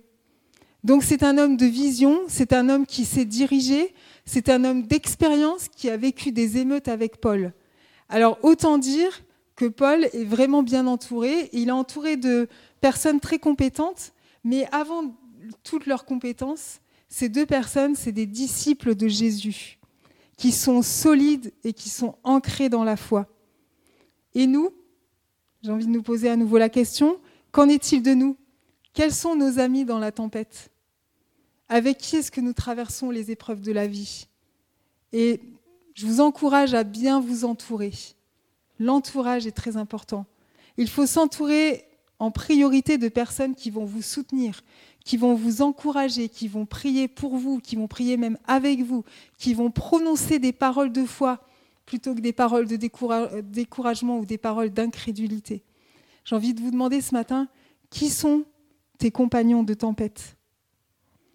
Donc 0.83 1.03
c'est 1.03 1.23
un 1.23 1.37
homme 1.37 1.55
de 1.55 1.65
vision, 1.65 2.19
c'est 2.27 2.51
un 2.51 2.67
homme 2.67 2.85
qui 2.85 3.05
s'est 3.05 3.25
dirigé, 3.25 3.93
c'est 4.25 4.49
un 4.49 4.65
homme 4.65 4.83
d'expérience 4.83 5.69
qui 5.69 5.89
a 5.89 5.97
vécu 5.97 6.31
des 6.31 6.57
émeutes 6.57 6.87
avec 6.87 7.21
Paul. 7.21 7.53
Alors 8.09 8.39
autant 8.41 8.77
dire 8.77 9.23
que 9.55 9.65
Paul 9.65 10.05
est 10.05 10.25
vraiment 10.25 10.63
bien 10.63 10.87
entouré. 10.87 11.49
Il 11.53 11.69
est 11.69 11.71
entouré 11.71 12.17
de 12.17 12.49
personnes 12.81 13.19
très 13.19 13.37
compétentes, 13.37 14.13
mais 14.43 14.67
avant 14.71 15.15
toutes 15.63 15.85
leurs 15.85 16.05
compétences, 16.05 16.79
ces 17.07 17.29
deux 17.29 17.45
personnes, 17.45 17.95
c'est 17.95 18.11
des 18.11 18.25
disciples 18.25 18.95
de 18.95 19.07
Jésus, 19.07 19.77
qui 20.37 20.51
sont 20.51 20.81
solides 20.81 21.53
et 21.63 21.73
qui 21.73 21.89
sont 21.89 22.15
ancrés 22.23 22.69
dans 22.69 22.83
la 22.83 22.97
foi. 22.97 23.27
Et 24.33 24.47
nous, 24.47 24.71
j'ai 25.61 25.71
envie 25.71 25.85
de 25.85 25.91
nous 25.91 26.01
poser 26.01 26.29
à 26.29 26.35
nouveau 26.35 26.57
la 26.57 26.69
question, 26.69 27.19
qu'en 27.53 27.69
est-il 27.69 28.03
de 28.03 28.13
nous? 28.13 28.35
Quels 28.93 29.13
sont 29.13 29.37
nos 29.37 29.59
amis 29.59 29.85
dans 29.85 29.99
la 29.99 30.11
tempête? 30.11 30.69
Avec 31.69 31.97
qui 31.97 32.17
est-ce 32.17 32.31
que 32.31 32.41
nous 32.41 32.51
traversons 32.51 33.09
les 33.09 33.31
épreuves 33.31 33.61
de 33.61 33.71
la 33.71 33.87
vie? 33.87 34.27
Et 35.13 35.39
je 35.93 36.05
vous 36.05 36.19
encourage 36.19 36.73
à 36.73 36.83
bien 36.83 37.21
vous 37.21 37.45
entourer. 37.45 37.93
L'entourage 38.79 39.47
est 39.47 39.51
très 39.51 39.77
important. 39.77 40.25
Il 40.77 40.89
faut 40.89 41.05
s'entourer 41.05 41.85
en 42.19 42.31
priorité 42.31 42.97
de 42.97 43.07
personnes 43.07 43.55
qui 43.55 43.69
vont 43.69 43.85
vous 43.85 44.01
soutenir, 44.01 44.63
qui 45.05 45.17
vont 45.17 45.35
vous 45.35 45.61
encourager, 45.61 46.29
qui 46.29 46.47
vont 46.47 46.65
prier 46.65 47.07
pour 47.07 47.37
vous, 47.37 47.59
qui 47.59 47.75
vont 47.75 47.87
prier 47.87 48.17
même 48.17 48.37
avec 48.45 48.81
vous, 48.81 49.03
qui 49.37 49.53
vont 49.53 49.69
prononcer 49.69 50.39
des 50.39 50.53
paroles 50.53 50.91
de 50.91 51.05
foi 51.05 51.39
plutôt 51.85 52.15
que 52.15 52.21
des 52.21 52.33
paroles 52.33 52.67
de 52.67 52.77
découragement 53.41 54.17
ou 54.17 54.25
des 54.25 54.37
paroles 54.37 54.71
d'incrédulité. 54.71 55.63
J'ai 56.25 56.35
envie 56.35 56.53
de 56.53 56.61
vous 56.61 56.71
demander 56.71 57.01
ce 57.01 57.13
matin, 57.13 57.47
qui 57.89 58.09
sont 58.09 58.45
tes 58.97 59.11
compagnons 59.11 59.63
de 59.63 59.73
tempête? 59.73 60.37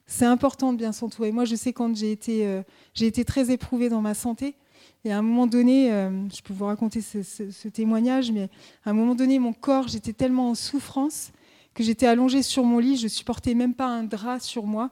C'est 0.07 0.25
important 0.25 0.73
de 0.73 0.79
bien 0.79 0.93
s'entourer. 0.93 1.33
Moi, 1.33 1.45
je 1.45 1.55
sais 1.55 1.73
quand 1.73 1.95
j'ai 1.95 2.13
été, 2.13 2.47
euh, 2.47 2.63
j'ai 2.95 3.07
été 3.07 3.25
très 3.25 3.51
éprouvée 3.51 3.91
dans 3.91 4.01
ma 4.01 4.15
santé, 4.15 4.57
et 5.05 5.13
à 5.13 5.19
un 5.19 5.23
moment 5.23 5.47
donné, 5.47 5.93
euh, 5.93 6.11
je 6.31 6.41
peux 6.43 6.55
vous 6.55 6.65
raconter 6.65 7.01
ce, 7.03 7.69
témoignage, 7.69 8.33
mais 8.33 8.49
à 8.85 8.91
un 8.91 8.93
moment 8.95 9.15
donné, 9.15 9.39
mon 9.39 9.53
corps, 9.53 9.89
j'étais 9.89 10.13
tellement 10.13 10.51
en 10.51 10.55
souffrance 10.55 11.31
que 11.75 11.85
j'étais 11.85 12.07
allongée 12.07 12.43
sur 12.43 12.65
mon 12.65 12.79
lit, 12.79 12.97
je 12.97 13.07
supportais 13.07 13.55
même 13.55 13.75
pas 13.75 13.87
un 13.87 14.03
drap 14.03 14.41
sur 14.41 14.67
moi, 14.67 14.91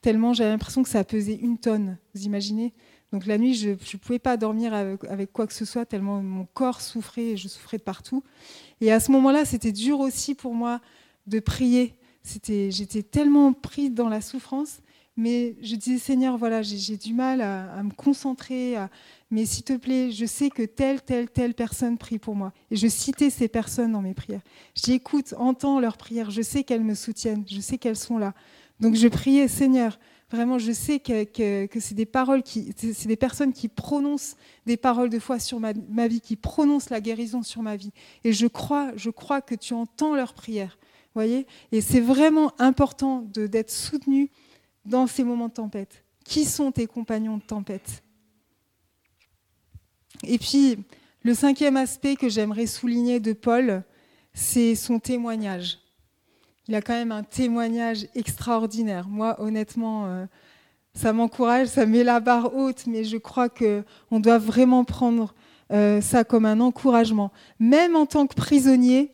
tellement 0.00 0.32
j'avais 0.34 0.50
l'impression 0.50 0.82
que 0.82 0.88
ça 0.88 1.02
pesait 1.02 1.34
une 1.34 1.58
tonne. 1.58 1.96
Vous 2.14 2.24
imaginez? 2.24 2.72
Donc 3.12 3.26
la 3.26 3.38
nuit, 3.38 3.54
je 3.54 3.70
ne 3.70 3.98
pouvais 3.98 4.18
pas 4.18 4.36
dormir 4.36 4.74
avec, 4.74 5.32
quoi 5.32 5.46
que 5.46 5.54
ce 5.54 5.64
soit, 5.64 5.86
tellement 5.86 6.22
mon 6.22 6.46
corps 6.52 6.80
souffrait 6.80 7.22
et 7.22 7.36
je 7.36 7.48
souffrais 7.48 7.78
de 7.78 7.82
partout. 7.82 8.22
Et 8.80 8.92
à 8.92 9.00
ce 9.00 9.10
moment-là, 9.12 9.44
c'était 9.44 9.72
dur 9.72 10.00
aussi 10.00 10.34
pour 10.34 10.54
moi 10.54 10.80
de 11.26 11.40
prier. 11.40 11.94
J'étais 12.24 13.02
tellement 13.02 13.52
prise 13.52 13.92
dans 13.92 14.08
la 14.08 14.20
souffrance 14.20 14.80
mais 15.18 15.56
je 15.60 15.74
disais, 15.74 15.98
Seigneur, 15.98 16.38
voilà, 16.38 16.62
j'ai 16.62 16.96
du 16.96 17.12
mal 17.12 17.40
à, 17.40 17.82
me 17.82 17.90
concentrer, 17.90 18.76
mais 19.32 19.46
s'il 19.46 19.64
te 19.64 19.76
plaît, 19.76 20.12
je 20.12 20.24
sais 20.24 20.48
que 20.48 20.62
telle, 20.62 21.02
telle, 21.02 21.28
telle 21.28 21.54
personne 21.54 21.98
prie 21.98 22.20
pour 22.20 22.36
moi. 22.36 22.52
Et 22.70 22.76
je 22.76 22.86
citais 22.86 23.28
ces 23.28 23.48
personnes 23.48 23.90
dans 23.90 24.00
mes 24.00 24.14
prières. 24.14 24.42
J'écoute, 24.76 25.34
entends 25.36 25.80
leurs 25.80 25.96
prières, 25.96 26.30
je 26.30 26.40
sais 26.40 26.62
qu'elles 26.62 26.84
me 26.84 26.94
soutiennent, 26.94 27.44
je 27.48 27.60
sais 27.60 27.78
qu'elles 27.78 27.96
sont 27.96 28.16
là. 28.16 28.32
Donc 28.78 28.94
je 28.94 29.08
priais, 29.08 29.48
Seigneur, 29.48 29.98
vraiment, 30.30 30.58
je 30.58 30.72
sais 30.72 31.00
que, 31.00 31.68
c'est 31.80 31.94
des 31.94 32.06
paroles 32.06 32.42
qui, 32.42 32.74
des 32.74 33.16
personnes 33.16 33.52
qui 33.52 33.68
prononcent 33.68 34.36
des 34.66 34.76
paroles 34.76 35.08
de 35.08 35.18
foi 35.18 35.38
sur 35.38 35.60
ma, 35.60 35.72
ma, 35.88 36.08
vie, 36.08 36.20
qui 36.20 36.36
prononcent 36.36 36.90
la 36.90 37.00
guérison 37.00 37.42
sur 37.42 37.62
ma 37.62 37.76
vie. 37.76 37.92
Et 38.24 38.32
je 38.32 38.46
crois, 38.46 38.92
je 38.96 39.10
crois 39.10 39.40
que 39.40 39.54
tu 39.54 39.74
entends 39.74 40.14
leurs 40.14 40.34
prières. 40.34 40.78
Voyez 41.14 41.46
Et 41.72 41.80
c'est 41.80 42.00
vraiment 42.00 42.52
important 42.58 43.22
d'être 43.22 43.70
soutenu 43.70 44.30
dans 44.84 45.06
ces 45.06 45.24
moments 45.24 45.48
de 45.48 45.54
tempête. 45.54 46.04
Qui 46.24 46.44
sont 46.44 46.72
tes 46.72 46.86
compagnons 46.86 47.38
de 47.38 47.42
tempête? 47.42 48.02
Et 50.24 50.38
puis, 50.38 50.76
le 51.22 51.34
cinquième 51.34 51.76
aspect 51.76 52.16
que 52.16 52.28
j'aimerais 52.28 52.66
souligner 52.66 53.20
de 53.20 53.32
Paul, 53.32 53.82
c'est 54.34 54.74
son 54.74 54.98
témoignage. 54.98 55.78
Il 56.68 56.74
a 56.74 56.82
quand 56.82 56.92
même 56.92 57.12
un 57.12 57.22
témoignage 57.22 58.06
extraordinaire. 58.14 59.08
Moi, 59.08 59.40
honnêtement, 59.40 60.06
euh, 60.06 60.26
ça 60.92 61.14
m'encourage, 61.14 61.68
ça 61.68 61.86
met 61.86 62.04
la 62.04 62.20
barre 62.20 62.54
haute, 62.54 62.86
mais 62.86 63.04
je 63.04 63.16
crois 63.16 63.48
qu'on 63.48 64.20
doit 64.20 64.38
vraiment 64.38 64.84
prendre 64.84 65.34
euh, 65.72 66.02
ça 66.02 66.24
comme 66.24 66.44
un 66.44 66.60
encouragement. 66.60 67.32
Même 67.58 67.96
en 67.96 68.04
tant 68.04 68.26
que 68.26 68.34
prisonnier, 68.34 69.12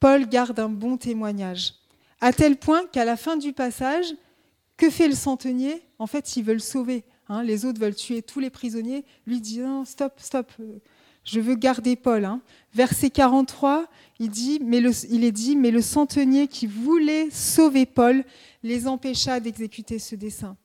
Paul 0.00 0.26
garde 0.26 0.58
un 0.58 0.70
bon 0.70 0.96
témoignage. 0.96 1.74
À 2.22 2.32
tel 2.32 2.56
point 2.56 2.86
qu'à 2.90 3.04
la 3.04 3.16
fin 3.16 3.36
du 3.36 3.52
passage, 3.52 4.06
que 4.78 4.88
fait 4.88 5.08
le 5.08 5.14
centenier? 5.14 5.82
En 5.98 6.06
fait, 6.06 6.36
il 6.36 6.44
veut 6.44 6.54
le 6.54 6.58
sauver. 6.58 7.04
Hein. 7.28 7.42
les 7.42 7.64
autres 7.64 7.80
veulent 7.80 7.94
tuer 7.94 8.22
tous 8.22 8.40
les 8.40 8.50
prisonniers. 8.50 9.04
Lui 9.26 9.40
dit 9.40 9.60
non, 9.60 9.84
stop, 9.84 10.14
stop, 10.18 10.52
je 11.24 11.40
veux 11.40 11.54
garder 11.54 11.96
Paul. 11.96 12.24
Hein. 12.24 12.40
Verset 12.72 13.10
43, 13.10 13.86
il, 14.18 14.30
dit, 14.30 14.60
mais 14.62 14.82
il 15.10 15.24
est 15.24 15.32
dit, 15.32 15.56
mais 15.56 15.70
le 15.70 15.80
centenier 15.80 16.48
qui 16.48 16.66
voulait 16.66 17.30
sauver 17.30 17.86
Paul 17.86 18.24
les 18.62 18.86
empêcha 18.86 19.40
d'exécuter 19.40 19.98
ce 19.98 20.14
dessein. 20.14 20.56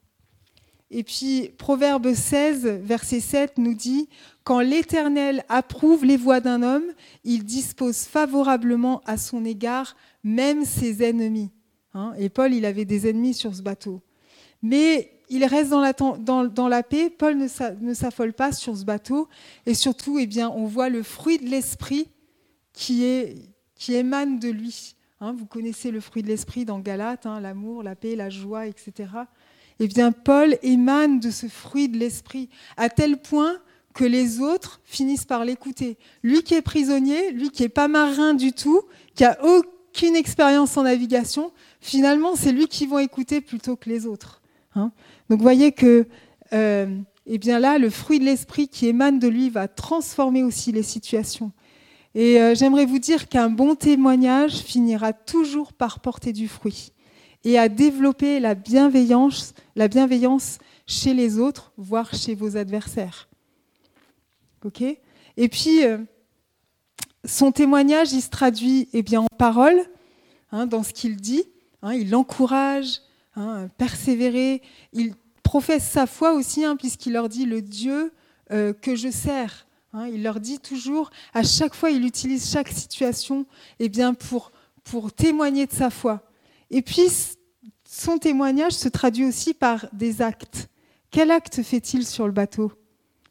Et 0.92 1.04
puis 1.04 1.52
Proverbe 1.58 2.14
16, 2.14 2.66
verset 2.84 3.20
7 3.20 3.58
nous 3.58 3.76
dit, 3.76 4.10
Quand 4.44 4.60
l'Éternel 4.60 5.44
approuve 5.48 6.04
les 6.04 6.18
voies 6.18 6.40
d'un 6.40 6.64
homme, 6.64 6.86
il 7.24 7.46
dispose 7.46 8.00
favorablement 8.00 9.02
à 9.06 9.18
son 9.18 9.46
égard 9.46 9.96
même 10.24 10.66
ses 10.66 11.04
ennemis. 11.04 11.52
Hein. 11.94 12.14
Et 12.18 12.30
Paul, 12.30 12.54
il 12.54 12.66
avait 12.66 12.86
des 12.86 13.08
ennemis 13.08 13.36
sur 13.36 13.56
ce 13.56 13.62
bateau. 13.62 14.02
Mais 14.64 15.19
il 15.30 15.46
reste 15.46 15.70
dans 15.70 16.68
la, 16.68 16.84
paix, 16.84 17.10
Paul 17.10 17.38
ne 17.38 17.94
s'affole 17.94 18.34
pas 18.34 18.52
sur 18.52 18.76
ce 18.76 18.84
bateau, 18.84 19.28
et 19.66 19.74
surtout, 19.74 20.20
eh 20.20 20.28
bien, 20.28 20.50
on 20.50 20.66
voit 20.66 20.90
le 20.90 21.04
fruit 21.04 21.38
de 21.38 21.50
l'esprit 21.50 22.10
qui, 22.74 23.04
émane 23.88 24.40
de 24.40 24.50
lui. 24.50 24.96
Hein. 25.22 25.34
vous 25.34 25.46
connaissez 25.46 25.92
le 25.92 26.00
fruit 26.00 26.24
de 26.24 26.28
l'esprit 26.28 26.66
dans 26.66 26.80
Galate, 26.80 27.26
hein, 27.26 27.42
l'amour, 27.42 27.84
la 27.84 27.96
paix, 27.96 28.16
la 28.16 28.30
joie, 28.30 28.68
etc 28.68 29.08
eh 29.80 29.88
bien 29.88 30.12
Paul 30.12 30.58
émane 30.62 31.20
de 31.20 31.32
ce 31.32 31.48
fruit 31.48 31.90
de 31.90 31.98
l'esprit, 31.98 32.50
à 32.78 32.90
tel 32.90 33.22
point 33.22 33.58
que 33.94 34.04
les 34.04 34.40
autres 34.40 34.82
finissent 34.84 35.26
par 35.26 35.46
l'écouter. 35.46 35.98
Lui 36.22 36.44
qui 36.44 36.54
est 36.54 36.62
prisonnier, 36.62 37.32
lui 37.32 37.50
qui 37.50 37.64
n'est 37.64 37.70
pas 37.70 37.88
marin 37.88 38.34
du 38.34 38.52
tout, 38.54 38.84
qui 39.16 39.24
a 39.24 39.38
aucune 39.44 40.16
expérience 40.16 40.78
en 40.78 40.84
navigation, 40.84 41.52
finalement 41.82 42.36
c'est 42.36 42.52
lui 42.52 42.68
qui 42.68 42.86
vont 42.86 43.00
écouter 43.00 43.42
plutôt 43.42 43.76
que 43.76 43.90
les 43.90 44.06
autres. 44.06 44.42
Hein. 44.76 44.92
Donc 45.30 45.38
vous 45.40 45.44
voyez 45.44 45.72
que 45.72 46.08
euh, 46.54 46.98
eh 47.26 47.38
bien 47.38 47.60
là, 47.60 47.78
le 47.78 47.90
fruit 47.90 48.20
de 48.20 48.26
l'esprit 48.26 48.68
qui 48.68 48.88
émane 48.88 49.20
de 49.20 49.28
lui 49.28 49.50
va 49.50 49.68
transformer 49.68 50.44
aussi 50.44 50.72
les 50.72 50.84
situations. 50.84 51.52
Et 52.16 52.42
euh, 52.42 52.56
j'aimerais 52.56 52.86
vous 52.86 52.98
dire 52.98 53.30
qu'un 53.30 53.50
bon 53.50 53.76
témoignage 53.76 54.58
finira 54.58 55.14
toujours 55.14 55.74
par 55.74 56.00
porter 56.00 56.34
du 56.34 56.48
fruit 56.48 56.92
et 57.44 57.60
à 57.60 57.70
développer 57.70 58.40
la 58.40 58.56
bienveillance, 58.56 59.54
la 59.76 59.88
bienveillance 59.88 60.58
chez 60.88 61.14
les 61.14 61.38
autres, 61.38 61.72
voire 61.78 62.14
chez 62.16 62.34
vos 62.34 62.58
adversaires. 62.58 63.30
Ok? 64.66 64.82
Et 64.82 65.48
puis, 65.50 65.86
euh, 65.86 66.00
son 67.24 67.52
témoignage, 67.52 68.12
il 68.12 68.22
se 68.22 68.30
traduit 68.30 68.90
eh 68.94 69.04
bien, 69.04 69.22
en 69.22 69.28
parole, 69.38 69.80
hein, 70.52 70.66
dans 70.66 70.84
ce 70.84 70.94
qu'il 70.94 71.16
dit. 71.16 71.44
Hein, 71.82 71.94
il 71.94 72.14
encourage, 72.16 73.02
hein, 73.40 73.68
persévérer. 73.78 74.62
Il 74.94 75.14
professe 75.44 75.88
sa 75.88 76.06
foi 76.06 76.34
aussi, 76.34 76.64
hein, 76.64 76.76
puisqu'il 76.76 77.14
leur 77.14 77.30
dit 77.30 77.46
le 77.46 77.62
Dieu 77.62 78.12
euh, 78.52 78.74
que 78.74 78.96
je 78.96 79.10
sers. 79.10 79.66
il 80.12 80.22
leur 80.22 80.40
dit 80.40 80.60
toujours, 80.60 81.10
à 81.34 81.44
chaque 81.44 81.74
fois, 81.74 81.90
il 81.90 82.06
utilise 82.06 82.50
chaque 82.50 82.70
situation 82.70 83.46
eh 83.80 83.90
bien, 83.90 84.14
pour, 84.14 84.52
pour 84.84 85.12
témoigner 85.12 85.66
de 85.66 85.72
sa 85.72 85.90
foi. 85.90 86.22
Et 86.70 86.82
puis, 86.82 87.10
son 87.84 88.20
témoignage 88.20 88.74
se 88.74 88.90
traduit 88.90 89.26
aussi 89.26 89.54
par 89.54 89.88
des 89.94 90.22
actes. 90.22 90.70
Quel 91.10 91.32
acte 91.32 91.64
fait-il 91.64 92.06
sur 92.06 92.28
le 92.28 92.32
bateau? 92.32 92.72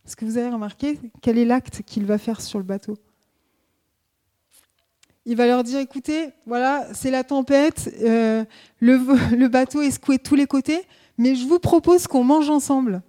Est-ce 0.05 0.17
que 0.17 0.25
vous 0.25 0.39
avez 0.39 0.51
remarqué? 0.51 0.99
Quel 1.21 1.39
est 1.39 1.45
l'acte 1.45 1.83
qu'il 1.83 2.05
va 2.05 2.19
faire 2.19 2.41
sur 2.41 2.59
le 2.59 2.65
bateau? 2.65 2.97
Il 5.31 5.37
va 5.37 5.47
leur 5.47 5.63
dire, 5.63 5.79
écoutez, 5.79 6.31
voilà, 6.47 6.87
c'est 6.95 7.11
la 7.11 7.23
tempête, 7.23 7.95
euh, 8.03 8.47
le, 8.81 9.47
bateau 9.49 9.83
est 9.83 9.91
secoué 9.91 10.17
de 10.17 10.23
tous 10.23 10.37
les 10.37 10.47
côtés, 10.47 10.81
mais 11.19 11.35
je 11.35 11.47
vous 11.47 11.59
propose 11.59 12.07
qu'on 12.07 12.25
mange 12.25 12.49
ensemble. 12.49 13.03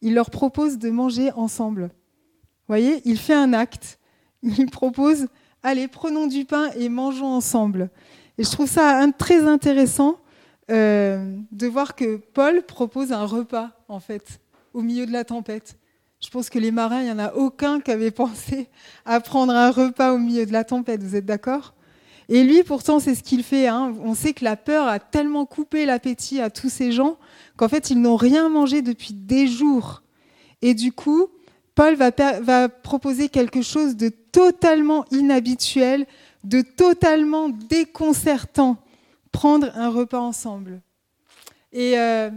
Il 0.00 0.14
leur 0.14 0.30
propose 0.30 0.78
de 0.78 0.88
manger 0.88 1.32
ensemble. 1.32 1.82
Vous 1.82 2.68
voyez, 2.68 3.02
il 3.04 3.18
fait 3.18 3.34
un 3.34 3.52
acte. 3.52 3.98
Il 4.44 4.66
propose, 4.70 5.26
allez, 5.64 5.88
prenons 5.88 6.28
du 6.28 6.44
pain 6.44 6.70
et 6.76 6.88
mangeons 6.88 7.26
ensemble. 7.26 7.90
Et 8.38 8.44
je 8.44 8.50
trouve 8.52 8.68
ça 8.68 9.04
très 9.18 9.44
intéressant 9.44 10.16
euh, 10.70 11.36
de 11.50 11.66
voir 11.66 11.96
que 11.96 12.18
Paul 12.18 12.62
propose 12.62 13.10
un 13.10 13.24
repas, 13.24 13.72
en 13.88 13.98
fait, 13.98 14.38
au 14.74 14.82
milieu 14.82 15.06
de 15.06 15.12
la 15.12 15.24
tempête. 15.24 15.76
Je 16.20 16.30
pense 16.30 16.50
que 16.50 16.58
les 16.58 16.72
marins, 16.72 17.00
il 17.00 17.04
n'y 17.04 17.12
en 17.12 17.18
a 17.18 17.32
aucun 17.34 17.80
qui 17.80 17.90
avait 17.90 18.10
pensé 18.10 18.68
à 19.04 19.20
prendre 19.20 19.52
un 19.52 19.70
repas 19.70 20.12
au 20.12 20.18
milieu 20.18 20.46
de 20.46 20.52
la 20.52 20.64
tempête. 20.64 21.02
Vous 21.02 21.16
êtes 21.16 21.26
d'accord? 21.26 21.74
Et 22.28 22.42
lui, 22.42 22.62
pourtant, 22.62 23.00
c'est 23.00 23.14
ce 23.14 23.22
qu'il 23.22 23.42
fait. 23.42 23.68
Hein. 23.68 23.94
On 24.02 24.14
sait 24.14 24.34
que 24.34 24.44
la 24.44 24.56
peur 24.56 24.86
a 24.86 24.98
tellement 24.98 25.46
coupé 25.46 25.86
l'appétit 25.86 26.40
à 26.40 26.50
tous 26.50 26.68
ces 26.68 26.92
gens 26.92 27.16
qu'en 27.56 27.68
fait, 27.68 27.90
ils 27.90 28.00
n'ont 28.00 28.16
rien 28.16 28.48
mangé 28.48 28.82
depuis 28.82 29.14
des 29.14 29.46
jours. 29.46 30.02
Et 30.60 30.74
du 30.74 30.92
coup, 30.92 31.28
Paul 31.74 31.94
va, 31.94 32.68
proposer 32.68 33.28
quelque 33.28 33.62
chose 33.62 33.96
de 33.96 34.08
totalement 34.08 35.04
inhabituel, 35.12 36.06
de 36.44 36.60
totalement 36.60 37.48
déconcertant, 37.48 38.76
prendre 39.30 39.70
un 39.74 39.88
repas 39.88 40.18
ensemble. 40.18 40.82
Et 41.72 41.98
euh, 41.98 42.30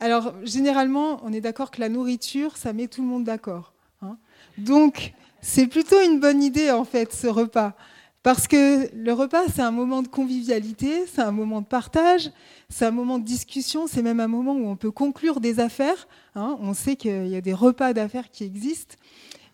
alors, 0.00 0.34
généralement, 0.44 1.20
on 1.24 1.32
est 1.32 1.40
d'accord 1.40 1.70
que 1.70 1.80
la 1.80 1.88
nourriture, 1.88 2.56
ça 2.56 2.72
met 2.72 2.86
tout 2.86 3.02
le 3.02 3.08
monde 3.08 3.24
d'accord. 3.24 3.72
Hein. 4.02 4.16
Donc, 4.58 5.12
c'est 5.40 5.66
plutôt 5.66 6.00
une 6.00 6.20
bonne 6.20 6.42
idée, 6.42 6.70
en 6.70 6.84
fait, 6.84 7.12
ce 7.12 7.26
repas. 7.26 7.74
Parce 8.22 8.46
que 8.46 8.94
le 8.94 9.12
repas, 9.12 9.44
c'est 9.54 9.62
un 9.62 9.70
moment 9.70 10.02
de 10.02 10.08
convivialité, 10.08 11.06
c'est 11.06 11.22
un 11.22 11.30
moment 11.30 11.60
de 11.60 11.66
partage, 11.66 12.30
c'est 12.68 12.84
un 12.84 12.90
moment 12.90 13.18
de 13.18 13.24
discussion, 13.24 13.86
c'est 13.86 14.02
même 14.02 14.20
un 14.20 14.28
moment 14.28 14.54
où 14.54 14.68
on 14.68 14.76
peut 14.76 14.90
conclure 14.90 15.40
des 15.40 15.60
affaires. 15.60 16.08
Hein. 16.34 16.58
On 16.60 16.74
sait 16.74 16.96
qu'il 16.96 17.28
y 17.28 17.36
a 17.36 17.40
des 17.40 17.54
repas 17.54 17.92
d'affaires 17.92 18.30
qui 18.30 18.44
existent. 18.44 18.96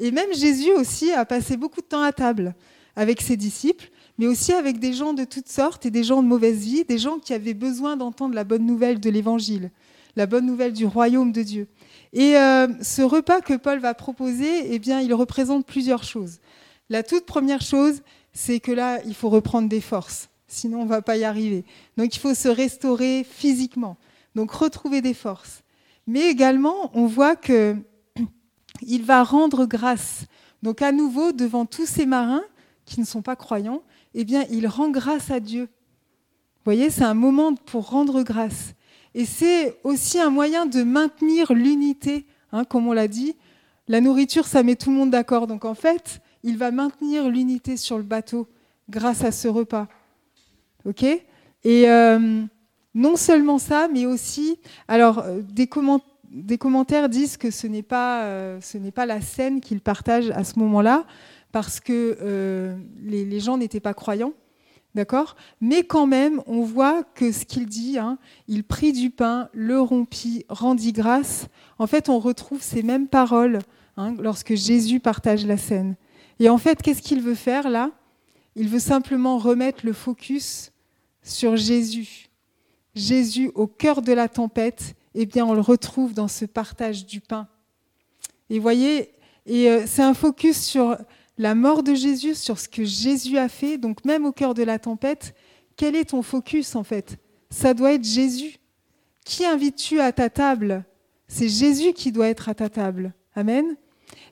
Et 0.00 0.10
même 0.10 0.32
Jésus 0.34 0.72
aussi 0.72 1.12
a 1.12 1.24
passé 1.24 1.56
beaucoup 1.56 1.80
de 1.80 1.86
temps 1.86 2.02
à 2.02 2.12
table 2.12 2.54
avec 2.96 3.20
ses 3.20 3.36
disciples, 3.36 3.90
mais 4.18 4.26
aussi 4.26 4.52
avec 4.52 4.78
des 4.78 4.92
gens 4.92 5.12
de 5.12 5.24
toutes 5.24 5.48
sortes 5.48 5.86
et 5.86 5.90
des 5.90 6.04
gens 6.04 6.22
de 6.22 6.28
mauvaise 6.28 6.58
vie, 6.58 6.84
des 6.84 6.98
gens 6.98 7.18
qui 7.18 7.34
avaient 7.34 7.54
besoin 7.54 7.96
d'entendre 7.96 8.34
la 8.34 8.44
bonne 8.44 8.66
nouvelle 8.66 9.00
de 9.00 9.10
l'Évangile, 9.10 9.70
la 10.16 10.26
bonne 10.26 10.46
nouvelle 10.46 10.72
du 10.72 10.86
royaume 10.86 11.32
de 11.32 11.42
Dieu. 11.42 11.68
Et 12.12 12.36
euh, 12.36 12.68
ce 12.82 13.02
repas 13.02 13.40
que 13.40 13.54
Paul 13.54 13.80
va 13.80 13.94
proposer, 13.94 14.72
eh 14.72 14.78
bien, 14.78 15.00
il 15.00 15.12
représente 15.14 15.66
plusieurs 15.66 16.04
choses. 16.04 16.38
La 16.88 17.02
toute 17.02 17.26
première 17.26 17.60
chose, 17.60 18.02
c'est 18.32 18.60
que 18.60 18.72
là, 18.72 19.00
il 19.04 19.14
faut 19.14 19.30
reprendre 19.30 19.68
des 19.68 19.80
forces, 19.80 20.28
sinon 20.46 20.80
on 20.80 20.84
ne 20.84 20.88
va 20.88 21.02
pas 21.02 21.16
y 21.16 21.24
arriver. 21.24 21.64
Donc 21.96 22.14
il 22.14 22.18
faut 22.18 22.34
se 22.34 22.48
restaurer 22.48 23.24
physiquement, 23.28 23.96
donc 24.34 24.50
retrouver 24.50 25.00
des 25.00 25.14
forces. 25.14 25.62
Mais 26.06 26.28
également, 26.30 26.90
on 26.94 27.06
voit 27.06 27.36
que 27.36 27.76
il 28.82 29.02
va 29.02 29.22
rendre 29.22 29.66
grâce. 29.66 30.26
Donc 30.62 30.82
à 30.82 30.92
nouveau, 30.92 31.32
devant 31.32 31.64
tous 31.64 31.86
ces 31.86 32.06
marins 32.06 32.44
qui 32.84 33.00
ne 33.00 33.06
sont 33.06 33.22
pas 33.22 33.36
croyants, 33.36 33.82
eh 34.14 34.24
bien, 34.24 34.44
il 34.50 34.66
rend 34.66 34.90
grâce 34.90 35.30
à 35.30 35.40
Dieu. 35.40 35.62
Vous 35.62 36.70
voyez, 36.70 36.90
c'est 36.90 37.04
un 37.04 37.14
moment 37.14 37.54
pour 37.54 37.90
rendre 37.90 38.22
grâce. 38.22 38.74
Et 39.14 39.24
c'est 39.24 39.78
aussi 39.84 40.18
un 40.18 40.30
moyen 40.30 40.66
de 40.66 40.82
maintenir 40.82 41.52
l'unité, 41.52 42.26
hein, 42.52 42.64
comme 42.64 42.88
on 42.88 42.92
l'a 42.92 43.08
dit. 43.08 43.36
La 43.86 44.00
nourriture, 44.00 44.46
ça 44.46 44.62
met 44.62 44.76
tout 44.76 44.90
le 44.90 44.96
monde 44.96 45.10
d'accord. 45.10 45.46
Donc 45.46 45.64
en 45.64 45.74
fait, 45.74 46.20
il 46.42 46.58
va 46.58 46.70
maintenir 46.70 47.28
l'unité 47.28 47.76
sur 47.76 47.96
le 47.96 48.02
bateau 48.02 48.48
grâce 48.88 49.24
à 49.24 49.32
ce 49.32 49.48
repas. 49.48 49.88
OK? 50.84 51.02
Et 51.02 51.88
euh, 51.88 52.42
non 52.94 53.16
seulement 53.16 53.58
ça, 53.58 53.88
mais 53.92 54.06
aussi, 54.06 54.58
alors 54.88 55.20
euh, 55.20 55.40
des, 55.42 55.66
commentaires 56.58 57.08
disent 57.08 57.36
que 57.36 57.50
ce 57.50 57.66
n'est 57.66 57.82
pas, 57.82 58.24
euh, 58.24 58.60
ce 58.60 58.78
n'est 58.78 58.90
pas 58.90 59.06
la 59.06 59.20
scène 59.20 59.60
qu'il 59.60 59.80
partage 59.80 60.30
à 60.30 60.44
ce 60.44 60.58
moment-là, 60.58 61.04
parce 61.52 61.80
que 61.80 62.76
les, 63.00 63.40
gens 63.40 63.56
n'étaient 63.56 63.80
pas 63.80 63.94
croyants, 63.94 64.32
d'accord? 64.94 65.36
Mais 65.60 65.84
quand 65.84 66.06
même, 66.06 66.42
on 66.46 66.62
voit 66.62 67.02
que 67.02 67.32
ce 67.32 67.44
qu'il 67.44 67.66
dit, 67.66 67.98
hein, 67.98 68.18
il 68.48 68.64
prit 68.64 68.92
du 68.92 69.10
pain, 69.10 69.48
le 69.52 69.80
rompit, 69.80 70.44
rendit 70.48 70.92
grâce. 70.92 71.48
En 71.78 71.86
fait, 71.86 72.08
on 72.08 72.18
retrouve 72.18 72.62
ces 72.62 72.82
mêmes 72.82 73.08
paroles 73.08 73.60
hein, 73.96 74.14
lorsque 74.20 74.54
Jésus 74.54 75.00
partage 75.00 75.46
la 75.46 75.56
scène. 75.56 75.96
Et 76.38 76.48
en 76.48 76.58
fait, 76.58 76.82
qu'est-ce 76.82 77.02
qu'il 77.02 77.20
veut 77.20 77.34
faire 77.34 77.68
là? 77.68 77.90
Il 78.56 78.68
veut 78.68 78.78
simplement 78.78 79.38
remettre 79.38 79.84
le 79.84 79.92
focus 79.92 80.72
sur 81.22 81.56
Jésus. 81.56 82.28
Jésus 82.94 83.50
au 83.54 83.66
cœur 83.66 84.02
de 84.02 84.12
la 84.12 84.28
tempête 84.28 84.94
eh 85.14 85.26
bien, 85.26 85.46
on 85.46 85.54
le 85.54 85.60
retrouve 85.60 86.12
dans 86.12 86.28
ce 86.28 86.44
partage 86.44 87.06
du 87.06 87.20
pain. 87.20 87.46
Et 88.50 88.58
voyez, 88.58 89.12
euh, 89.48 89.84
c'est 89.86 90.02
un 90.02 90.14
focus 90.14 90.60
sur 90.60 90.96
la 91.38 91.54
mort 91.54 91.82
de 91.82 91.94
Jésus, 91.94 92.34
sur 92.34 92.58
ce 92.58 92.68
que 92.68 92.84
Jésus 92.84 93.38
a 93.38 93.48
fait. 93.48 93.78
Donc 93.78 94.04
même 94.04 94.24
au 94.24 94.32
cœur 94.32 94.54
de 94.54 94.62
la 94.62 94.78
tempête, 94.78 95.34
quel 95.76 95.96
est 95.96 96.10
ton 96.10 96.22
focus 96.22 96.76
en 96.76 96.84
fait? 96.84 97.16
Ça 97.50 97.74
doit 97.74 97.92
être 97.92 98.04
Jésus. 98.04 98.58
Qui 99.24 99.44
invites-tu 99.44 100.00
à 100.00 100.12
ta 100.12 100.30
table? 100.30 100.84
C'est 101.28 101.48
Jésus 101.48 101.92
qui 101.92 102.12
doit 102.12 102.28
être 102.28 102.48
à 102.48 102.54
ta 102.54 102.68
table. 102.68 103.12
Amen. 103.34 103.76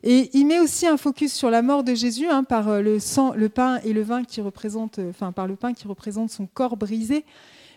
Et 0.05 0.31
il 0.35 0.47
met 0.47 0.61
aussi 0.61 0.87
un 0.87 0.97
focus 0.97 1.33
sur 1.33 1.51
la 1.51 1.63
mort 1.63 1.85
de 1.85 1.95
Jésus 1.95 2.27
hein, 2.29 2.45
par 2.45 2.69
euh, 2.69 2.83
le 2.83 3.49
pain 3.49 3.81
et 3.85 3.93
le 3.93 4.03
vin 4.03 4.25
qui 4.25 4.41
représentent, 4.41 4.99
euh, 4.99 5.11
enfin 5.11 5.33
par 5.33 5.47
le 5.47 5.57
pain 5.57 5.73
qui 5.73 5.87
représente 5.87 6.31
son 6.31 6.47
corps 6.47 6.77
brisé. 6.77 7.25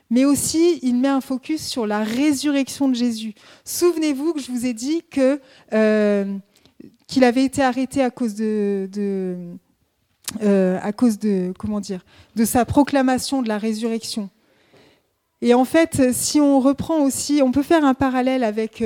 Mais 0.10 0.26
aussi, 0.26 0.80
il 0.84 0.96
met 0.96 1.08
un 1.08 1.22
focus 1.22 1.66
sur 1.66 1.88
la 1.88 2.04
résurrection 2.04 2.90
de 2.90 2.96
Jésus. 2.96 3.34
Souvenez-vous 3.64 4.34
que 4.34 4.40
je 4.40 4.52
vous 4.52 4.66
ai 4.66 4.74
dit 4.74 5.02
que 5.10 5.40
euh, 5.74 6.38
qu'il 7.08 7.24
avait 7.24 7.44
été 7.44 7.62
arrêté 7.62 8.02
à 8.02 8.10
cause 8.10 8.36
de, 8.36 9.38
à 10.42 10.92
cause 10.94 11.20
de 11.20 11.54
comment 11.58 11.80
dire 11.80 12.04
de 12.36 12.46
sa 12.46 12.66
proclamation 12.66 13.42
de 13.42 13.48
la 13.48 13.58
résurrection. 13.58 14.30
Et 15.42 15.54
en 15.54 15.66
fait, 15.66 16.14
si 16.14 16.40
on 16.40 16.60
reprend 16.60 17.04
aussi, 17.04 17.42
on 17.44 17.52
peut 17.52 17.62
faire 17.62 17.86
un 17.86 17.94
parallèle 17.94 18.44
avec 18.44 18.84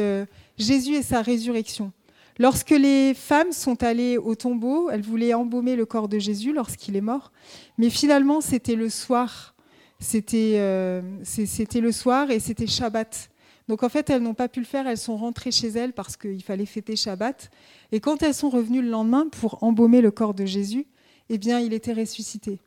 Jésus 0.57 0.95
et 0.95 1.03
sa 1.03 1.21
résurrection. 1.21 1.93
Lorsque 2.39 2.69
les 2.69 3.13
femmes 3.13 3.51
sont 3.51 3.83
allées 3.83 4.17
au 4.17 4.33
tombeau, 4.33 4.89
elles 4.89 5.01
voulaient 5.01 5.33
embaumer 5.33 5.75
le 5.75 5.85
corps 5.85 6.07
de 6.07 6.19
Jésus 6.19 6.53
lorsqu'il 6.53 6.95
est 6.95 7.01
mort, 7.01 7.33
mais 7.77 7.89
finalement 7.89 8.39
c'était 8.39 8.75
le 8.75 8.89
soir, 8.89 9.55
c'était 9.99 10.53
euh, 10.55 11.01
le 11.01 11.91
soir 11.91 12.31
et 12.31 12.39
c'était 12.39 12.65
Shabbat. 12.65 13.29
Donc 13.69 13.83
en 13.83 13.89
fait 13.89 14.09
elles 14.09 14.23
n'ont 14.23 14.33
pas 14.33 14.49
pu 14.49 14.59
le 14.59 14.65
faire, 14.65 14.87
elles 14.87 14.97
sont 14.97 15.15
rentrées 15.15 15.51
chez 15.51 15.69
elles 15.69 15.93
parce 15.93 16.17
qu'il 16.17 16.43
fallait 16.43 16.65
fêter 16.65 16.95
Shabbat. 16.95 17.51
Et 17.91 17.99
quand 17.99 18.23
elles 18.23 18.33
sont 18.33 18.49
revenues 18.49 18.81
le 18.81 18.89
lendemain 18.89 19.27
pour 19.29 19.63
embaumer 19.63 20.01
le 20.01 20.09
corps 20.09 20.33
de 20.33 20.45
Jésus, 20.45 20.87
eh 21.29 21.37
bien 21.37 21.59
il 21.59 21.71
était 21.71 21.93
ressuscité. 21.93 22.59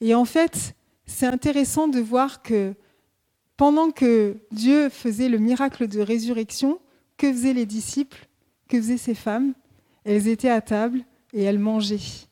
Et 0.00 0.14
en 0.14 0.24
fait 0.24 0.74
c'est 1.04 1.26
intéressant 1.26 1.86
de 1.86 2.00
voir 2.00 2.42
que 2.42 2.74
pendant 3.58 3.90
que 3.90 4.38
Dieu 4.50 4.88
faisait 4.88 5.28
le 5.28 5.38
miracle 5.38 5.86
de 5.86 6.00
résurrection, 6.00 6.80
que 7.18 7.30
faisaient 7.30 7.52
les 7.52 7.66
disciples 7.66 8.26
que 8.68 8.78
faisaient 8.78 8.96
ces 8.96 9.14
femmes 9.14 9.52
Elles 10.04 10.28
étaient 10.28 10.48
à 10.48 10.62
table 10.62 11.04
et 11.34 11.42
elles 11.42 11.58
mangeaient. 11.58 12.26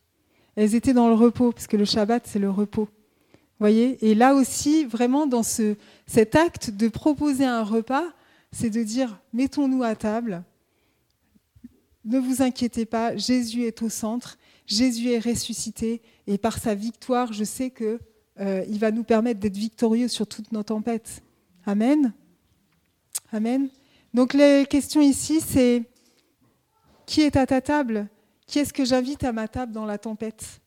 Elles 0.56 0.74
étaient 0.74 0.94
dans 0.94 1.08
le 1.08 1.14
repos, 1.14 1.52
parce 1.52 1.66
que 1.66 1.76
le 1.76 1.84
Shabbat, 1.84 2.26
c'est 2.26 2.38
le 2.38 2.50
repos. 2.50 2.88
Voyez 3.60 3.98
Et 4.04 4.14
là 4.14 4.34
aussi, 4.34 4.86
vraiment, 4.86 5.26
dans 5.26 5.42
ce, 5.42 5.76
cet 6.06 6.34
acte 6.34 6.70
de 6.70 6.88
proposer 6.88 7.44
un 7.44 7.62
repas, 7.62 8.06
c'est 8.52 8.70
de 8.70 8.82
dire 8.82 9.20
mettons-nous 9.34 9.82
à 9.82 9.94
table. 9.94 10.42
Ne 12.06 12.18
vous 12.18 12.40
inquiétez 12.40 12.86
pas, 12.86 13.14
Jésus 13.16 13.64
est 13.64 13.82
au 13.82 13.90
centre, 13.90 14.38
Jésus 14.66 15.10
est 15.10 15.18
ressuscité, 15.18 16.00
et 16.26 16.38
par 16.38 16.58
sa 16.58 16.74
victoire, 16.74 17.34
je 17.34 17.44
sais 17.44 17.70
qu'il 17.70 17.98
euh, 18.40 18.64
va 18.78 18.90
nous 18.90 19.04
permettre 19.04 19.38
d'être 19.38 19.56
victorieux 19.56 20.08
sur 20.08 20.26
toutes 20.26 20.50
nos 20.52 20.62
tempêtes. 20.62 21.22
Amen. 21.66 22.14
Amen. 23.30 23.68
Donc 24.14 24.32
les 24.32 24.64
questions 24.68 25.02
ici, 25.02 25.42
c'est 25.42 25.84
qui 27.04 27.20
est 27.20 27.36
à 27.36 27.46
ta 27.46 27.60
table? 27.60 28.08
Qui 28.46 28.60
est-ce 28.60 28.72
que 28.72 28.86
j'invite 28.86 29.22
à 29.22 29.32
ma 29.32 29.46
table 29.46 29.72
dans 29.72 29.84
la 29.84 29.98
tempête? 29.98 30.60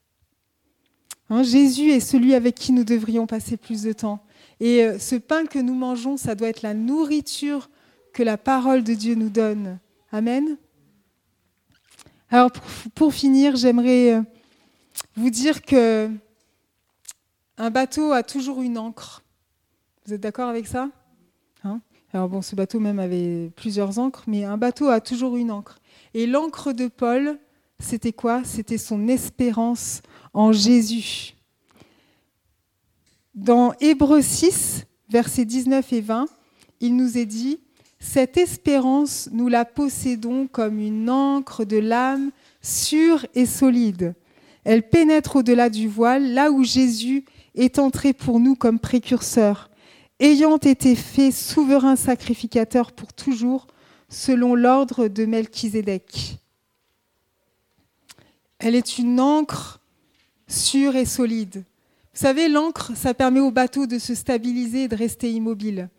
Hein, 1.30 1.44
Jésus 1.44 1.92
est 1.92 2.00
celui 2.00 2.34
avec 2.34 2.56
qui 2.56 2.72
nous 2.72 2.84
devrions 2.84 3.28
passer 3.28 3.58
plus 3.58 3.84
de 3.84 3.94
temps. 3.94 4.24
Et 4.60 4.84
euh, 4.84 5.00
ce 5.00 5.16
pain 5.16 5.46
que 5.46 5.60
nous 5.60 5.76
mangeons, 5.76 6.18
ça 6.18 6.36
doit 6.36 6.48
être 6.48 6.62
la 6.62 6.74
nourriture 6.74 7.70
que 8.14 8.24
la 8.24 8.38
parole 8.38 8.84
de 8.84 8.94
Dieu 8.94 9.16
nous 9.16 9.30
donne. 9.30 9.80
Amen. 10.12 10.58
Alors 12.30 12.52
pour, 12.96 13.14
finir, 13.14 13.56
j'aimerais 13.56 14.14
euh, 14.14 14.22
vous 15.16 15.30
dire 15.30 15.62
que 15.62 16.10
un 17.58 17.70
bateau 17.70 18.12
a 18.12 18.24
toujours 18.24 18.62
une 18.62 18.78
encre. 18.78 19.22
Vous 20.06 20.14
êtes 20.14 20.22
d'accord 20.22 20.50
avec 20.50 20.68
ça? 20.68 20.90
Hein? 21.64 21.82
Alors 22.14 22.30
bon, 22.30 22.42
ce 22.42 22.56
bateau 22.56 22.80
même 22.80 23.00
avait 23.00 23.52
plusieurs 23.56 24.00
encres, 24.00 24.24
mais 24.28 24.44
un 24.44 24.58
bateau 24.58 24.88
a 24.90 25.02
toujours 25.02 25.38
une 25.38 25.52
encre. 25.52 25.80
Et 26.14 26.28
l'encre 26.28 26.74
de 26.74 26.88
Paul, 26.88 27.40
c'était 27.80 28.14
quoi? 28.14 28.44
C'était 28.44 28.78
son 28.78 29.08
espérance 29.08 30.02
en 30.34 30.52
Jésus. 30.52 31.36
Dans 33.36 33.74
Hébreux 33.80 34.22
6, 34.22 34.86
versets 35.10 35.46
19 35.46 35.94
et 35.94 36.02
20, 36.02 36.26
il 36.82 36.96
nous 36.96 37.18
est 37.18 37.26
dit, 37.26 37.60
Cette 38.00 38.38
espérance, 38.38 39.30
nous 39.32 39.48
la 39.48 39.66
possédons 39.66 40.48
comme 40.48 40.80
une 40.80 41.10
encre 41.10 41.66
de 41.66 41.78
l'âme 41.78 42.32
sûre 42.62 43.26
et 43.36 43.46
solide. 43.46 44.16
Elle 44.64 44.88
pénètre 44.88 45.38
au-delà 45.38 45.70
du 45.70 45.88
voile, 45.88 46.34
là 46.34 46.52
où 46.52 46.64
Jésus 46.64 47.26
est 47.56 47.80
entré 47.80 48.14
pour 48.14 48.40
nous 48.40 48.56
comme 48.56 48.80
précurseur, 48.80 49.70
ayant 50.20 50.58
été 50.58 50.96
fait 50.96 51.32
souverain 51.32 51.96
sacrificateur 51.96 52.92
pour 52.92 53.14
toujours 53.14 53.68
selon 54.10 54.56
l'ordre 54.56 55.08
de 55.08 55.26
Melchizedek. 55.26 56.38
Elle 58.60 58.76
est 58.76 58.98
une 58.98 59.20
encre 59.20 59.83
sûre 60.48 60.96
et 60.96 61.06
solide. 61.06 61.64
Vous 62.14 62.20
savez, 62.20 62.48
l'encre, 62.48 62.92
ça 62.96 63.14
permet 63.14 63.40
au 63.40 63.52
bateau 63.52 63.86
de 63.86 63.98
se 63.98 64.16
stabiliser 64.16 64.84
et 64.84 64.88
de 64.88 64.96
rester 64.96 65.32
immobile. 65.32 65.90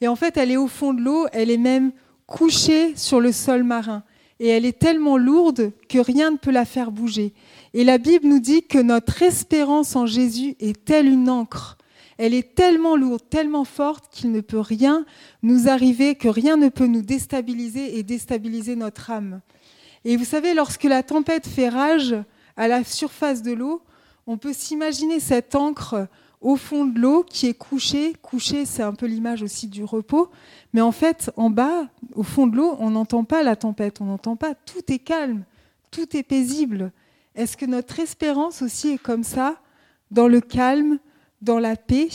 Et 0.00 0.08
en 0.08 0.16
fait, 0.16 0.36
elle 0.36 0.50
est 0.50 0.56
au 0.56 0.68
fond 0.68 0.92
de 0.92 1.00
l'eau, 1.00 1.26
elle 1.32 1.50
est 1.50 1.58
même 1.58 1.92
couchée 2.26 2.94
sur 2.96 3.20
le 3.20 3.32
sol 3.32 3.62
marin. 3.62 4.02
Et 4.40 4.48
elle 4.48 4.66
est 4.66 4.78
tellement 4.78 5.16
lourde 5.16 5.72
que 5.88 5.98
rien 5.98 6.32
ne 6.32 6.36
peut 6.36 6.50
la 6.50 6.64
faire 6.64 6.90
bouger. 6.90 7.32
Et 7.74 7.84
la 7.84 7.98
Bible 7.98 8.26
nous 8.26 8.40
dit 8.40 8.62
que 8.62 8.78
notre 8.78 9.22
espérance 9.22 9.94
en 9.94 10.06
Jésus 10.06 10.56
est 10.58 10.84
telle 10.84 11.06
une 11.06 11.30
encre 11.30 11.78
elle 12.18 12.34
est 12.34 12.54
tellement 12.54 12.94
lourde, 12.94 13.22
tellement 13.30 13.64
forte 13.64 14.04
qu'il 14.12 14.30
ne 14.30 14.40
peut 14.40 14.60
rien 14.60 15.04
nous 15.42 15.68
arriver, 15.68 16.14
que 16.14 16.28
rien 16.28 16.56
ne 16.56 16.68
peut 16.68 16.86
nous 16.86 17.02
déstabiliser 17.02 17.98
et 17.98 18.04
déstabiliser 18.04 18.76
notre 18.76 19.10
âme. 19.10 19.40
Et 20.04 20.16
vous 20.16 20.24
savez, 20.24 20.54
lorsque 20.54 20.84
la 20.84 21.02
tempête 21.02 21.48
fait 21.48 21.68
rage 21.68 22.14
à 22.56 22.68
la 22.68 22.84
surface 22.84 23.42
de 23.42 23.52
l'eau, 23.52 23.82
on 24.26 24.38
peut 24.38 24.52
s'imaginer 24.52 25.20
cette 25.20 25.54
encre 25.54 26.08
au 26.40 26.56
fond 26.56 26.84
de 26.84 26.98
l'eau 26.98 27.24
qui 27.24 27.46
est 27.46 27.54
couchée. 27.54 28.14
Couchée, 28.20 28.66
c'est 28.66 28.82
un 28.82 28.94
peu 28.94 29.06
l'image 29.06 29.42
aussi 29.42 29.68
du 29.68 29.84
repos. 29.84 30.30
Mais 30.72 30.80
en 30.80 30.92
fait, 30.92 31.30
en 31.36 31.50
bas, 31.50 31.88
au 32.14 32.22
fond 32.22 32.46
de 32.46 32.56
l'eau, 32.56 32.76
on 32.78 32.90
n'entend 32.90 33.24
pas 33.24 33.42
la 33.42 33.56
tempête, 33.56 34.00
on 34.00 34.06
n'entend 34.06 34.36
pas. 34.36 34.54
Tout 34.54 34.92
est 34.92 34.98
calme, 34.98 35.44
tout 35.90 36.16
est 36.16 36.22
paisible. 36.22 36.92
Est-ce 37.34 37.56
que 37.56 37.66
notre 37.66 38.00
espérance 38.00 38.62
aussi 38.62 38.90
est 38.90 39.02
comme 39.02 39.24
ça, 39.24 39.56
dans 40.10 40.28
le 40.28 40.40
calme, 40.40 40.98
dans 41.40 41.58
la 41.58 41.76
paix? 41.76 42.08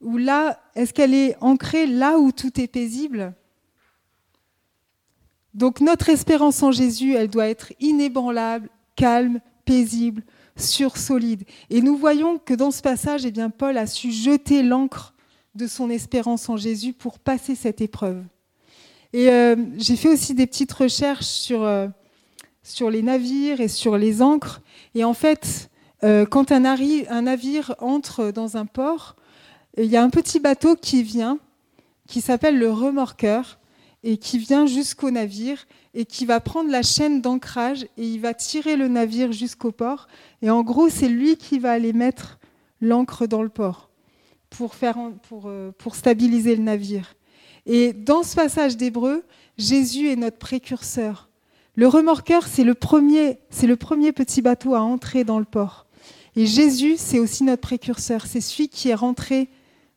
Ou 0.00 0.16
là, 0.16 0.60
est-ce 0.74 0.92
qu'elle 0.92 1.14
est 1.14 1.36
ancrée 1.40 1.86
là 1.86 2.18
où 2.18 2.30
tout 2.30 2.60
est 2.60 2.68
paisible? 2.68 3.34
Donc 5.54 5.80
notre 5.80 6.08
espérance 6.08 6.62
en 6.62 6.70
Jésus, 6.70 7.14
elle 7.14 7.28
doit 7.28 7.48
être 7.48 7.72
inébranlable, 7.80 8.68
calme, 8.94 9.40
paisible, 9.64 10.22
sur 10.60 10.96
solide. 10.96 11.44
Et 11.70 11.80
nous 11.80 11.96
voyons 11.96 12.38
que 12.38 12.54
dans 12.54 12.70
ce 12.70 12.82
passage, 12.82 13.24
eh 13.24 13.30
bien, 13.30 13.50
Paul 13.50 13.76
a 13.78 13.86
su 13.86 14.10
jeter 14.10 14.62
l'encre 14.62 15.14
de 15.54 15.66
son 15.66 15.90
espérance 15.90 16.48
en 16.48 16.56
Jésus 16.56 16.92
pour 16.92 17.18
passer 17.18 17.54
cette 17.54 17.80
épreuve. 17.80 18.22
Et 19.12 19.30
euh, 19.30 19.56
j'ai 19.76 19.96
fait 19.96 20.08
aussi 20.08 20.34
des 20.34 20.46
petites 20.46 20.72
recherches 20.72 21.26
sur, 21.26 21.62
euh, 21.62 21.88
sur 22.62 22.90
les 22.90 23.02
navires 23.02 23.60
et 23.60 23.68
sur 23.68 23.96
les 23.96 24.20
encres. 24.20 24.60
Et 24.94 25.04
en 25.04 25.14
fait, 25.14 25.70
euh, 26.04 26.26
quand 26.26 26.52
un, 26.52 26.60
navire 26.60 27.74
entre 27.78 28.30
dans 28.30 28.56
un 28.56 28.66
port, 28.66 29.16
il 29.76 29.86
y 29.86 29.96
a 29.96 30.02
un 30.02 30.10
petit 30.10 30.40
bateau 30.40 30.76
qui 30.76 31.02
vient, 31.02 31.38
qui 32.06 32.20
s'appelle 32.20 32.58
le 32.58 32.70
remorqueur, 32.70 33.58
et 34.04 34.16
qui 34.16 34.38
vient 34.38 34.66
jusqu'au 34.66 35.10
navire, 35.10 35.66
et 35.98 36.04
qui 36.04 36.26
va 36.26 36.38
prendre 36.38 36.70
la 36.70 36.82
chaîne 36.82 37.20
d'ancrage, 37.20 37.82
et 37.96 38.06
il 38.06 38.20
va 38.20 38.32
tirer 38.32 38.76
le 38.76 38.86
navire 38.86 39.32
jusqu'au 39.32 39.72
port. 39.72 40.06
Et 40.42 40.48
en 40.48 40.62
gros, 40.62 40.88
c'est 40.88 41.08
lui 41.08 41.36
qui 41.36 41.58
va 41.58 41.72
aller 41.72 41.92
mettre 41.92 42.38
l'ancre 42.80 43.26
dans 43.26 43.42
le 43.42 43.48
port 43.48 43.90
pour, 44.48 44.76
euh, 45.46 45.72
pour 45.76 45.96
stabiliser 45.96 46.54
le 46.54 46.62
navire. 46.62 47.14
Et 47.66 47.92
dans 47.92 48.22
ce 48.22 48.36
passage 48.36 48.76
d'Hébreu, 48.76 49.24
Jésus 49.56 50.08
est 50.08 50.14
notre 50.14 50.38
précurseur. 50.38 51.28
Le 51.74 51.88
remorqueur, 51.88 52.46
c'est 52.46 52.62
le 52.62 52.74
premier, 52.74 53.40
c'est 53.50 53.66
le 53.66 53.74
premier 53.74 54.12
petit 54.12 54.40
bateau 54.40 54.76
à 54.76 54.80
entrer 54.82 55.24
dans 55.24 55.40
le 55.40 55.44
port. 55.44 55.86
Et 56.36 56.46
Jésus, 56.46 56.94
c'est 56.96 57.18
aussi 57.18 57.42
notre 57.42 57.62
précurseur. 57.62 58.24
C'est 58.28 58.40
celui 58.40 58.68
qui 58.68 58.90
est 58.90 58.94
rentré 58.94 59.48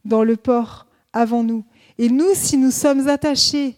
dans 0.04 0.24
le 0.24 0.36
port 0.36 0.88
avant 1.14 1.44
nous. 1.44 1.64
Et 2.00 2.10
nous, 2.10 2.34
si 2.34 2.58
nous 2.58 2.72
sommes 2.72 3.08
attachés 3.08 3.76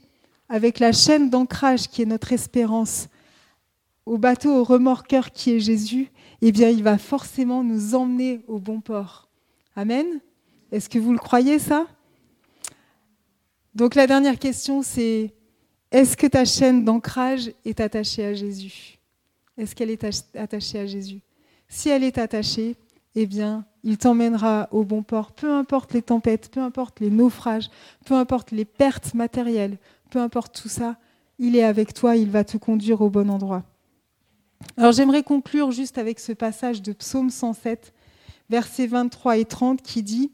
avec 0.50 0.80
la 0.80 0.92
chaîne 0.92 1.30
d'ancrage 1.30 1.88
qui 1.88 2.02
est 2.02 2.06
notre 2.06 2.34
espérance 2.34 3.08
au 4.06 4.18
bateau, 4.18 4.54
au 4.54 4.64
remorqueur 4.64 5.32
qui 5.32 5.52
est 5.52 5.60
Jésus, 5.60 6.12
eh 6.42 6.52
bien, 6.52 6.70
il 6.70 6.84
va 6.84 6.98
forcément 6.98 7.64
nous 7.64 7.96
emmener 7.96 8.44
au 8.48 8.60
bon 8.60 8.82
port. 8.82 9.30
Amen. 9.76 10.06
Est-ce 10.72 10.90
que 10.90 11.00
vous 11.00 11.14
le 11.14 11.20
croyez 11.20 11.60
ça? 11.60 11.88
Donc 13.76 13.96
la 13.96 14.08
dernière 14.08 14.38
question, 14.38 14.82
c'est 14.82 15.34
est-ce 15.92 16.18
que 16.18 16.28
ta 16.28 16.46
chaîne 16.46 16.84
d'ancrage 16.84 17.52
est 17.66 17.80
attachée 17.80 18.26
à 18.26 18.34
Jésus? 18.34 19.00
Est-ce 19.58 19.76
qu'elle 19.76 19.90
est 19.90 20.04
attachée 20.36 20.80
à 20.80 20.86
Jésus? 20.86 21.22
Si 21.70 21.90
elle 21.90 22.04
est 22.04 22.18
attachée, 22.18 22.76
eh 23.16 23.26
bien, 23.26 23.66
il 23.84 23.98
t'emmènera 23.98 24.68
au 24.72 24.84
bon 24.84 25.04
port, 25.04 25.32
peu 25.32 25.52
importe 25.52 25.94
les 25.94 26.02
tempêtes, 26.02 26.50
peu 26.52 26.60
importe 26.60 27.00
les 27.00 27.10
naufrages, 27.10 27.70
peu 28.06 28.16
importe 28.16 28.52
les 28.52 28.66
pertes 28.66 29.14
matérielles, 29.14 29.78
peu 30.14 30.20
importe 30.20 30.62
tout 30.62 30.70
ça, 30.70 30.98
il 31.40 31.56
est 31.56 31.64
avec 31.64 31.92
toi, 31.96 32.16
il 32.16 32.30
va 32.30 32.44
te 32.44 32.58
conduire 32.58 33.02
au 33.02 33.10
bon 33.10 33.32
endroit. 33.32 33.64
Alors 34.78 34.92
j'aimerais 34.92 35.24
conclure 35.24 35.72
juste 35.72 35.98
avec 35.98 36.20
ce 36.20 36.34
passage 36.34 36.84
de 36.84 36.94
Psaume 36.94 37.32
107, 37.32 37.94
versets 38.48 38.86
23 38.86 39.38
et 39.38 39.46
30, 39.46 39.82
qui 39.82 40.04
dit 40.04 40.32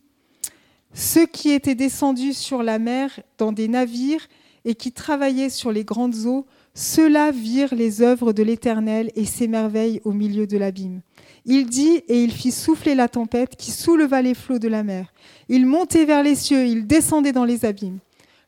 Ceux 0.93 1.25
qui 1.25 1.51
étaient 1.51 1.75
descendus 1.75 2.34
sur 2.34 2.61
la 2.61 2.77
mer 2.77 3.21
dans 3.38 3.53
des 3.53 3.69
navires 3.69 4.27
et 4.65 4.75
qui 4.75 4.91
travaillaient 4.91 5.49
sur 5.49 5.71
les 5.71 5.86
grandes 5.86 6.25
eaux, 6.25 6.45
ceux-là 6.73 7.32
virent 7.32 7.73
les 7.73 8.01
œuvres 8.01 8.34
de 8.34 8.43
l'Éternel 8.43 9.13
et 9.15 9.23
s'émerveillent 9.23 10.01
au 10.03 10.11
milieu 10.11 10.45
de 10.45 10.57
l'abîme. 10.57 10.99
Il 11.45 11.67
dit, 11.67 12.01
et 12.09 12.21
il 12.21 12.34
fit 12.34 12.51
souffler 12.51 12.95
la 12.95 13.07
tempête 13.07 13.55
qui 13.55 13.71
souleva 13.71 14.21
les 14.21 14.34
flots 14.34 14.59
de 14.59 14.67
la 14.67 14.84
mer. 14.84 15.13
Il 15.47 15.65
montait 15.65 16.03
vers 16.03 16.21
les 16.21 16.36
cieux, 16.36 16.65
il 16.65 16.86
descendait 16.86 17.32
dans 17.32 17.45
les 17.45 17.63
abîmes. 17.63 17.99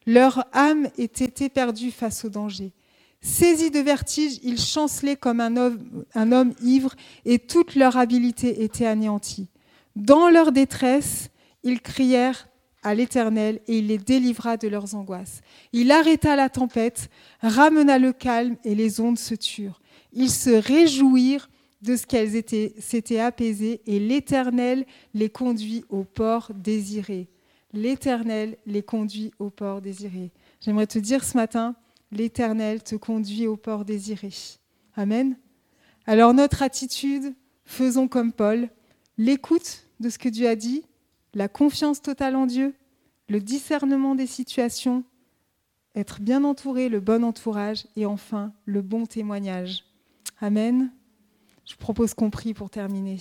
Leur 0.06 0.46
âme 0.54 0.88
était 0.98 1.46
éperdue 1.46 1.92
face 1.92 2.26
au 2.26 2.30
danger. 2.30 2.74
Saisis 3.22 3.70
de 3.70 3.80
vertige, 3.80 4.40
ils 4.42 4.60
chancelaient 4.60 5.16
comme 5.16 5.40
un 5.42 5.56
homme, 5.56 6.54
ivre, 6.64 6.96
et 7.26 7.38
toute 7.38 7.76
leur 7.76 7.98
habileté 7.98 8.64
était 8.64 8.88
anéantie. 8.88 9.48
Dans 9.96 10.30
leur 10.30 10.52
détresse, 10.52 11.30
ils 11.64 11.82
crièrent 11.82 12.48
à 12.82 12.96
l'Éternel, 12.96 13.62
et 13.68 13.78
il 13.78 13.88
les 13.88 14.00
délivra 14.00 14.58
de 14.58 14.68
leurs 14.68 14.96
angoisses. 14.96 15.42
Il 15.72 15.92
arrêta 15.92 16.36
la 16.36 16.50
tempête, 16.50 17.10
ramena 17.42 18.00
le 18.00 18.12
calme, 18.12 18.56
et 18.64 18.74
les 18.74 19.00
ondes 19.00 19.20
se 19.20 19.36
turent. 19.36 19.82
Ils 20.14 20.32
se 20.32 20.50
réjouirent 20.50 21.48
de 21.84 21.96
ce 21.96 22.08
qu'elles 22.08 22.44
s'étaient 22.80 23.20
apaisées, 23.20 23.82
et 23.86 24.00
l'Éternel 24.00 24.86
les 25.14 25.30
conduit 25.30 25.86
au 25.90 26.04
port 26.04 26.52
désiré. 26.56 27.28
L'Éternel 27.74 28.58
les 28.66 28.84
conduit 28.84 29.32
au 29.40 29.50
port 29.50 29.82
désiré. 29.82 30.32
J'aimerais 30.60 30.88
te 30.88 31.00
dire 31.00 31.24
ce 31.24 31.38
matin, 31.38 31.76
l'Éternel 32.12 32.84
te 32.84 32.96
conduit 32.96 33.48
au 33.48 33.56
port 33.56 33.86
désiré. 33.86 34.30
Amen. 34.96 35.38
Alors 36.06 36.34
notre 36.34 36.64
attitude, 36.64 37.34
faisons 37.64 38.08
comme 38.08 38.34
Paul, 38.34 38.70
l'écoute 39.18 39.86
de 40.00 40.10
ce 40.10 40.18
que 40.18 40.30
Dieu 40.30 40.48
a 40.48 40.56
dit, 40.56 40.84
la 41.34 41.48
confiance 41.48 42.02
totale 42.02 42.36
en 42.36 42.46
Dieu, 42.46 42.74
le 43.30 43.40
discernement 43.40 44.16
des 44.16 44.28
situations, 44.28 45.04
être 45.96 46.22
bien 46.22 46.44
entouré, 46.44 46.90
le 46.90 47.00
bon 47.00 47.24
entourage 47.24 47.86
et 47.96 48.06
enfin 48.06 48.54
le 48.66 48.82
bon 48.82 49.06
témoignage. 49.06 49.86
Amen. 50.40 50.92
Je 51.66 51.76
propose 51.76 52.14
qu'on 52.14 52.30
prie 52.30 52.54
pour 52.54 52.70
terminer. 52.70 53.18